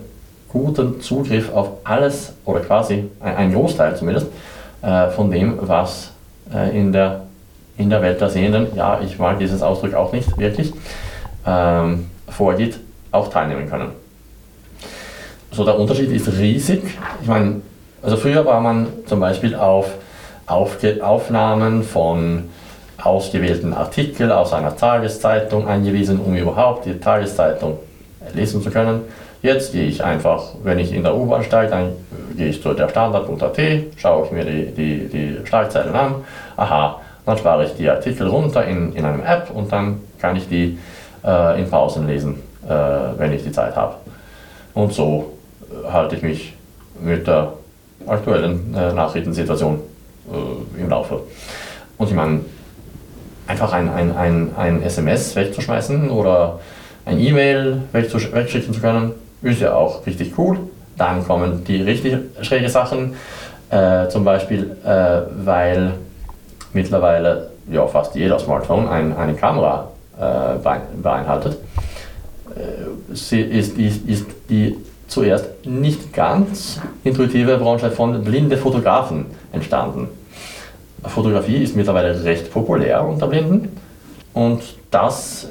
guten 0.49 1.01
Zugriff 1.01 1.51
auf 1.55 1.71
alles 1.83 2.35
oder 2.45 2.61
quasi 2.61 3.09
einen 3.21 3.55
Großteil 3.55 3.97
zumindest 3.97 4.27
äh, 4.83 5.09
von 5.09 5.31
dem, 5.31 5.57
was 5.63 6.11
äh, 6.55 6.79
in, 6.79 6.93
der, 6.93 7.23
in 7.79 7.89
der 7.89 8.03
Welt 8.03 8.21
der 8.21 8.29
Sehenden, 8.29 8.67
ja, 8.77 9.01
ich 9.03 9.19
mag 9.19 9.39
dieses 9.39 9.63
Ausdruck 9.63 9.95
auch 9.95 10.13
nicht 10.13 10.37
wirklich, 10.37 10.75
ähm, 11.47 12.11
vorgeht, 12.29 12.79
auch 13.11 13.29
teilnehmen 13.29 13.67
können. 13.67 13.93
So, 15.53 15.65
der 15.65 15.79
Unterschied 15.79 16.11
ist 16.11 16.29
riesig. 16.39 16.83
Ich 17.23 17.29
meine, 17.29 17.63
also 18.03 18.17
früher 18.17 18.45
war 18.45 18.61
man 18.61 18.89
zum 19.07 19.21
Beispiel 19.21 19.55
auf 19.55 19.87
Aufge 20.47 20.99
Aufnahmen 21.05 21.83
von 21.85 22.51
ausgewählten 23.03 23.73
Artikeln 23.73 24.31
aus 24.31 24.53
einer 24.53 24.77
Tageszeitung 24.77 25.67
angewiesen, 25.67 26.21
um 26.21 26.35
überhaupt 26.35 26.85
die 26.85 26.99
Tageszeitung 26.99 27.79
lesen 28.35 28.63
zu 28.63 28.71
können. 28.71 29.03
Jetzt 29.41 29.73
gehe 29.73 29.87
ich 29.87 30.05
einfach, 30.05 30.55
wenn 30.63 30.79
ich 30.79 30.93
in 30.93 31.03
der 31.03 31.17
U-Bahn 31.17 31.43
steige, 31.43 31.71
dann 31.71 31.93
gehe 32.37 32.49
ich 32.49 32.63
zu 32.63 32.75
der 32.75 32.89
Standard.at, 32.89 33.59
schaue 33.97 34.27
ich 34.27 34.33
mir 34.33 34.45
die, 34.45 34.67
die, 34.67 35.09
die 35.09 35.47
Schlagzeilen 35.47 35.95
an, 35.95 36.15
aha, 36.57 37.01
dann 37.27 37.39
spare 37.39 37.65
ich 37.65 37.75
die 37.75 37.89
Artikel 37.89 38.29
runter 38.29 38.65
in, 38.65 38.93
in 38.95 39.05
einem 39.05 39.23
App 39.25 39.51
und 39.53 39.73
dann 39.73 40.01
kann 40.21 40.37
ich 40.37 40.49
die 40.49 40.79
äh, 41.25 41.61
in 41.61 41.69
Pausen 41.69 42.07
lesen, 42.07 42.41
äh, 42.69 42.71
wenn 43.17 43.33
ich 43.33 43.43
die 43.43 43.53
Zeit 43.53 43.75
habe. 43.75 43.95
Und 44.75 44.93
so 44.93 45.33
halte 45.91 46.17
ich 46.17 46.23
mich 46.23 46.55
mit 47.01 47.27
der 47.27 47.53
aktuellen 48.07 48.75
äh, 48.75 48.93
Nachrichtensituation 48.93 49.81
äh, 50.31 50.81
im 50.81 50.89
Laufe. 50.89 51.21
Und 51.99 52.09
ich 52.09 52.15
meine, 52.15 52.41
einfach 53.47 53.73
ein, 53.73 53.89
ein, 53.89 54.17
ein, 54.17 54.51
ein 54.57 54.83
SMS 54.83 55.37
wegzuschmeißen 55.37 56.11
oder 56.11 56.61
ein 57.05 57.19
E-Mail 57.19 57.83
wegschicken 57.93 58.73
zu 58.73 58.81
können, 58.81 59.13
ist 59.43 59.61
ja 59.61 59.75
auch 59.75 60.07
richtig 60.07 60.39
cool. 60.39 60.59
Dann 60.97 61.27
kommen 61.27 61.65
die 61.65 61.83
richtig 61.83 62.17
schräge 62.43 62.69
Sachen, 62.69 63.15
äh, 63.71 64.09
zum 64.09 64.25
Beispiel, 64.25 64.77
äh, 64.85 65.23
weil 65.45 65.95
mittlerweile 66.73 67.51
ja, 67.71 67.87
fast 67.87 68.15
jeder 68.15 68.39
Smartphone 68.39 68.89
ein, 68.89 69.17
eine 69.17 69.35
Kamera 69.35 69.89
äh, 70.19 70.59
beinhaltet. 71.03 71.59
Äh, 72.55 73.15
sie 73.15 73.41
ist, 73.41 73.79
ist, 73.79 74.07
ist 74.09 74.27
die 74.49 74.77
zuerst 75.13 75.67
nicht 75.67 76.13
ganz 76.13 76.81
intuitive 77.05 77.59
Branche 77.59 77.91
von 77.91 78.23
blinde 78.25 78.57
Fotografen 78.57 79.27
entstanden. 79.53 80.09
Fotografie 81.05 81.63
ist 81.63 81.77
mittlerweile 81.77 82.25
recht 82.25 82.53
populär 82.53 83.05
unter 83.05 83.27
Blinden 83.27 83.77
und 84.33 84.63
das 84.91 85.45
äh, 85.45 85.49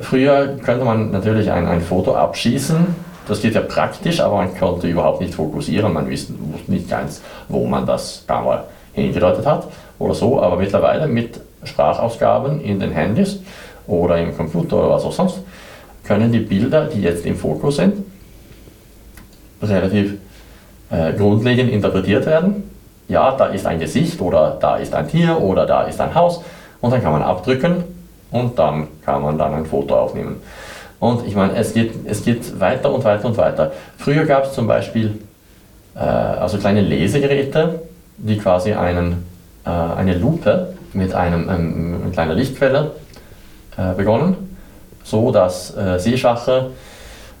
Früher 0.00 0.58
könnte 0.64 0.84
man 0.84 1.10
natürlich 1.10 1.50
ein, 1.50 1.66
ein 1.66 1.80
Foto 1.80 2.14
abschießen. 2.14 2.86
Das 3.26 3.42
geht 3.42 3.54
ja 3.54 3.60
praktisch, 3.60 4.20
aber 4.20 4.36
man 4.36 4.56
konnte 4.56 4.88
überhaupt 4.88 5.20
nicht 5.20 5.34
fokussieren. 5.34 5.92
Man 5.92 6.10
wusste 6.10 6.34
nicht 6.68 6.88
ganz, 6.88 7.20
wo 7.48 7.66
man 7.66 7.86
das 7.86 8.24
damals 8.26 8.62
hingedeutet 8.92 9.44
hat 9.46 9.68
oder 9.98 10.14
so. 10.14 10.40
Aber 10.40 10.56
mittlerweile 10.56 11.06
mit 11.06 11.40
Sprachausgaben 11.64 12.60
in 12.60 12.78
den 12.78 12.92
Handys 12.92 13.40
oder 13.86 14.18
im 14.18 14.36
Computer 14.36 14.78
oder 14.78 14.90
was 14.90 15.04
auch 15.04 15.12
sonst, 15.12 15.40
können 16.04 16.32
die 16.32 16.40
Bilder, 16.40 16.86
die 16.86 17.00
jetzt 17.00 17.26
im 17.26 17.36
Fokus 17.36 17.76
sind, 17.76 18.04
relativ 19.62 20.14
äh, 20.90 21.12
grundlegend 21.12 21.70
interpretiert 21.70 22.26
werden. 22.26 22.70
Ja, 23.08 23.32
da 23.32 23.46
ist 23.46 23.66
ein 23.66 23.78
Gesicht 23.78 24.20
oder 24.20 24.56
da 24.60 24.76
ist 24.76 24.94
ein 24.94 25.08
Tier 25.08 25.40
oder 25.40 25.66
da 25.66 25.82
ist 25.84 26.00
ein 26.00 26.14
Haus 26.14 26.42
und 26.80 26.92
dann 26.92 27.02
kann 27.02 27.12
man 27.12 27.22
abdrücken 27.22 27.84
und 28.30 28.58
dann 28.58 28.88
kann 29.04 29.22
man 29.22 29.38
dann 29.38 29.54
ein 29.54 29.66
Foto 29.66 29.96
aufnehmen. 29.96 30.36
Und 31.00 31.26
ich 31.26 31.34
meine, 31.34 31.54
es 31.56 31.74
geht, 31.74 31.92
es 32.06 32.24
geht 32.24 32.60
weiter 32.60 32.92
und 32.92 33.04
weiter 33.04 33.26
und 33.26 33.36
weiter. 33.36 33.72
Früher 33.98 34.24
gab 34.24 34.44
es 34.44 34.52
zum 34.52 34.66
Beispiel 34.66 35.18
äh, 35.96 35.98
also 35.98 36.58
kleine 36.58 36.80
Lesegeräte, 36.80 37.82
die 38.18 38.38
quasi 38.38 38.72
einen, 38.72 39.26
äh, 39.64 39.70
eine 39.70 40.16
Lupe 40.16 40.74
mit 40.92 41.14
einem, 41.14 41.48
ähm, 41.48 42.00
einer 42.02 42.12
kleinen 42.12 42.36
Lichtquelle 42.36 42.92
äh, 43.76 43.94
begonnen, 43.94 44.56
so 45.02 45.32
dass 45.32 45.76
äh, 45.76 45.98
Sehschache 45.98 46.70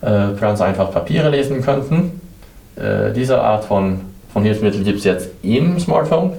äh, 0.02 0.38
ganz 0.38 0.60
einfach 0.60 0.90
Papiere 0.90 1.30
lesen 1.30 1.62
könnten. 1.62 2.20
Äh, 2.76 3.12
diese 3.12 3.40
Art 3.40 3.64
von, 3.64 4.00
von 4.32 4.42
Hilfsmittel 4.42 4.82
gibt 4.84 4.98
es 4.98 5.04
jetzt 5.04 5.30
im 5.42 5.78
Smartphone. 5.78 6.32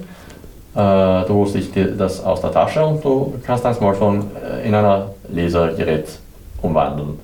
Äh, 0.74 0.76
du 0.76 1.28
holst 1.28 1.54
dich 1.54 1.70
das 1.96 2.22
aus 2.24 2.40
der 2.40 2.52
Tasche 2.52 2.84
und 2.84 3.04
du 3.04 3.34
kannst 3.44 3.64
dein 3.64 3.74
Smartphone 3.74 4.24
äh, 4.42 4.66
in 4.68 4.74
ein 4.74 5.02
Lesergerät 5.28 6.06
umwandeln. 6.60 7.18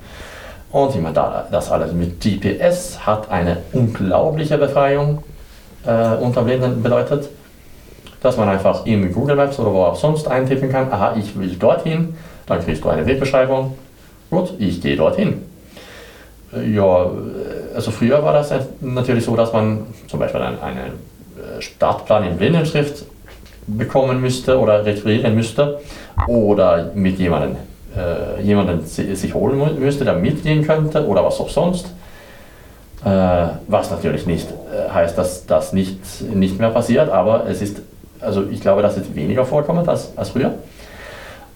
Und 0.73 0.95
ich 0.95 1.01
meine, 1.01 1.15
das 1.51 1.71
alles 1.71 1.93
mit 1.93 2.21
GPS 2.21 3.05
hat 3.05 3.31
eine 3.31 3.59
unglaubliche 3.73 4.57
Befreiung 4.57 5.19
äh, 5.85 6.15
unter 6.21 6.43
Blinden 6.43 6.83
bedeutet, 6.83 7.29
dass 8.23 8.37
man 8.37 8.49
einfach 8.49 8.87
in 8.87 9.13
Google 9.13 9.35
Maps 9.35 9.59
oder 9.59 9.73
wo 9.73 9.83
auch 9.83 9.97
sonst 9.97 10.29
eintippen 10.29 10.71
kann, 10.71 10.93
aha, 10.93 11.17
ich 11.19 11.37
will 11.39 11.57
dorthin, 11.57 12.15
dann 12.47 12.61
kriegst 12.61 12.85
du 12.85 12.89
eine 12.89 13.05
Wegbeschreibung, 13.07 13.77
gut, 14.31 14.55
ich 14.59 14.81
gehe 14.81 14.97
dorthin. 14.97 15.50
Äh, 16.55 16.71
ja, 16.71 17.11
also 17.75 17.91
früher 17.91 18.23
war 18.23 18.33
das 18.33 18.53
natürlich 18.81 19.25
so, 19.25 19.37
dass 19.37 19.53
man 19.53 19.87
zum 20.09 20.21
Beispiel 20.21 20.41
einen, 20.41 20.59
einen 20.61 20.93
Startplan 21.61 22.25
in 22.25 22.37
Blindenschrift 22.37 23.05
bekommen 23.67 24.21
müsste 24.21 24.59
oder 24.59 24.85
requirieren 24.85 25.35
müsste 25.35 25.81
oder 26.27 26.91
mit 26.95 27.19
jemandem, 27.19 27.57
äh, 27.97 28.43
jemanden 28.43 28.85
sich 28.87 29.35
holen 29.35 29.79
müsste, 29.79 30.05
der 30.05 30.15
mitgehen 30.15 30.67
könnte 30.67 31.07
oder 31.07 31.25
was 31.25 31.41
auch 31.41 31.49
sonst. 31.49 31.87
Äh, 33.05 33.09
was 33.67 33.91
natürlich 33.91 34.27
nicht 34.27 34.47
äh, 34.51 34.91
heißt, 34.93 35.17
dass 35.17 35.47
das 35.47 35.73
nicht, 35.73 35.99
nicht 36.35 36.59
mehr 36.59 36.69
passiert, 36.69 37.09
aber 37.09 37.47
es 37.49 37.63
ist, 37.63 37.81
also 38.21 38.45
ich 38.51 38.61
glaube, 38.61 38.83
das 38.83 38.99
ist 38.99 39.15
weniger 39.15 39.47
vorkommend 39.47 39.89
als, 39.89 40.13
als 40.17 40.31
früher. 40.31 40.53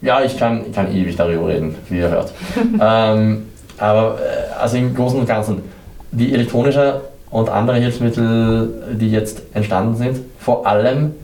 Ja, 0.00 0.22
ich 0.22 0.38
kann, 0.38 0.72
kann 0.72 0.94
ewig 0.94 1.16
darüber 1.16 1.48
reden, 1.48 1.76
wie 1.90 1.98
ihr 1.98 2.08
hört. 2.08 2.32
ähm, 2.80 3.50
aber 3.78 4.18
äh, 4.18 4.60
also 4.60 4.76
im 4.76 4.94
Großen 4.94 5.18
und 5.18 5.26
Ganzen, 5.26 5.62
die 6.10 6.32
elektronische 6.32 7.00
und 7.30 7.48
andere 7.48 7.78
Hilfsmittel, 7.78 8.96
die 9.00 9.10
jetzt 9.10 9.42
entstanden 9.54 9.96
sind, 9.96 10.20
vor 10.38 10.66
allem 10.66 11.14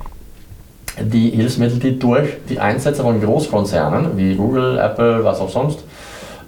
die 1.01 1.31
Hilfsmittel, 1.31 1.79
die 1.79 1.99
durch 1.99 2.29
die 2.49 2.59
Einsätze 2.59 3.03
von 3.03 3.21
Großkonzernen 3.21 4.17
wie 4.17 4.35
Google, 4.35 4.79
Apple, 4.79 5.25
was 5.25 5.41
auch 5.41 5.51
sonst 5.51 5.81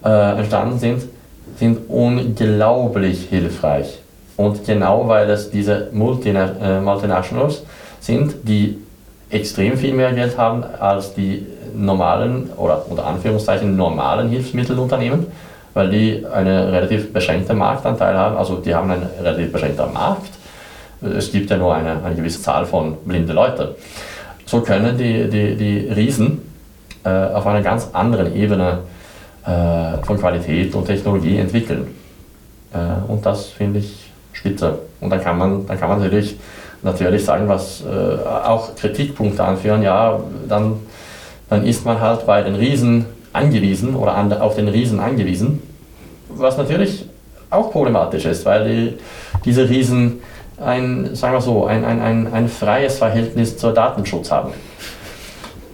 äh, 0.04 0.38
entstanden 0.38 0.78
sind, 0.78 1.02
sind 1.58 1.88
unglaublich 1.88 3.28
hilfreich. 3.30 3.98
Und 4.36 4.64
genau 4.66 5.06
weil 5.08 5.30
es 5.30 5.50
diese 5.50 5.90
äh, 5.90 6.80
Multinationals 6.80 7.62
sind, 8.00 8.34
die 8.42 8.78
extrem 9.30 9.76
viel 9.76 9.94
mehr 9.94 10.12
Geld 10.12 10.36
haben 10.36 10.64
als 10.80 11.14
die 11.14 11.46
normalen 11.74 12.50
oder 12.56 12.84
unter 12.88 13.06
Anführungszeichen 13.06 13.76
normalen 13.76 14.28
Hilfsmittelunternehmen, 14.28 15.26
weil 15.74 15.90
die 15.90 16.24
einen 16.26 16.68
relativ 16.68 17.12
beschränkten 17.12 17.58
Marktanteil 17.58 18.16
haben, 18.16 18.36
also 18.36 18.56
die 18.56 18.74
haben 18.74 18.90
einen 18.90 19.06
relativ 19.22 19.52
beschränkten 19.52 19.92
Markt. 19.92 20.30
Es 21.00 21.32
gibt 21.32 21.50
ja 21.50 21.56
nur 21.56 21.74
eine, 21.74 22.02
eine 22.04 22.14
gewisse 22.14 22.42
Zahl 22.42 22.64
von 22.64 22.96
blinden 23.04 23.32
Leuten. 23.32 23.68
So 24.46 24.60
können 24.60 24.96
die, 24.96 25.28
die, 25.28 25.56
die 25.56 25.88
Riesen 25.88 26.42
äh, 27.04 27.08
auf 27.08 27.46
einer 27.46 27.62
ganz 27.62 27.88
anderen 27.92 28.34
Ebene 28.36 28.80
äh, 29.44 30.04
von 30.04 30.18
Qualität 30.18 30.74
und 30.74 30.86
Technologie 30.86 31.38
entwickeln. 31.38 31.88
Äh, 32.72 33.10
und 33.10 33.24
das 33.24 33.46
finde 33.46 33.80
ich 33.80 34.10
spitze. 34.32 34.78
Und 35.00 35.10
dann 35.10 35.20
kann 35.20 35.38
man, 35.38 35.66
dann 35.66 35.78
kann 35.78 35.88
man 35.88 36.00
natürlich, 36.00 36.36
natürlich 36.82 37.24
sagen, 37.24 37.48
was 37.48 37.82
äh, 37.82 38.28
auch 38.28 38.74
Kritikpunkte 38.76 39.42
anführen, 39.42 39.82
ja, 39.82 40.20
dann, 40.48 40.80
dann 41.48 41.66
ist 41.66 41.84
man 41.84 42.00
halt 42.00 42.26
bei 42.26 42.42
den 42.42 42.54
Riesen 42.54 43.06
angewiesen 43.32 43.94
oder 43.94 44.14
an, 44.14 44.32
auf 44.32 44.56
den 44.56 44.68
Riesen 44.68 45.00
angewiesen, 45.00 45.62
was 46.28 46.56
natürlich 46.56 47.06
auch 47.50 47.70
problematisch 47.70 48.24
ist, 48.24 48.44
weil 48.46 48.64
die, 48.64 48.94
diese 49.44 49.68
Riesen 49.68 50.20
ein, 50.58 51.14
sagen 51.14 51.34
wir 51.34 51.40
so, 51.40 51.66
ein, 51.66 51.84
ein, 51.84 52.00
ein, 52.00 52.32
ein 52.32 52.48
freies 52.48 52.98
Verhältnis 52.98 53.56
zur 53.56 53.72
Datenschutz 53.72 54.30
haben. 54.30 54.52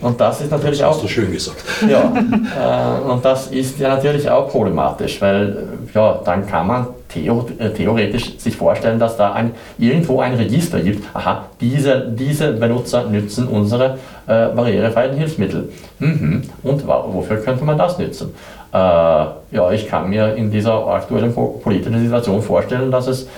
Und 0.01 0.21
das 0.21 0.41
ist 0.41 0.51
natürlich 0.51 0.79
das 0.79 0.89
hast 0.89 0.97
auch. 0.99 1.03
du 1.03 1.09
schön 1.09 1.33
gesagt. 1.33 1.65
Ja, 1.89 2.13
äh, 2.13 3.11
und 3.11 3.25
das 3.25 3.49
ist 3.49 3.79
ja 3.81 3.89
natürlich 3.89 4.31
auch 4.31 4.49
problematisch, 4.49 5.21
weil 5.21 5.69
ja, 5.93 6.21
dann 6.25 6.47
kann 6.47 6.67
man 6.69 6.87
theo 7.09 7.47
äh, 7.59 7.71
theoretisch 7.71 8.39
sich 8.39 8.57
vorstellen, 8.57 8.99
dass 8.99 9.17
da 9.17 9.33
ein, 9.33 9.53
irgendwo 9.77 10.21
ein 10.21 10.35
Register 10.35 10.81
gibt. 10.81 11.05
Aha, 11.15 11.47
diese, 11.61 12.09
diese 12.11 12.53
Benutzer 12.53 13.05
nützen 13.05 13.49
unsere 13.49 13.99
äh, 14.29 14.49
barrierefreien 14.55 15.17
Hilfsmittel. 15.17 15.71
Mhm. 15.99 16.43
Und 16.63 16.87
wofür 16.87 17.39
könnte 17.39 17.65
man 17.65 17.79
das 17.79 17.99
nützen? 17.99 18.35
Äh, 18.73 18.77
ja, 18.77 19.71
ich 19.73 19.89
kann 19.89 20.11
mir 20.11 20.35
in 20.35 20.51
dieser 20.51 20.87
aktuellen 20.87 21.35
politischen 21.35 22.01
Situation 22.01 22.43
vorstellen, 22.43 22.91
dass 22.91 23.07
es 23.07 23.29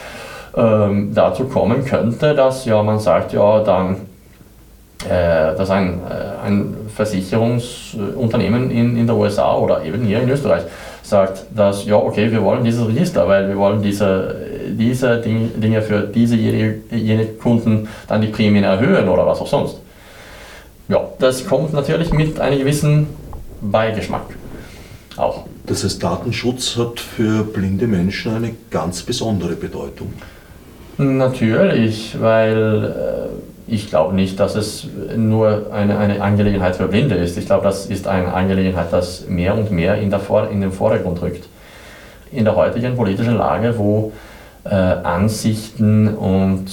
ähm, 0.57 1.12
dazu 1.14 1.45
kommen 1.45 1.84
könnte, 1.84 2.34
dass 2.34 2.64
ja, 2.64 2.82
man 2.82 2.99
sagt, 2.99 3.32
ja, 3.32 3.61
dann 3.62 3.97
äh, 5.09 5.57
dass 5.57 5.70
ein, 5.70 6.01
äh, 6.11 6.47
ein 6.47 6.74
Versicherungsunternehmen 6.95 8.70
in, 8.70 8.99
in 8.99 9.07
der 9.07 9.16
USA 9.16 9.57
oder 9.57 9.82
eben 9.82 10.05
hier 10.05 10.20
in 10.20 10.28
Österreich 10.28 10.62
sagt, 11.03 11.45
dass 11.55 11.86
ja, 11.86 11.97
okay, 11.97 12.30
wir 12.30 12.43
wollen 12.43 12.64
dieses 12.64 12.86
Register, 12.86 13.26
weil 13.26 13.49
wir 13.49 13.57
wollen 13.57 13.80
diese, 13.80 14.34
diese 14.68 15.18
Dinge 15.18 15.80
für 15.80 16.01
diese 16.01 16.36
jene 16.36 17.24
Kunden 17.41 17.88
dann 18.09 18.20
die 18.20 18.26
Prämien 18.28 18.64
erhöhen 18.64 19.09
oder 19.09 19.26
was 19.26 19.41
auch 19.41 19.47
sonst. 19.47 19.80
Ja, 20.91 21.09
das 21.20 21.47
kommt 21.47 21.72
natürlich 21.72 22.12
mit 22.12 22.41
einem 22.41 22.59
gewissen 22.59 23.07
Beigeschmack 23.61 24.34
auch. 25.16 25.45
Das 25.66 25.84
heißt, 25.84 26.03
Datenschutz 26.03 26.76
hat 26.76 26.99
für 26.99 27.45
blinde 27.45 27.86
Menschen 27.86 28.34
eine 28.34 28.51
ganz 28.72 29.03
besondere 29.03 29.55
Bedeutung. 29.55 30.12
Natürlich, 30.99 32.20
weil 32.20 33.30
äh, 33.68 33.72
ich 33.72 33.88
glaube 33.88 34.16
nicht, 34.16 34.41
dass 34.41 34.57
es 34.57 34.88
nur 35.16 35.72
eine, 35.72 35.97
eine 35.97 36.20
Angelegenheit 36.22 36.74
für 36.74 36.88
Blinde 36.88 37.14
ist. 37.14 37.38
Ich 37.38 37.47
glaube, 37.47 37.62
das 37.62 37.86
ist 37.86 38.09
eine 38.09 38.32
Angelegenheit, 38.32 38.93
das 38.93 39.28
mehr 39.28 39.57
und 39.57 39.70
mehr 39.70 39.95
in, 39.95 40.11
der 40.11 40.18
Vor 40.18 40.51
in 40.51 40.61
den 40.61 40.72
Vordergrund 40.72 41.22
rückt. 41.22 41.49
In 42.32 42.45
der 42.45 42.57
heutigen 42.57 42.97
politischen 42.97 43.36
Lage, 43.36 43.78
wo 43.78 44.11
äh, 44.64 44.74
Ansichten 44.74 46.09
und 46.16 46.66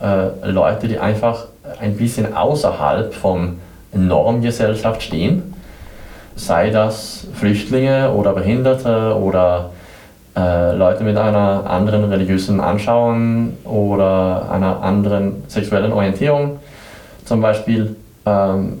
äh, 0.00 0.50
Leute, 0.50 0.88
die 0.88 0.98
einfach 0.98 1.49
ein 1.80 1.96
bisschen 1.96 2.34
außerhalb 2.34 3.14
von 3.14 3.58
Normgesellschaft 3.92 5.02
stehen, 5.02 5.54
sei 6.36 6.70
das 6.70 7.26
Flüchtlinge 7.34 8.12
oder 8.12 8.32
Behinderte 8.32 9.16
oder 9.16 9.70
äh, 10.36 10.74
Leute 10.76 11.04
mit 11.04 11.16
einer 11.16 11.68
anderen 11.68 12.04
religiösen 12.04 12.60
Anschauung 12.60 13.56
oder 13.64 14.50
einer 14.50 14.82
anderen 14.82 15.42
sexuellen 15.48 15.92
Orientierung 15.92 16.60
zum 17.24 17.40
Beispiel. 17.40 17.96
Ähm, 18.26 18.78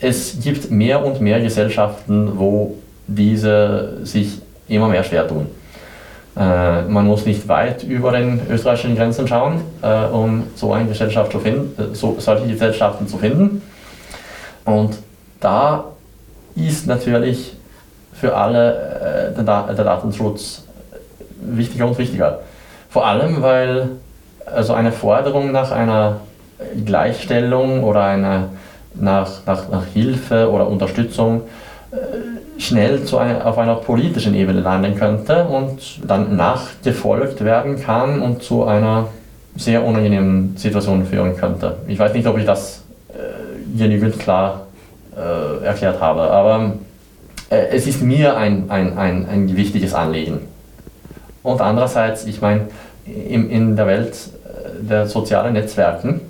es 0.00 0.38
gibt 0.42 0.70
mehr 0.70 1.04
und 1.04 1.20
mehr 1.20 1.40
Gesellschaften, 1.40 2.38
wo 2.38 2.76
diese 3.06 3.98
sich 4.04 4.40
immer 4.68 4.88
mehr 4.88 5.04
schwer 5.04 5.28
tun. 5.28 5.46
Äh, 6.40 6.82
man 6.88 7.06
muss 7.06 7.26
nicht 7.26 7.46
weit 7.48 7.82
über 7.82 8.12
den 8.12 8.40
österreichischen 8.48 8.96
Grenzen 8.96 9.28
schauen, 9.28 9.60
äh, 9.82 10.06
um 10.06 10.44
so 10.54 10.72
eine 10.72 10.88
Gesellschaft 10.88 11.32
zu 11.32 11.38
finden, 11.38 11.74
äh, 11.78 11.94
so, 11.94 12.16
solche 12.18 12.46
Gesellschaften 12.46 13.06
zu 13.06 13.18
finden. 13.18 13.60
Und 14.64 14.96
da 15.38 15.84
ist 16.54 16.86
natürlich 16.86 17.54
für 18.14 18.34
alle 18.36 19.32
der, 19.36 19.42
der 19.74 19.84
Datenschutz 19.84 20.64
wichtiger 21.40 21.86
und 21.86 21.98
wichtiger. 21.98 22.40
Vor 22.90 23.06
allem, 23.06 23.40
weil 23.40 23.88
also 24.44 24.74
eine 24.74 24.92
Forderung 24.92 25.52
nach 25.52 25.70
einer 25.70 26.20
Gleichstellung 26.84 27.84
oder 27.84 28.04
einer, 28.04 28.48
nach, 28.94 29.46
nach, 29.46 29.68
nach 29.70 29.86
Hilfe 29.86 30.50
oder 30.50 30.66
Unterstützung 30.66 31.42
schnell 32.58 33.04
zu 33.04 33.18
einer, 33.18 33.46
auf 33.46 33.58
einer 33.58 33.74
politischen 33.76 34.34
Ebene 34.34 34.60
landen 34.60 34.96
könnte 34.96 35.44
und 35.44 36.00
dann 36.06 36.36
nachgefolgt 36.36 37.44
werden 37.44 37.80
kann 37.80 38.22
und 38.22 38.42
zu 38.42 38.64
einer 38.64 39.08
sehr 39.56 39.84
unangenehmen 39.84 40.56
Situation 40.56 41.04
führen 41.04 41.36
könnte. 41.36 41.78
Ich 41.88 41.98
weiß 41.98 42.14
nicht, 42.14 42.26
ob 42.26 42.38
ich 42.38 42.44
das 42.44 42.84
äh, 43.08 43.76
genügend 43.76 44.18
klar 44.18 44.66
äh, 45.16 45.64
erklärt 45.64 46.00
habe, 46.00 46.22
aber 46.22 46.74
äh, 47.50 47.66
es 47.72 47.86
ist 47.86 48.02
mir 48.02 48.36
ein, 48.36 48.70
ein, 48.70 48.96
ein, 48.96 49.26
ein 49.28 49.56
wichtiges 49.56 49.92
Anliegen. 49.92 50.38
Und 51.42 51.60
andererseits, 51.60 52.26
ich 52.26 52.40
meine, 52.40 52.68
in, 53.06 53.50
in 53.50 53.74
der 53.74 53.86
Welt 53.86 54.14
äh, 54.44 54.86
der 54.86 55.06
sozialen 55.06 55.54
Netzwerken, 55.54 56.20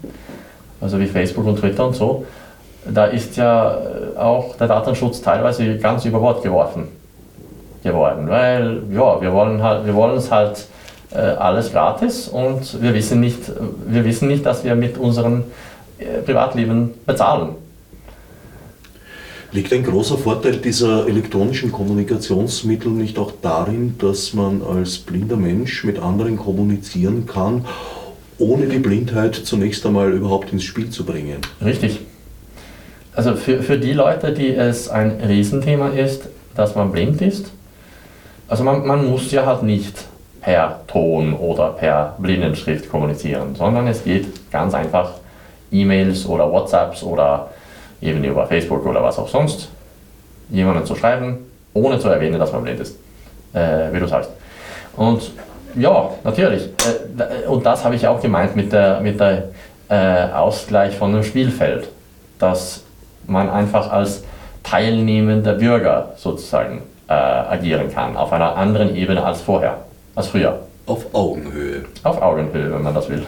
also 0.80 0.98
wie 0.98 1.06
Facebook 1.06 1.46
und 1.46 1.58
Twitter 1.58 1.86
und 1.86 1.94
so, 1.94 2.24
da 2.84 3.06
ist 3.06 3.36
ja 3.36 3.74
äh, 3.74 4.18
auch 4.18 4.56
der 4.56 4.68
Datenschutz 4.68 5.20
teilweise 5.20 5.76
ganz 5.78 6.04
über 6.04 6.20
Bord 6.20 6.42
geworfen 6.42 6.88
geworden, 7.82 8.28
weil 8.28 8.82
ja, 8.92 9.20
wir 9.20 9.32
wollen 9.32 9.62
halt, 9.62 9.86
wir 9.86 9.94
wollen 9.94 10.16
es 10.18 10.30
halt 10.30 10.66
äh, 11.12 11.16
alles 11.16 11.72
gratis 11.72 12.28
und 12.28 12.80
wir 12.82 12.94
wissen 12.94 13.20
nicht, 13.20 13.40
wir 13.86 14.04
wissen 14.04 14.28
nicht, 14.28 14.44
dass 14.44 14.64
wir 14.64 14.74
mit 14.74 14.98
unserem 14.98 15.44
äh, 15.98 16.20
Privatleben 16.22 16.90
bezahlen. 17.06 17.50
Liegt 19.52 19.72
ein 19.72 19.82
großer 19.82 20.16
Vorteil 20.16 20.58
dieser 20.58 21.08
elektronischen 21.08 21.72
Kommunikationsmittel 21.72 22.92
nicht 22.92 23.18
auch 23.18 23.32
darin, 23.42 23.96
dass 23.98 24.32
man 24.32 24.62
als 24.62 24.98
blinder 24.98 25.36
Mensch 25.36 25.82
mit 25.82 25.98
anderen 25.98 26.36
kommunizieren 26.36 27.26
kann, 27.26 27.64
ohne 28.38 28.66
die 28.66 28.78
Blindheit 28.78 29.34
zunächst 29.34 29.84
einmal 29.84 30.12
überhaupt 30.12 30.52
ins 30.52 30.62
Spiel 30.62 30.90
zu 30.90 31.04
bringen? 31.04 31.38
Richtig. 31.64 32.00
Also 33.14 33.34
für, 33.34 33.62
für 33.62 33.78
die 33.78 33.92
Leute, 33.92 34.32
die 34.32 34.54
es 34.54 34.88
ein 34.88 35.20
Riesenthema 35.26 35.88
ist, 35.88 36.28
dass 36.54 36.74
man 36.74 36.92
blind 36.92 37.20
ist, 37.22 37.50
also 38.48 38.64
man, 38.64 38.86
man 38.86 39.08
muss 39.08 39.30
ja 39.30 39.46
halt 39.46 39.62
nicht 39.62 40.04
per 40.40 40.80
Ton 40.86 41.34
oder 41.34 41.70
per 41.70 42.14
Blindenschrift 42.18 42.90
kommunizieren, 42.90 43.54
sondern 43.54 43.86
es 43.86 44.04
geht 44.04 44.50
ganz 44.50 44.74
einfach 44.74 45.12
E-Mails 45.70 46.26
oder 46.26 46.50
WhatsApps 46.50 47.02
oder 47.02 47.50
eben 48.00 48.24
über 48.24 48.46
Facebook 48.46 48.84
oder 48.86 49.02
was 49.02 49.18
auch 49.18 49.28
sonst, 49.28 49.68
jemanden 50.48 50.84
zu 50.84 50.96
schreiben, 50.96 51.38
ohne 51.74 51.98
zu 51.98 52.08
erwähnen, 52.08 52.38
dass 52.38 52.52
man 52.52 52.62
blind 52.62 52.80
ist, 52.80 52.96
äh, 53.52 53.92
wie 53.92 54.00
du 54.00 54.08
sagst. 54.08 54.30
Und 54.96 55.30
ja, 55.76 56.10
natürlich. 56.24 56.64
Äh, 56.64 57.46
und 57.46 57.64
das 57.64 57.84
habe 57.84 57.94
ich 57.94 58.06
auch 58.06 58.20
gemeint 58.20 58.56
mit 58.56 58.72
der, 58.72 59.00
mit 59.00 59.20
der 59.20 59.50
äh, 59.88 60.32
Ausgleich 60.32 60.96
von 60.96 61.12
dem 61.12 61.22
Spielfeld, 61.22 61.88
dass 62.38 62.82
man 63.26 63.48
einfach 63.48 63.90
als 63.90 64.24
teilnehmender 64.62 65.54
Bürger 65.54 66.14
sozusagen 66.16 66.82
äh, 67.08 67.12
agieren 67.12 67.92
kann, 67.92 68.16
auf 68.16 68.32
einer 68.32 68.56
anderen 68.56 68.94
Ebene 68.94 69.24
als 69.24 69.40
vorher, 69.40 69.78
als 70.14 70.28
früher. 70.28 70.60
Auf 70.86 71.14
Augenhöhe. 71.14 71.84
Auf 72.02 72.20
Augenhöhe, 72.20 72.72
wenn 72.72 72.82
man 72.82 72.94
das 72.94 73.08
will. 73.08 73.24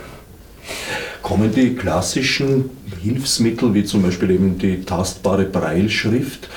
Kommen 1.23 1.53
die 1.53 1.75
klassischen 1.75 2.71
Hilfsmittel, 3.03 3.75
wie 3.75 3.85
zum 3.85 4.03
Beispiel 4.03 4.31
eben 4.33 4.59
die 4.59 4.85
tastbare 4.85 5.45
Breilschrift, 5.45 6.49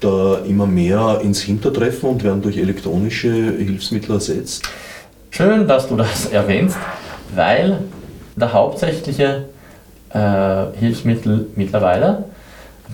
da 0.00 0.38
immer 0.46 0.66
mehr 0.66 1.20
ins 1.22 1.42
Hintertreffen 1.42 2.08
und 2.08 2.24
werden 2.24 2.42
durch 2.42 2.56
elektronische 2.56 3.28
Hilfsmittel 3.28 4.16
ersetzt? 4.16 4.68
Schön, 5.30 5.66
dass 5.66 5.88
du 5.88 5.96
das 5.96 6.26
erwähnst, 6.32 6.76
weil 7.34 7.78
der 8.36 8.52
hauptsächliche 8.52 9.46
äh, 10.10 10.78
Hilfsmittel 10.78 11.48
mittlerweile 11.56 12.24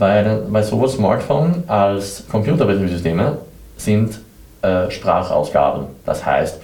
bei, 0.00 0.24
bei 0.50 0.62
sowohl 0.62 0.88
Smartphone 0.88 1.62
als 1.68 2.24
Computerbetriebssysteme 2.28 3.38
sind 3.76 4.18
äh, 4.62 4.90
Sprachausgaben. 4.90 5.86
Das 6.04 6.26
heißt, 6.26 6.60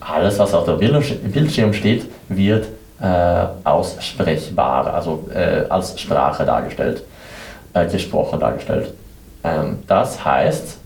alles, 0.00 0.38
was 0.38 0.54
auf 0.54 0.64
dem 0.64 0.78
Bildschirm 0.78 1.74
steht, 1.74 2.06
wird 2.30 2.68
äh, 3.00 3.44
aussprechbar, 3.64 4.94
also 4.94 5.28
äh, 5.34 5.64
als 5.68 6.00
Sprache 6.00 6.46
dargestellt, 6.46 7.02
äh, 7.74 7.86
gesprochen 7.86 8.40
dargestellt. 8.40 8.94
Ähm, 9.44 9.80
das 9.86 10.24
heißt, 10.24 10.78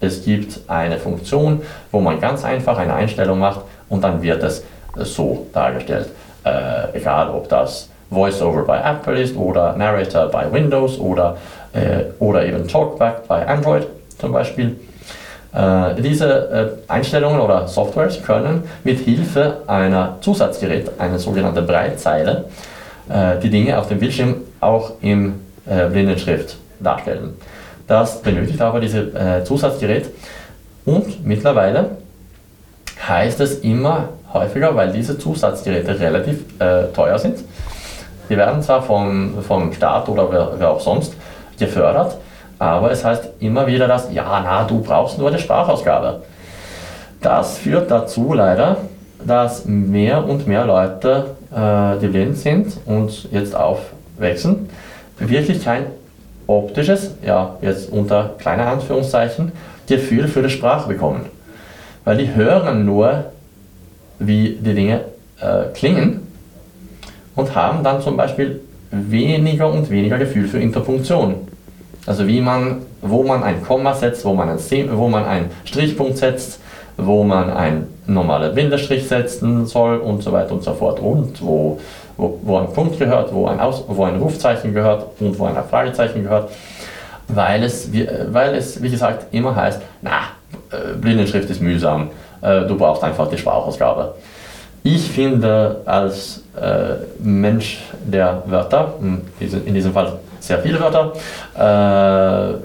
Es 0.00 0.24
gibt 0.24 0.60
eine 0.68 0.98
Funktion, 0.98 1.62
wo 1.90 2.00
man 2.00 2.20
ganz 2.20 2.44
einfach 2.44 2.76
eine 2.78 2.94
Einstellung 2.94 3.38
macht 3.38 3.62
und 3.88 4.04
dann 4.04 4.20
wird 4.20 4.42
es 4.42 4.62
so 4.94 5.46
dargestellt. 5.52 6.10
Äh, 6.44 6.98
egal 6.98 7.30
ob 7.30 7.48
das 7.48 7.88
VoiceOver 8.10 8.62
bei 8.64 8.80
Apple 8.80 9.20
ist 9.20 9.36
oder 9.36 9.74
Narrator 9.76 10.28
bei 10.28 10.50
Windows 10.52 10.98
oder, 10.98 11.36
äh, 11.72 12.04
oder 12.18 12.44
eben 12.44 12.66
Talkback 12.68 13.26
bei 13.28 13.46
Android 13.46 13.86
zum 14.18 14.32
Beispiel. 14.32 14.76
Äh, 15.56 16.00
diese 16.02 16.78
äh, 16.86 16.92
Einstellungen 16.92 17.40
oder 17.40 17.66
Softwares 17.66 18.22
können 18.22 18.64
mit 18.84 19.00
Hilfe 19.00 19.58
einer 19.66 20.18
Zusatzgerät, 20.20 20.90
einer 20.98 21.18
sogenannten 21.18 21.66
Breitzeile, 21.66 22.44
äh, 23.08 23.38
die 23.42 23.48
Dinge 23.48 23.78
auf 23.78 23.88
dem 23.88 23.98
Bildschirm 23.98 24.36
auch 24.60 24.92
in 25.00 25.34
äh, 25.66 25.86
Blindenschrift 25.88 26.56
darstellen. 26.80 27.34
Das 27.86 28.20
benötigt 28.20 28.60
aber 28.60 28.80
dieses 28.80 29.14
äh, 29.14 29.44
Zusatzgerät 29.44 30.10
und 30.84 31.24
mittlerweile 31.24 31.90
heißt 33.08 33.40
es 33.40 33.60
immer 33.60 34.10
häufiger, 34.34 34.74
weil 34.74 34.92
diese 34.92 35.18
Zusatzgeräte 35.18 36.00
relativ 36.00 36.44
teuer 36.94 37.18
sind. 37.18 37.38
Die 38.28 38.36
werden 38.36 38.62
zwar 38.62 38.82
vom, 38.82 39.42
vom 39.42 39.72
Staat 39.72 40.08
oder 40.08 40.30
wer, 40.30 40.52
wer, 40.58 40.70
auch 40.70 40.80
sonst 40.80 41.14
gefördert, 41.58 42.16
aber 42.58 42.90
es 42.90 43.04
heißt 43.04 43.28
immer 43.40 43.66
wieder, 43.66 43.86
dass, 43.86 44.12
ja, 44.12 44.40
na, 44.42 44.64
du 44.64 44.80
brauchst 44.80 45.18
nur 45.18 45.28
eine 45.28 45.38
Sprachausgabe. 45.38 46.22
Das 47.20 47.58
führt 47.58 47.90
dazu 47.90 48.32
leider, 48.32 48.78
dass 49.24 49.64
mehr 49.64 50.24
und 50.24 50.46
mehr 50.46 50.64
Leute, 50.64 51.36
äh, 51.54 51.98
die 52.00 52.08
blind 52.08 52.36
sind 52.36 52.78
und 52.86 53.30
jetzt 53.32 53.54
aufwachsen, 53.54 54.68
wirklich 55.18 55.64
kein 55.64 55.86
optisches, 56.46 57.14
ja, 57.22 57.56
jetzt 57.60 57.90
unter 57.90 58.30
kleiner 58.38 58.66
Anführungszeichen, 58.66 59.52
Gefühl 59.86 60.28
für 60.28 60.42
die 60.42 60.50
Sprache 60.50 60.88
bekommen. 60.88 61.26
Weil 62.04 62.18
die 62.18 62.34
hören 62.34 62.84
nur, 62.84 63.26
wie 64.18 64.58
die 64.60 64.74
Dinge 64.74 65.00
äh, 65.40 65.72
klingen 65.74 66.25
und 67.36 67.54
haben 67.54 67.84
dann 67.84 68.00
zum 68.00 68.16
Beispiel 68.16 68.60
weniger 68.90 69.70
und 69.70 69.88
weniger 69.90 70.18
Gefühl 70.18 70.48
für 70.48 70.58
Interpunktion. 70.58 71.34
Also 72.06 72.26
wie 72.26 72.40
man, 72.40 72.82
wo 73.02 73.22
man 73.22 73.42
ein 73.42 73.62
Komma 73.62 73.94
setzt, 73.94 74.24
wo 74.24 74.32
man, 74.32 74.48
ein, 74.48 74.58
wo 74.92 75.08
man 75.08 75.24
einen 75.24 75.50
Strichpunkt 75.64 76.18
setzt, 76.18 76.60
wo 76.96 77.24
man 77.24 77.50
einen 77.50 77.88
normalen 78.06 78.54
Bindestrich 78.54 79.06
setzen 79.06 79.66
soll 79.66 79.98
und 79.98 80.22
so 80.22 80.32
weiter 80.32 80.52
und 80.52 80.62
so 80.62 80.72
fort. 80.72 81.00
Und 81.00 81.42
wo, 81.42 81.80
wo, 82.16 82.38
wo 82.42 82.58
ein 82.58 82.72
Punkt 82.72 82.98
gehört, 82.98 83.34
wo 83.34 83.46
ein, 83.46 83.60
Aus, 83.60 83.84
wo 83.86 84.04
ein 84.04 84.16
Rufzeichen 84.16 84.72
gehört 84.72 85.04
und 85.20 85.38
wo 85.38 85.46
ein 85.46 85.56
Fragezeichen 85.68 86.22
gehört. 86.22 86.50
Weil 87.28 87.64
es, 87.64 87.90
weil 88.28 88.54
es, 88.54 88.80
wie 88.80 88.88
gesagt, 88.88 89.34
immer 89.34 89.54
heißt, 89.54 89.82
na, 90.00 90.20
äh, 90.70 90.94
Blindenschrift 90.96 91.50
ist 91.50 91.60
mühsam, 91.60 92.10
äh, 92.40 92.62
du 92.62 92.76
brauchst 92.76 93.02
einfach 93.02 93.28
die 93.28 93.36
Sprachausgabe. 93.36 94.14
Ich 94.84 95.10
finde 95.10 95.82
als 95.84 96.44
Mensch 97.18 97.82
der 98.04 98.42
Wörter, 98.46 98.94
in 99.00 99.74
diesem 99.74 99.92
Fall 99.92 100.18
sehr 100.40 100.58
viele 100.60 100.80
Wörter, 100.80 101.12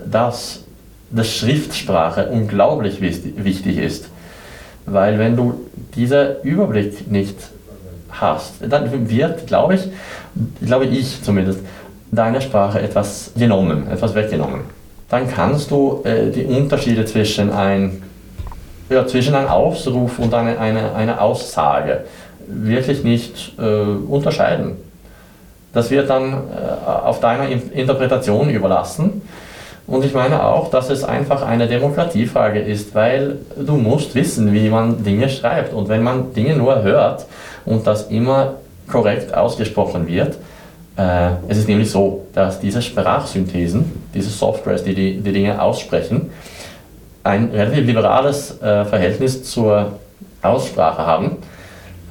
dass 0.10 0.64
die 1.10 1.24
Schriftsprache 1.24 2.28
unglaublich 2.28 3.02
wichtig 3.02 3.78
ist. 3.78 4.08
Weil 4.86 5.20
wenn 5.20 5.36
du 5.36 5.66
diesen 5.96 6.42
Überblick 6.44 7.12
nicht 7.12 7.36
hast, 8.10 8.56
dann 8.62 9.10
wird, 9.10 9.48
glaube 9.48 9.76
ich, 9.76 9.82
glaube 10.66 10.86
ich 10.86 11.22
zumindest, 11.24 11.60
deine 12.12 12.42
Sprache 12.42 12.82
etwas 12.82 13.32
genommen, 13.36 13.88
etwas 13.90 14.16
weggenommen. 14.16 14.62
Dann 15.10 15.30
kannst 15.30 15.72
du 15.72 16.02
äh, 16.04 16.30
die 16.30 16.46
Unterschiede 16.46 17.06
zwischen 17.06 17.52
ein, 17.52 18.02
ja, 18.90 19.06
zwischen 19.08 19.36
einem 19.36 19.48
Aufruf 19.48 20.20
und 20.20 20.34
eine, 20.34 20.58
eine, 20.60 20.94
eine 20.94 21.22
Aussage 21.22 22.06
wirklich 22.54 23.04
nicht 23.04 23.54
äh, 23.60 23.62
unterscheiden. 23.64 24.78
Das 25.74 25.90
wird 25.90 26.10
dann 26.10 26.34
äh, 26.34 26.90
auf 26.90 27.20
deiner 27.20 27.48
Interpretation 27.50 28.50
überlassen 28.50 29.22
und 29.92 30.06
ich 30.06 30.14
meine 30.14 30.44
auch, 30.46 30.70
dass 30.70 30.90
es 30.90 31.04
einfach 31.04 31.42
eine 31.42 31.68
Demokratiefrage 31.68 32.60
ist, 32.60 32.96
weil 32.96 33.40
du 33.58 33.74
musst 33.74 34.16
wissen, 34.16 34.54
wie 34.54 34.70
man 34.70 35.04
Dinge 35.04 35.28
schreibt. 35.28 35.74
Und 35.74 35.90
wenn 35.90 36.02
man 36.02 36.34
Dinge 36.34 36.56
nur 36.56 36.82
hört 36.82 37.26
und 37.66 37.86
das 37.86 38.08
immer 38.08 38.54
korrekt 38.88 39.34
ausgesprochen 39.34 40.08
wird, 40.08 40.38
äh, 40.98 41.32
es 41.50 41.58
ist 41.58 41.68
nämlich 41.68 41.92
so, 41.92 42.26
dass 42.34 42.62
diese 42.62 42.82
Sprachsynthesen, 42.82 44.04
diese 44.14 44.30
Softwares, 44.30 44.84
die 44.86 44.94
die, 44.94 45.20
die 45.20 45.32
Dinge 45.34 45.62
aussprechen, 45.62 46.32
ein 47.24 47.50
relativ 47.54 47.86
liberales 47.86 48.62
äh, 48.62 48.86
Verhältnis 48.86 49.44
zur 49.44 49.94
Aussprache 50.42 51.06
haben. 51.06 51.38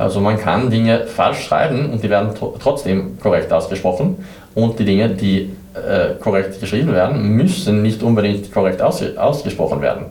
Also 0.01 0.19
man 0.19 0.39
kann 0.39 0.71
Dinge 0.71 1.05
falsch 1.05 1.45
schreiben 1.45 1.91
und 1.91 2.03
die 2.03 2.09
werden 2.09 2.31
trotzdem 2.59 3.19
korrekt 3.21 3.53
ausgesprochen 3.53 4.25
und 4.55 4.79
die 4.79 4.87
Dinge, 4.87 5.11
die 5.11 5.51
äh, 5.75 6.15
korrekt 6.19 6.59
geschrieben 6.59 6.95
werden, 6.95 7.37
müssen 7.37 7.83
nicht 7.83 8.03
unbedingt 8.03 8.51
korrekt 8.51 8.81
aus, 8.81 9.05
ausgesprochen 9.19 9.83
werden. 9.83 10.07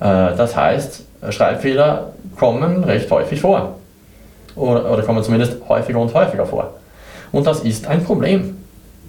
Äh, 0.00 0.34
das 0.34 0.56
heißt, 0.56 1.04
Schreibfehler 1.28 2.12
kommen 2.38 2.84
recht 2.84 3.10
häufig 3.10 3.38
vor. 3.38 3.74
Oder, 4.56 4.90
oder 4.90 5.02
kommen 5.02 5.22
zumindest 5.22 5.58
häufiger 5.68 5.98
und 5.98 6.14
häufiger 6.14 6.46
vor. 6.46 6.72
Und 7.32 7.46
das 7.46 7.60
ist 7.60 7.86
ein 7.86 8.02
Problem. 8.04 8.56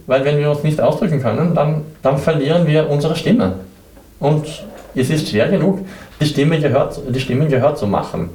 Weil 0.06 0.26
wenn 0.26 0.38
wir 0.38 0.50
uns 0.50 0.64
nicht 0.64 0.82
ausdrücken 0.82 1.22
können, 1.22 1.56
dann, 1.56 1.86
dann 2.02 2.18
verlieren 2.18 2.68
wir 2.68 2.90
unsere 2.90 3.16
Stimme. 3.16 3.54
Und 4.20 4.66
es 4.96 5.10
ist 5.10 5.30
schwer 5.30 5.48
genug, 5.48 5.80
die 6.20 6.26
Stimme 6.26 6.60
gehört, 6.60 7.00
die 7.08 7.22
Stimmen 7.22 7.48
gehört 7.48 7.78
zu 7.78 7.88
machen, 7.88 8.32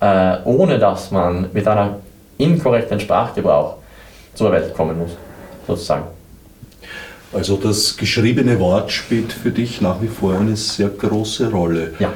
äh, 0.00 0.38
ohne 0.44 0.78
dass 0.78 1.10
man 1.10 1.50
mit 1.52 1.66
einer 1.68 1.98
inkorrekten 2.38 2.98
Sprachgebrauch 2.98 3.76
zur 4.34 4.52
Welt 4.52 4.74
kommen 4.74 4.98
muss, 4.98 5.12
sozusagen. 5.66 6.04
Also 7.32 7.56
das 7.56 7.96
geschriebene 7.96 8.58
Wort 8.58 8.90
spielt 8.90 9.32
für 9.32 9.50
dich 9.50 9.80
nach 9.80 10.02
wie 10.02 10.08
vor 10.08 10.34
eine 10.34 10.56
sehr 10.56 10.88
große 10.88 11.50
Rolle. 11.50 11.94
Ja. 12.00 12.12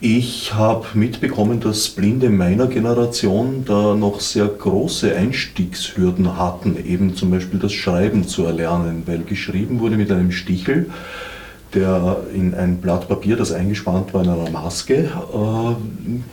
Ich 0.00 0.52
habe 0.52 0.84
mitbekommen, 0.92 1.60
dass 1.60 1.88
Blinde 1.88 2.28
meiner 2.28 2.66
Generation 2.66 3.64
da 3.64 3.94
noch 3.94 4.20
sehr 4.20 4.46
große 4.46 5.14
Einstiegshürden 5.14 6.36
hatten, 6.36 6.76
eben 6.84 7.16
zum 7.16 7.30
Beispiel 7.30 7.58
das 7.58 7.72
Schreiben 7.72 8.28
zu 8.28 8.44
erlernen, 8.44 9.04
weil 9.06 9.20
geschrieben 9.20 9.80
wurde 9.80 9.96
mit 9.96 10.12
einem 10.12 10.30
Stichel 10.30 10.90
der 11.74 12.18
in 12.32 12.54
ein 12.54 12.78
Blatt 12.78 13.08
Papier, 13.08 13.36
das 13.36 13.52
eingespannt 13.52 14.14
war 14.14 14.22
in 14.22 14.30
einer 14.30 14.50
Maske, 14.50 14.94
äh, 15.04 15.74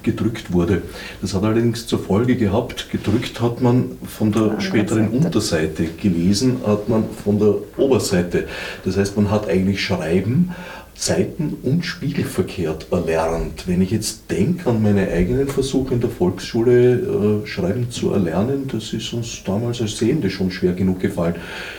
gedrückt 0.03 0.53
wurde. 0.53 0.81
Das 1.21 1.33
hat 1.33 1.43
allerdings 1.43 1.87
zur 1.87 1.99
Folge 1.99 2.35
gehabt, 2.35 2.89
gedrückt 2.91 3.41
hat 3.41 3.61
man 3.61 3.97
von 4.05 4.31
der 4.31 4.59
späteren 4.61 5.09
Unterseite, 5.09 5.85
gelesen 6.01 6.57
hat 6.65 6.89
man 6.89 7.05
von 7.23 7.39
der 7.39 7.55
Oberseite. 7.77 8.47
Das 8.85 8.97
heißt, 8.97 9.17
man 9.17 9.31
hat 9.31 9.47
eigentlich 9.49 9.83
Schreiben, 9.83 10.51
Seiten- 10.93 11.57
und 11.63 11.83
Spiegelverkehrt 11.83 12.91
erlernt. 12.91 13.67
Wenn 13.67 13.81
ich 13.81 13.89
jetzt 13.89 14.29
denke 14.29 14.69
an 14.69 14.83
meine 14.83 15.09
eigenen 15.09 15.47
Versuche 15.47 15.95
in 15.95 15.99
der 15.99 16.11
Volksschule, 16.11 17.41
äh, 17.43 17.47
Schreiben 17.47 17.89
zu 17.89 18.11
erlernen, 18.11 18.69
das 18.71 18.93
ist 18.93 19.11
uns 19.11 19.43
damals 19.43 19.81
als 19.81 19.97
Sehende 19.97 20.29
schon 20.29 20.51
schwer 20.51 20.73
genug 20.73 20.99
gefallen. 20.99 21.35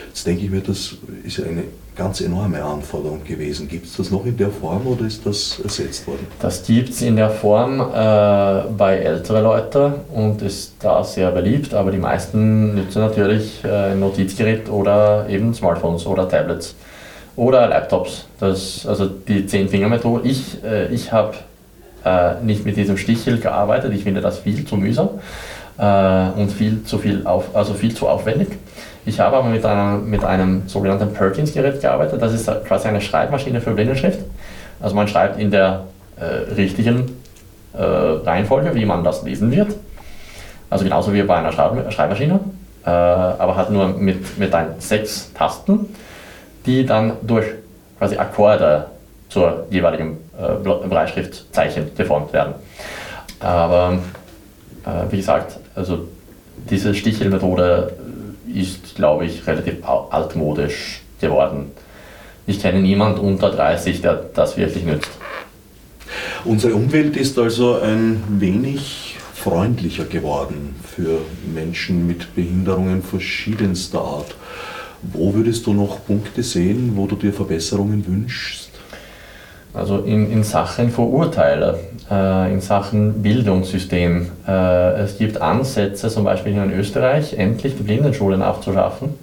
Jetzt 0.09 0.27
denke 0.27 0.43
ich 0.43 0.51
mir, 0.51 0.59
das 0.59 0.97
ist 1.23 1.39
eine 1.39 1.63
ganz 1.95 2.21
enorme 2.21 2.63
Anforderung 2.63 3.23
gewesen. 3.23 3.67
Gibt 3.67 3.85
es 3.85 3.97
das 3.97 4.11
noch 4.11 4.25
in 4.25 4.37
der 4.37 4.49
Form 4.49 4.87
oder 4.87 5.05
ist 5.05 5.25
das 5.25 5.59
ersetzt 5.59 6.07
worden? 6.07 6.27
Das 6.39 6.65
gibt 6.65 6.89
es 6.89 7.01
in 7.01 7.15
der 7.15 7.29
Form 7.29 7.79
äh, 7.79 7.83
bei 8.77 8.97
älteren 8.97 9.43
Leuten 9.43 9.93
und 10.13 10.41
ist 10.41 10.73
da 10.79 11.03
sehr 11.03 11.31
beliebt, 11.31 11.73
aber 11.73 11.91
die 11.91 11.97
meisten 11.97 12.75
nutzen 12.75 13.01
natürlich 13.01 13.63
äh, 13.63 13.91
ein 13.91 13.99
Notizgerät 13.99 14.69
oder 14.69 15.27
eben 15.29 15.53
Smartphones 15.53 16.05
oder 16.05 16.27
Tablets 16.27 16.75
oder 17.35 17.67
Laptops. 17.67 18.25
Das, 18.39 18.85
also 18.87 19.07
die 19.07 19.43
10-Finger-Methode. 19.43 20.27
Ich, 20.27 20.63
äh, 20.63 20.87
ich 20.93 21.11
habe 21.11 21.35
äh, 22.05 22.35
nicht 22.43 22.65
mit 22.65 22.77
diesem 22.77 22.97
Stichel 22.97 23.39
gearbeitet, 23.39 23.93
ich 23.93 24.03
finde 24.03 24.21
das 24.21 24.39
viel 24.39 24.65
zu 24.65 24.77
mühsam 24.77 25.09
äh, 25.77 26.29
und 26.39 26.51
viel 26.51 26.83
zu, 26.83 26.97
viel 26.97 27.25
auf, 27.25 27.55
also 27.55 27.73
viel 27.73 27.93
zu 27.93 28.07
aufwendig. 28.07 28.49
Ich 29.05 29.19
habe 29.19 29.37
aber 29.37 29.49
mit 29.49 29.65
einem, 29.65 30.09
mit 30.09 30.23
einem 30.23 30.67
sogenannten 30.67 31.13
Perkins-Gerät 31.13 31.81
gearbeitet. 31.81 32.21
Das 32.21 32.33
ist 32.33 32.49
quasi 32.65 32.87
eine 32.87 33.01
Schreibmaschine 33.01 33.59
für 33.59 33.71
Blindenschrift. 33.71 34.19
Also 34.79 34.95
man 34.95 35.07
schreibt 35.07 35.39
in 35.39 35.51
der 35.51 35.85
äh, 36.17 36.53
richtigen 36.53 37.17
äh, 37.73 37.81
Reihenfolge, 37.81 38.73
wie 38.75 38.85
man 38.85 39.03
das 39.03 39.23
lesen 39.23 39.51
wird. 39.51 39.75
Also 40.69 40.85
genauso 40.85 41.13
wie 41.13 41.21
bei 41.23 41.35
einer 41.35 41.51
Schreib 41.51 41.91
Schreibmaschine, 41.91 42.39
äh, 42.85 42.89
aber 42.89 43.55
hat 43.55 43.71
nur 43.71 43.89
mit, 43.89 44.37
mit 44.37 44.55
ein, 44.55 44.67
sechs 44.79 45.31
Tasten, 45.33 45.93
die 46.65 46.85
dann 46.85 47.13
durch 47.21 47.45
quasi 47.99 48.17
Akkorde 48.17 48.87
zur 49.29 49.65
jeweiligen 49.69 50.17
äh, 50.37 50.87
Breitschriftzeichen 50.87 51.95
geformt 51.95 52.33
werden. 52.33 52.53
Aber 53.39 53.99
äh, 54.85 55.11
wie 55.11 55.17
gesagt, 55.17 55.59
also 55.75 56.07
diese 56.69 56.93
Stichelmethode 56.93 57.91
ist, 58.53 58.95
glaube 58.95 59.25
ich, 59.25 59.45
relativ 59.47 59.75
altmodisch 59.83 61.01
geworden. 61.19 61.71
ich 62.45 62.61
kenne 62.61 62.81
niemanden 62.81 63.19
unter 63.19 63.49
30, 63.49 64.01
der 64.01 64.15
das 64.33 64.57
wirklich 64.57 64.83
nützt. 64.83 65.11
Unsere 66.45 66.75
Umwelt 66.75 67.15
ist 67.15 67.39
also 67.39 67.79
ein 67.79 68.21
wenig 68.39 69.15
freundlicher 69.33 70.05
geworden 70.05 70.75
für 70.83 71.19
Menschen 71.53 72.05
mit 72.05 72.35
Behinderungen 72.35 73.01
verschiedenster 73.01 74.01
Art. 74.01 74.35
Wo 75.01 75.33
würdest 75.33 75.65
du 75.65 75.73
noch 75.73 76.05
Punkte 76.05 76.43
sehen, 76.43 76.93
wo 76.95 77.07
du 77.07 77.15
dir 77.15 77.33
Verbesserungen 77.33 78.05
wünschst? 78.07 78.72
Also 79.73 79.99
in, 79.99 80.31
in 80.31 80.43
Sachen 80.43 80.91
Vorurteile, 80.91 81.79
äh, 82.09 82.53
in 82.53 82.61
Sachen 82.61 83.23
Bildungssystem. 83.23 84.29
Äh, 84.47 85.01
es 85.01 85.17
gibt 85.17 85.41
Ansätze, 85.41 86.09
zum 86.09 86.25
Beispiel 86.25 86.53
in 86.53 86.71
Österreich, 86.71 87.33
endlich 87.33 87.75
die 87.75 87.83
Blindenschulen 87.83 88.43
aufzuschaffen. 88.43 89.15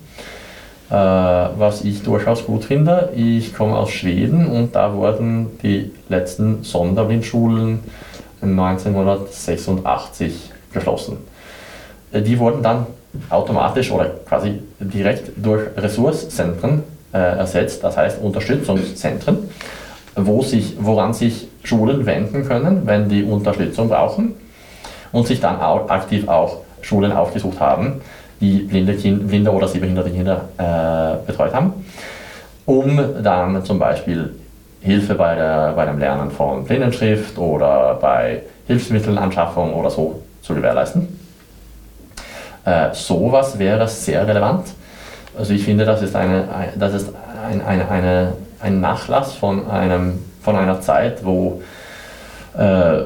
Äh, 0.91 0.95
was 0.95 1.85
ich 1.85 2.03
durchaus 2.03 2.45
gut 2.45 2.65
finde. 2.65 3.11
Ich 3.15 3.55
komme 3.55 3.77
aus 3.77 3.91
Schweden 3.91 4.49
und 4.49 4.75
da 4.75 4.93
wurden 4.93 5.57
die 5.63 5.93
letzten 6.09 6.65
Sonderblindschulen 6.65 7.79
1986 8.43 10.51
geschlossen. 10.73 11.19
Äh, 12.11 12.23
die 12.23 12.41
wurden 12.41 12.65
dann 12.65 12.87
automatisch 13.29 13.93
oder 13.93 14.07
quasi 14.29 14.59
direkt 14.81 15.31
durch 15.37 15.69
Ressourcenzentren 15.77 16.83
äh, 17.13 17.19
ersetzt, 17.19 17.85
das 17.85 17.97
heißt 17.97 18.21
Unterstützungszentren, 18.21 19.49
wo 20.27 20.43
sich, 20.43 20.77
woran 20.81 21.13
sich 21.13 21.49
Schulen 21.63 22.07
wenden 22.07 22.47
können, 22.47 22.83
wenn 22.87 23.09
die 23.09 23.23
Unterstützung 23.23 23.89
brauchen 23.89 24.35
und 25.13 25.27
sich 25.27 25.41
dann 25.41 25.61
auch 25.61 25.89
aktiv 25.89 26.29
auch 26.29 26.59
Schulen 26.83 27.13
aufgesucht 27.13 27.61
haben, 27.61 28.01
die 28.41 28.61
blinde, 28.61 28.95
kind, 28.95 29.29
blinde 29.29 29.51
oder 29.51 29.69
sehbehinderte 29.69 30.11
Kinder 30.11 30.49
äh, 30.57 31.27
betreut 31.27 31.53
haben, 31.53 31.73
um 32.65 32.99
dann 33.23 33.65
zum 33.65 33.79
Beispiel 33.79 34.35
Hilfe 34.81 35.15
bei, 35.15 35.35
der, 35.35 35.73
bei 35.77 35.85
dem 35.85 35.99
Lernen 35.99 36.31
von 36.31 36.65
Blindenschrift 36.65 37.37
oder 37.39 37.99
bei 38.01 38.43
Hilfsmittelanschaffung 38.67 39.75
oder 39.75 39.91
so 39.91 40.23
zu 40.41 40.55
gewährleisten. 40.55 41.21
Äh, 42.65 42.89
sowas 42.93 43.59
wäre 43.59 43.87
sehr 43.89 44.27
relevant. 44.27 44.69
Also 45.37 45.53
ich 45.53 45.65
finde, 45.65 45.85
das 45.85 46.03
ist, 46.03 46.17
eine, 46.17 46.45
das 46.77 46.95
ist 46.95 47.13
ein, 47.47 47.63
eine, 47.65 47.91
eine, 47.91 48.33
ein 48.61 48.81
Nachlass 48.81 49.35
von, 49.35 49.69
einem, 49.71 50.19
von 50.43 50.57
einer 50.57 50.81
Zeit, 50.81 51.25
wo, 51.25 51.63
äh, 52.57 52.63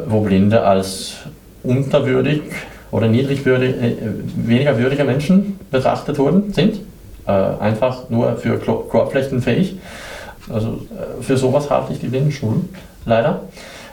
wo 0.06 0.20
Blinde 0.20 0.62
als 0.62 1.16
unterwürdig 1.62 2.42
oder 2.90 3.08
niedrigwürdig, 3.08 3.76
äh, 3.76 3.96
weniger 4.36 4.78
würdige 4.78 5.04
Menschen 5.04 5.58
betrachtet 5.70 6.18
wurden, 6.18 6.52
sind. 6.52 6.80
Äh, 7.26 7.30
einfach 7.30 8.10
nur 8.10 8.36
für 8.36 8.58
Korbflechten 8.58 9.40
fähig. 9.40 9.76
Also 10.52 10.68
äh, 10.68 11.22
für 11.22 11.36
sowas 11.36 11.70
halte 11.70 11.92
ich 11.94 12.00
die 12.00 12.08
Blindenschulen 12.08 12.68
leider. 13.06 13.40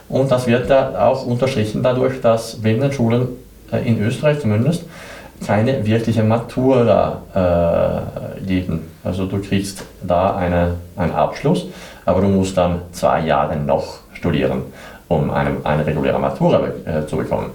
Und 0.10 0.30
das 0.30 0.48
wird 0.48 0.70
da 0.70 1.08
auch 1.08 1.26
unterstrichen 1.26 1.82
dadurch, 1.82 2.20
dass 2.20 2.56
Blindenschulen 2.56 3.30
äh, 3.72 3.88
in 3.88 4.02
Österreich 4.02 4.40
zumindest 4.40 4.84
keine 5.46 5.86
wirkliche 5.86 6.24
Matura 6.24 7.22
äh, 7.34 8.46
geben. 8.46 8.91
Also 9.04 9.26
du 9.26 9.40
kriegst 9.42 9.84
da 10.02 10.36
eine, 10.36 10.76
einen 10.96 11.14
Abschluss, 11.14 11.66
aber 12.06 12.22
du 12.22 12.28
musst 12.28 12.58
dann 12.58 12.82
zwei 12.92 13.22
Jahre 13.22 13.56
noch 13.56 14.00
studieren, 14.14 14.64
um 15.08 15.32
eine, 15.32 15.58
eine 15.64 15.86
reguläre 15.86 16.20
Matura 16.20 16.68
äh, 16.86 17.06
zu 17.08 17.18
bekommen. 17.18 17.52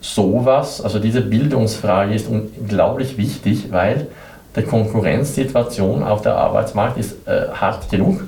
Sowas, 0.00 0.80
also 0.80 0.98
diese 0.98 1.20
Bildungsfrage 1.20 2.14
ist 2.14 2.28
unglaublich 2.28 3.16
wichtig, 3.16 3.70
weil 3.70 4.08
die 4.56 4.62
Konkurrenzsituation 4.62 6.02
auf 6.02 6.22
der 6.22 6.36
Arbeitsmarkt 6.36 6.98
ist 6.98 7.26
äh, 7.26 7.48
hart 7.52 7.88
genug. 7.88 8.22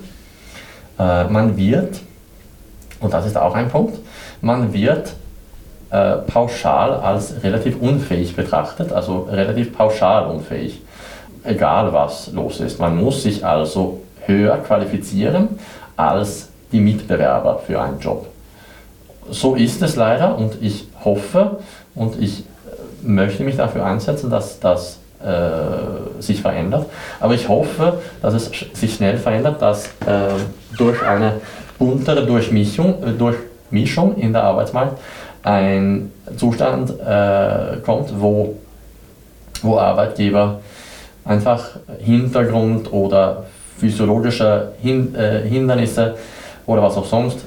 Äh, 0.98 1.24
man 1.24 1.56
wird, 1.56 2.00
und 3.00 3.12
das 3.12 3.26
ist 3.26 3.36
auch 3.36 3.54
ein 3.54 3.68
Punkt, 3.68 3.98
man 4.40 4.72
wird 4.72 5.14
äh, 5.90 6.16
pauschal 6.16 6.94
als 6.94 7.42
relativ 7.42 7.80
unfähig 7.80 8.34
betrachtet, 8.36 8.92
also 8.92 9.28
relativ 9.30 9.76
pauschal 9.76 10.26
unfähig, 10.26 10.80
egal 11.44 11.92
was 11.92 12.32
los 12.32 12.60
ist. 12.60 12.80
Man 12.80 12.96
muss 12.96 13.22
sich 13.22 13.44
also 13.44 14.00
höher 14.26 14.58
qualifizieren 14.58 15.48
als 15.96 16.48
die 16.72 16.80
Mitbewerber 16.80 17.60
für 17.66 17.80
einen 17.80 18.00
Job 18.00 18.26
so 19.30 19.54
ist 19.54 19.82
es 19.82 19.96
leider 19.96 20.36
und 20.36 20.58
ich 20.60 20.86
hoffe 21.04 21.58
und 21.94 22.20
ich 22.20 22.40
äh, 22.40 22.44
möchte 23.06 23.42
mich 23.42 23.56
dafür 23.56 23.84
einsetzen, 23.84 24.30
dass 24.30 24.60
das 24.60 24.98
äh, 25.22 26.20
sich 26.20 26.42
verändert. 26.42 26.86
Aber 27.20 27.34
ich 27.34 27.48
hoffe, 27.48 28.00
dass 28.20 28.34
es 28.34 28.50
sich 28.72 28.94
schnell 28.94 29.16
verändert, 29.16 29.62
dass 29.62 29.86
äh, 30.06 30.32
durch 30.76 31.02
eine 31.02 31.40
buntere 31.78 32.26
Durchmischung, 32.26 33.02
äh, 33.02 33.12
Durchmischung 33.12 34.16
in 34.16 34.32
der 34.32 34.44
Arbeitsmarkt 34.44 34.98
ein 35.42 36.12
Zustand 36.36 36.90
äh, 37.00 37.78
kommt, 37.84 38.12
wo, 38.18 38.56
wo 39.62 39.78
Arbeitgeber 39.78 40.60
einfach 41.24 41.70
Hintergrund 41.98 42.92
oder 42.92 43.44
physiologische 43.78 44.72
Hin 44.80 45.14
äh, 45.14 45.40
Hindernisse 45.48 46.16
oder 46.66 46.82
was 46.82 46.96
auch 46.96 47.06
sonst 47.06 47.38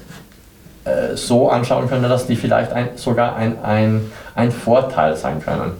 äh, 0.86 1.16
so 1.16 1.50
anschauen 1.50 1.90
können, 1.90 2.04
dass 2.04 2.28
die 2.28 2.36
vielleicht 2.36 2.72
ein, 2.72 2.90
sogar 2.96 3.36
ein, 3.36 3.64
ein, 3.64 4.12
ein 4.36 4.52
Vorteil 4.52 5.16
sein 5.16 5.42
können, 5.42 5.72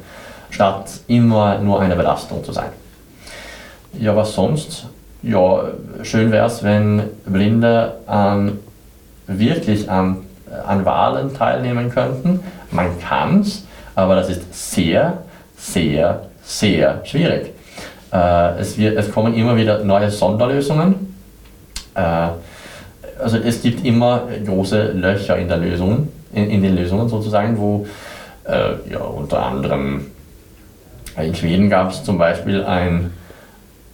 statt 0.50 0.90
immer 1.08 1.58
nur 1.60 1.82
eine 1.82 1.96
Belastung 1.96 2.44
zu 2.44 2.52
sein. 2.52 2.70
Ja, 3.94 4.16
was 4.16 4.34
sonst? 4.34 4.88
Ja, 5.24 5.64
schön 6.04 6.32
wäre 6.32 6.48
es, 6.48 6.64
wenn 6.64 7.04
Blinde 7.26 7.98
an, 8.06 8.60
wirklich 9.26 9.90
an, 9.90 10.18
an 10.66 10.86
Wahlen 10.86 11.34
teilnehmen 11.34 11.90
könnten. 11.90 12.42
Man 12.72 13.00
kann 13.00 13.42
es, 13.42 13.66
aber 13.96 14.16
das 14.16 14.30
ist 14.30 14.76
sehr, 14.76 15.20
sehr, 15.58 16.28
sehr 16.44 17.02
schwierig. 17.04 17.54
Äh, 18.12 18.60
es, 18.60 18.78
wird, 18.78 18.98
es 18.98 19.12
kommen 19.12 19.34
immer 19.34 19.56
wieder 19.56 19.84
neue 19.84 20.10
Sonderlösungen. 20.10 21.14
Äh, 21.96 22.30
also 23.20 23.38
es 23.38 23.62
gibt 23.62 23.86
immer 23.86 24.24
große 24.46 24.92
Löcher 24.92 25.38
in, 25.38 25.48
der 25.48 25.58
Lösung, 25.58 26.10
in, 26.34 26.50
in 26.50 26.62
den 26.62 26.76
Lösungen 26.76 27.10
sozusagen, 27.10 27.58
wo 27.58 27.86
äh, 28.46 28.92
ja, 28.92 29.00
unter 29.00 29.46
anderem 29.46 30.06
in 31.18 31.36
Schweden 31.36 31.70
gab 31.70 31.92
es 31.92 32.04
zum 32.04 32.18
Beispiel 32.18 32.64
ein, 32.64 33.12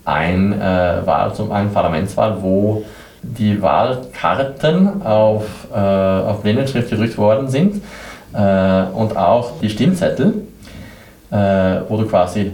ein, 0.04 0.54
äh, 0.54 1.06
Wahl, 1.06 1.32
ein 1.52 1.72
Parlamentswahl, 1.72 2.42
wo 2.42 2.84
die 3.22 3.62
Wahlkarten 3.62 5.02
auf, 5.04 5.46
äh, 5.74 5.78
auf 5.78 6.42
Blindenschrift 6.42 6.90
gedrückt 6.90 7.18
worden 7.18 7.48
sind 7.48 7.82
äh, 8.34 8.84
und 8.94 9.16
auch 9.16 9.60
die 9.62 9.70
Stimmzettel, 9.70 10.34
äh, 11.32 11.36
wo 11.88 11.98
du 11.98 12.06
quasi 12.06 12.52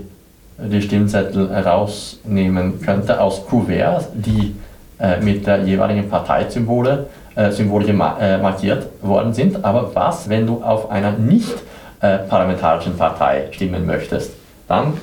die 0.61 0.81
Stimmzettel 0.81 1.51
rausnehmen 1.51 2.81
könnte 2.81 3.21
aus 3.21 3.45
Kuverts, 3.45 4.07
die 4.13 4.55
äh, 4.99 5.19
mit 5.21 5.47
der 5.47 5.63
jeweiligen 5.63 6.09
Parteisymbole 6.09 7.07
äh, 7.35 7.51
Symbole 7.51 7.87
äh, 7.87 8.37
markiert 8.37 8.87
worden 9.01 9.33
sind. 9.33 9.63
Aber 9.63 9.95
was, 9.95 10.27
wenn 10.27 10.45
du 10.45 10.61
auf 10.61 10.91
einer 10.91 11.13
nicht 11.13 11.55
äh, 12.01 12.17
parlamentarischen 12.17 12.97
Partei 12.97 13.47
stimmen 13.51 13.85
möchtest? 13.85 14.31
Dann 14.67 14.93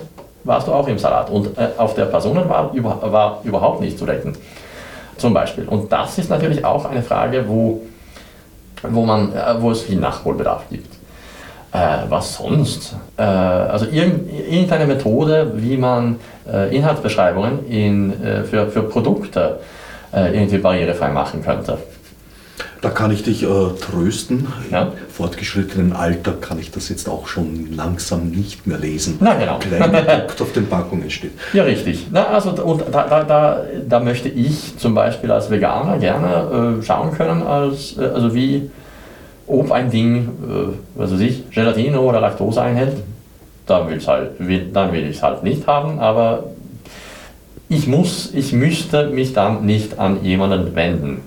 warst 0.45 0.69
du 0.69 0.73
auch 0.73 0.87
im 0.87 0.99
Salat. 0.99 1.31
Und 1.31 1.57
äh, 1.57 1.69
auf 1.79 1.95
der 1.95 2.05
Personenwahl 2.07 2.71
über, 2.75 3.01
war 3.11 3.41
überhaupt 3.45 3.81
nicht 3.81 3.99
zu 3.99 4.05
retten. 4.05 4.37
Zum 5.17 5.33
Beispiel. 5.33 5.67
Und 5.67 5.91
das 5.91 6.19
ist 6.19 6.29
natürlich 6.29 6.63
auch 6.63 6.85
eine 6.85 7.03
Frage, 7.03 7.45
wo, 7.49 7.81
wo, 8.83 9.07
man, 9.07 9.33
wo 9.61 9.71
es 9.71 9.83
viel 9.83 9.99
Nachholbedarf 9.99 10.65
gibt. 10.69 10.96
Was 12.09 12.37
sonst? 12.37 12.97
also 13.17 13.87
irgendeine 13.87 14.87
Methode, 14.87 15.53
wie 15.57 15.77
man 15.77 16.17
Inhaltsbeschreibungen 16.71 17.67
in, 17.69 18.13
für, 18.49 18.69
für 18.69 18.83
Produkte 18.83 19.59
äh, 20.17 20.35
irgendwie 20.35 20.59
barrierefrei 20.59 21.11
machen 21.11 21.43
könnte. 21.45 21.79
Da 22.81 22.91
kann 22.91 23.11
ich 23.11 23.23
dich 23.23 23.43
äh, 23.43 23.47
trösten. 23.47 24.47
Ja? 24.71 24.83
Im 24.83 24.91
fortgeschrittenen 25.11 25.93
Alter 25.93 26.33
kann 26.33 26.59
ich 26.59 26.71
das 26.71 26.89
jetzt 26.89 27.09
auch 27.09 27.27
schon 27.27 27.75
langsam 27.75 28.31
nicht 28.31 28.67
mehr 28.67 28.79
lesen. 28.79 29.17
Na 29.21 29.35
genau. 29.35 29.59
Klein 29.59 29.93
gedruckt 29.93 30.41
auf 30.43 30.53
den 30.53 30.69
Packungen 30.69 31.11
steht. 31.11 31.33
Ja, 31.53 31.65
richtig. 31.65 32.07
Na, 32.11 32.29
also, 32.29 32.51
und 32.51 32.85
da, 32.93 33.07
da, 33.09 33.25
da, 33.25 33.63
da 33.89 34.01
möchte 34.01 34.29
ich 34.29 34.79
zum 34.79 34.95
Beispiel 34.95 35.31
als 35.33 35.51
Veganer 35.51 35.99
gerne 35.99 36.79
äh, 36.81 36.83
schauen 36.83 37.13
können, 37.13 37.43
als, 37.43 37.97
äh, 37.99 38.05
also 38.05 38.35
wie, 38.35 38.71
ob 39.47 39.71
ein 39.73 39.91
Ding, 39.91 40.17
äh, 40.17 40.73
was 40.95 41.13
weiß 41.13 41.21
ich, 41.21 41.51
Gelatine 41.51 42.01
oder 42.01 42.21
Laktose 42.21 42.63
einhält. 42.63 42.97
Dann 43.67 43.89
will, 43.89 44.01
halt, 44.07 44.31
will, 44.39 44.71
dann 44.73 44.93
will 44.93 45.09
ich 45.09 45.17
es 45.17 45.23
halt 45.23 45.43
nicht 45.43 45.67
haben, 45.67 45.99
aber 45.99 46.45
ich 47.69 47.89
muss, 47.89 48.33
ich 48.33 48.53
müsste 48.53 49.09
mich 49.09 49.33
dann 49.33 49.67
nicht 49.67 49.99
an 49.99 50.25
jemanden 50.25 50.75
wenden. 50.77 51.21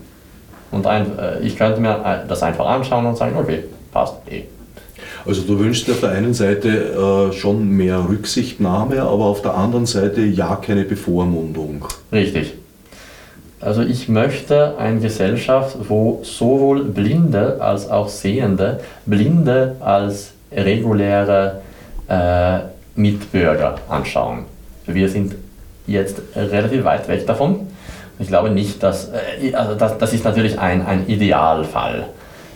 Und 0.71 0.87
ein, 0.87 1.17
äh, 1.17 1.39
ich 1.41 1.57
könnte 1.57 1.81
mir 1.81 2.01
äh, 2.05 2.27
das 2.27 2.43
einfach 2.43 2.65
anschauen 2.65 3.05
und 3.05 3.17
sagen, 3.17 3.35
okay, 3.37 3.63
passt 3.91 4.15
eh. 4.29 4.43
Also 5.25 5.41
du 5.41 5.59
wünschst 5.59 5.87
dir 5.87 5.93
auf 5.93 5.99
der 5.99 6.11
einen 6.11 6.33
Seite 6.33 6.69
äh, 6.69 7.33
schon 7.33 7.69
mehr 7.69 8.07
Rücksichtnahme, 8.07 9.01
aber 9.01 9.25
auf 9.25 9.41
der 9.41 9.55
anderen 9.55 9.85
Seite 9.85 10.21
ja 10.21 10.55
keine 10.55 10.83
Bevormundung. 10.83 11.85
Richtig. 12.11 12.53
Also 13.61 13.81
ich 13.81 14.07
möchte 14.07 14.77
eine 14.77 14.99
Gesellschaft, 15.01 15.75
wo 15.89 16.21
sowohl 16.23 16.85
Blinde 16.85 17.57
als 17.59 17.89
auch 17.89 18.07
Sehende, 18.07 18.79
Blinde 19.05 19.75
als 19.81 20.31
reguläre 20.51 21.61
äh, 22.07 22.59
Mitbürger 22.95 23.75
anschauen. 23.89 24.45
Wir 24.85 25.09
sind 25.09 25.35
jetzt 25.87 26.21
relativ 26.35 26.85
weit 26.85 27.07
weg 27.09 27.27
davon. 27.27 27.67
Ich 28.17 28.29
glaube 28.29 28.49
nicht, 28.49 28.81
dass, 28.81 29.09
äh, 29.09 29.53
also 29.53 29.75
das, 29.75 29.97
das 29.97 30.13
ist 30.13 30.23
natürlich 30.23 30.57
ein, 30.57 30.85
ein 30.85 31.07
Idealfall, 31.07 32.05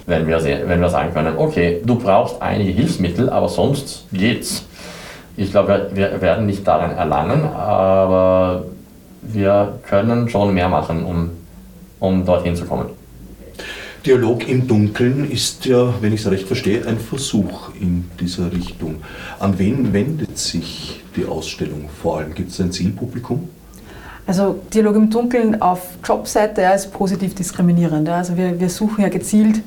wenn 0.06 0.26
wir, 0.26 0.42
wenn 0.42 0.80
wir 0.80 0.90
sagen 0.90 1.14
können, 1.14 1.38
okay, 1.38 1.82
du 1.84 1.96
brauchst 1.96 2.42
einige 2.42 2.72
Hilfsmittel, 2.72 3.30
aber 3.30 3.50
sonst 3.50 4.06
geht's. 4.14 4.66
Ich 5.36 5.52
glaube, 5.52 5.90
wir 5.94 6.22
werden 6.22 6.46
nicht 6.46 6.66
daran 6.66 6.92
erlangen, 6.92 7.44
aber 7.46 8.66
wir 9.28 9.80
können 9.88 10.30
schon 10.30 10.54
mehr 10.54 10.70
machen, 10.70 11.06
um, 11.06 11.30
um 12.00 12.26
dorthin 12.26 12.56
zu 12.56 12.66
kommen. 12.66 12.88
Dialog 14.06 14.50
im 14.50 14.68
Dunkeln 14.68 15.32
ist 15.32 15.66
ja, 15.66 15.94
wenn 16.02 16.12
ich 16.12 16.20
es 16.20 16.30
recht 16.30 16.46
verstehe, 16.46 16.86
ein 16.86 17.00
Versuch 17.00 17.70
in 17.80 18.10
dieser 18.20 18.52
Richtung. 18.52 18.98
An 19.40 19.58
wen 19.58 19.94
wendet 19.94 20.38
sich 20.38 21.02
die 21.16 21.26
Ausstellung 21.26 21.90
vor 22.02 22.18
allem? 22.18 22.34
Gibt 22.34 22.52
es 22.52 22.60
ein 22.60 22.74
Zielpublikum? 22.74 23.48
Also 24.28 24.60
Dialog 24.74 24.96
im 24.98 25.10
Dunkeln 25.10 25.62
auf 25.62 25.88
Jobseite 26.04 26.62
ja, 26.62 26.72
ist 26.72 26.92
positiv 26.92 27.34
diskriminierend. 27.36 28.08
Ja. 28.08 28.18
Also 28.18 28.36
wir, 28.36 28.60
wir 28.60 28.70
suchen 28.70 29.04
ja 29.04 29.10
gezielt 29.10 29.62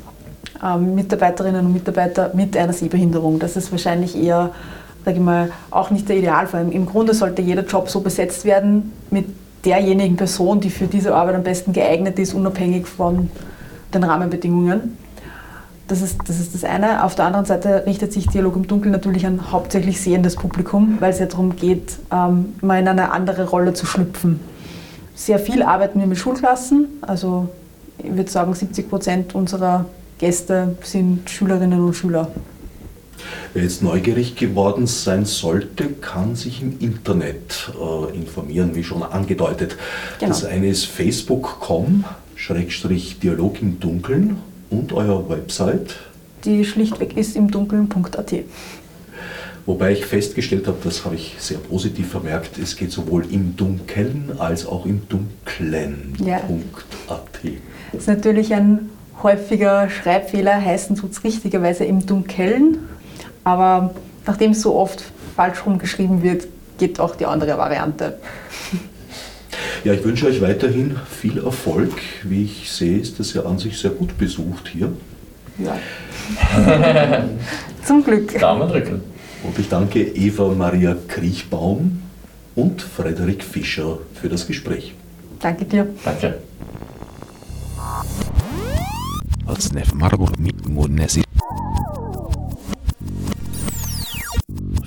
ähm, 0.63 0.95
Mitarbeiterinnen 0.95 1.65
und 1.65 1.73
Mitarbeiter 1.73 2.31
mit 2.35 2.57
einer 2.59 2.75
Sehbehinderung. 2.75 3.39
Das 3.39 3.57
ist 3.57 3.71
wahrscheinlich 3.71 4.17
eher, 4.17 4.51
sage 5.05 5.17
ich 5.17 5.23
mal, 5.23 5.51
auch 5.71 5.91
nicht 5.91 6.09
der 6.09 6.17
Idealfall. 6.17 6.71
Im 6.73 6.85
Grunde 6.85 7.15
sollte 7.15 7.41
jeder 7.41 7.65
Job 7.65 7.89
so 7.89 8.01
besetzt 8.01 8.45
werden 8.45 8.93
mit 9.11 9.27
derjenigen 9.67 10.17
Person, 10.17 10.61
die 10.61 10.71
für 10.71 10.87
diese 10.87 11.15
Arbeit 11.15 11.35
am 11.35 11.43
besten 11.43 11.73
geeignet 11.73 12.19
ist, 12.19 12.33
unabhängig 12.33 12.87
von 12.87 13.29
den 13.93 14.05
Rahmenbedingungen. 14.05 14.97
Das 15.89 16.03
ist, 16.03 16.19
das 16.27 16.41
ist 16.41 16.55
das 16.55 16.65
eine. 16.65 17.05
Auf 17.05 17.15
der 17.15 17.27
anderen 17.27 17.45
Seite 17.45 17.85
richtet 17.87 18.13
sich 18.13 18.27
Dialog 18.27 18.57
im 18.57 18.67
Dunkeln 18.67 18.93
natürlich 18.93 19.27
an 19.27 19.53
hauptsächlich 19.53 20.01
sehendes 20.01 20.37
Publikum, 20.37 20.97
weil 21.01 21.11
es 21.11 21.19
ja 21.19 21.27
darum 21.27 21.55
geht, 21.55 21.99
ähm, 22.13 22.55
mal 22.61 22.81
in 22.81 22.89
eine 22.89 23.13
andere 23.13 23.49
Rolle 23.49 23.73
zu 23.75 23.87
schlüpfen. 23.87 24.41
Sehr 25.15 25.39
viel 25.39 25.63
arbeiten 25.63 26.01
wir 26.01 26.07
mit 26.07 26.19
Schulklassen. 26.19 26.89
Also 27.03 27.49
ich 27.99 28.17
würde 28.17 28.31
sagen, 28.31 28.55
70 28.55 28.89
Prozent 28.89 29.35
unserer 29.35 29.87
Gäste 30.19 30.77
sind 30.83 31.29
Schülerinnen 31.31 31.81
und 31.81 31.95
Schüler. 31.95 32.29
Wer 33.55 33.63
jetzt 33.63 33.83
neugierig 33.83 34.37
geworden 34.37 34.87
sein 34.87 35.25
sollte, 35.25 35.89
kann 35.89 36.37
sich 36.37 36.63
im 36.63 36.79
Internet 36.79 37.73
äh, 37.75 38.17
informieren, 38.17 38.75
wie 38.75 38.85
schon 38.85 39.03
angedeutet. 39.03 39.77
Genau. 40.19 40.31
Das 40.31 40.45
eine 40.45 40.69
ist 40.69 40.85
facebook.com, 40.85 42.05
Schrägstrich 42.35 43.19
Dialog 43.19 43.63
im 43.63 43.81
Dunkeln 43.81 44.39
und 44.71 44.93
euer 44.93 45.29
Website? 45.29 45.97
Die 46.45 46.65
schlichtweg 46.65 47.17
ist 47.17 47.37
im 47.37 47.51
Dunkeln.at. 47.51 48.35
Wobei 49.67 49.93
ich 49.93 50.07
festgestellt 50.07 50.69
habe, 50.69 50.79
das 50.85 51.05
habe 51.05 51.17
ich 51.17 51.35
sehr 51.39 51.59
positiv 51.59 52.11
vermerkt, 52.11 52.57
es 52.57 52.77
geht 52.77 52.93
sowohl 52.93 53.25
im 53.33 53.57
Dunkeln 53.57 54.33
als 54.39 54.65
auch 54.65 54.87
im 54.87 55.03
Dunklen.at. 55.09 56.25
Ja. 56.25 56.41
Das 57.91 58.03
ist 58.03 58.07
natürlich 58.07 58.55
ein 58.55 58.91
häufiger 59.25 59.91
Schreibfehler, 59.91 60.55
heißen 60.65 60.95
tut 60.95 61.13
es 61.13 61.25
richtigerweise 61.25 61.85
im 61.85 62.07
Dunkeln, 62.07 62.79
aber 63.47 63.95
nachdem 64.27 64.51
es 64.51 64.61
so 64.61 64.75
oft 64.75 65.05
falsch 65.37 65.65
rumgeschrieben 65.65 66.21
wird, 66.23 66.49
geht 66.79 66.99
auch 66.99 67.15
die 67.15 67.27
andere 67.27 67.57
Variante. 67.57 68.19
Ja, 69.85 69.93
ich 69.93 70.03
wünsche 70.03 70.27
euch 70.27 70.41
weiterhin 70.43 70.97
viel 71.09 71.39
Erfolg. 71.39 71.93
Wie 72.25 72.43
ich 72.43 72.73
sehe, 72.73 72.99
ist 72.99 73.21
das 73.21 73.35
ja 73.35 73.45
an 73.45 73.59
sich 73.59 73.79
sehr 73.79 73.93
gut 73.93 74.19
besucht 74.19 74.67
hier. 74.67 74.93
Ja. 75.59 75.79
Zum 77.85 78.03
Glück. 78.03 78.37
Daumen 78.37 78.69
drücken. 78.69 79.01
Und 79.45 79.57
ich 79.61 79.69
danke 79.69 80.03
Eva 80.03 80.49
Maria 80.49 80.97
Kriechbaum 81.07 82.03
und 82.57 82.83
Frederik 82.83 83.45
Fischer 83.45 83.99
für 84.21 84.29
das 84.29 84.45
Gespräch. 84.49 84.93
Danke 85.39 85.67
dir. 85.67 85.87
Danke 86.05 86.39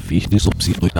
wie 0.09 0.17
ich 0.17 0.27
die 0.27 0.39
so 0.39 0.49
psychisch 0.51 0.95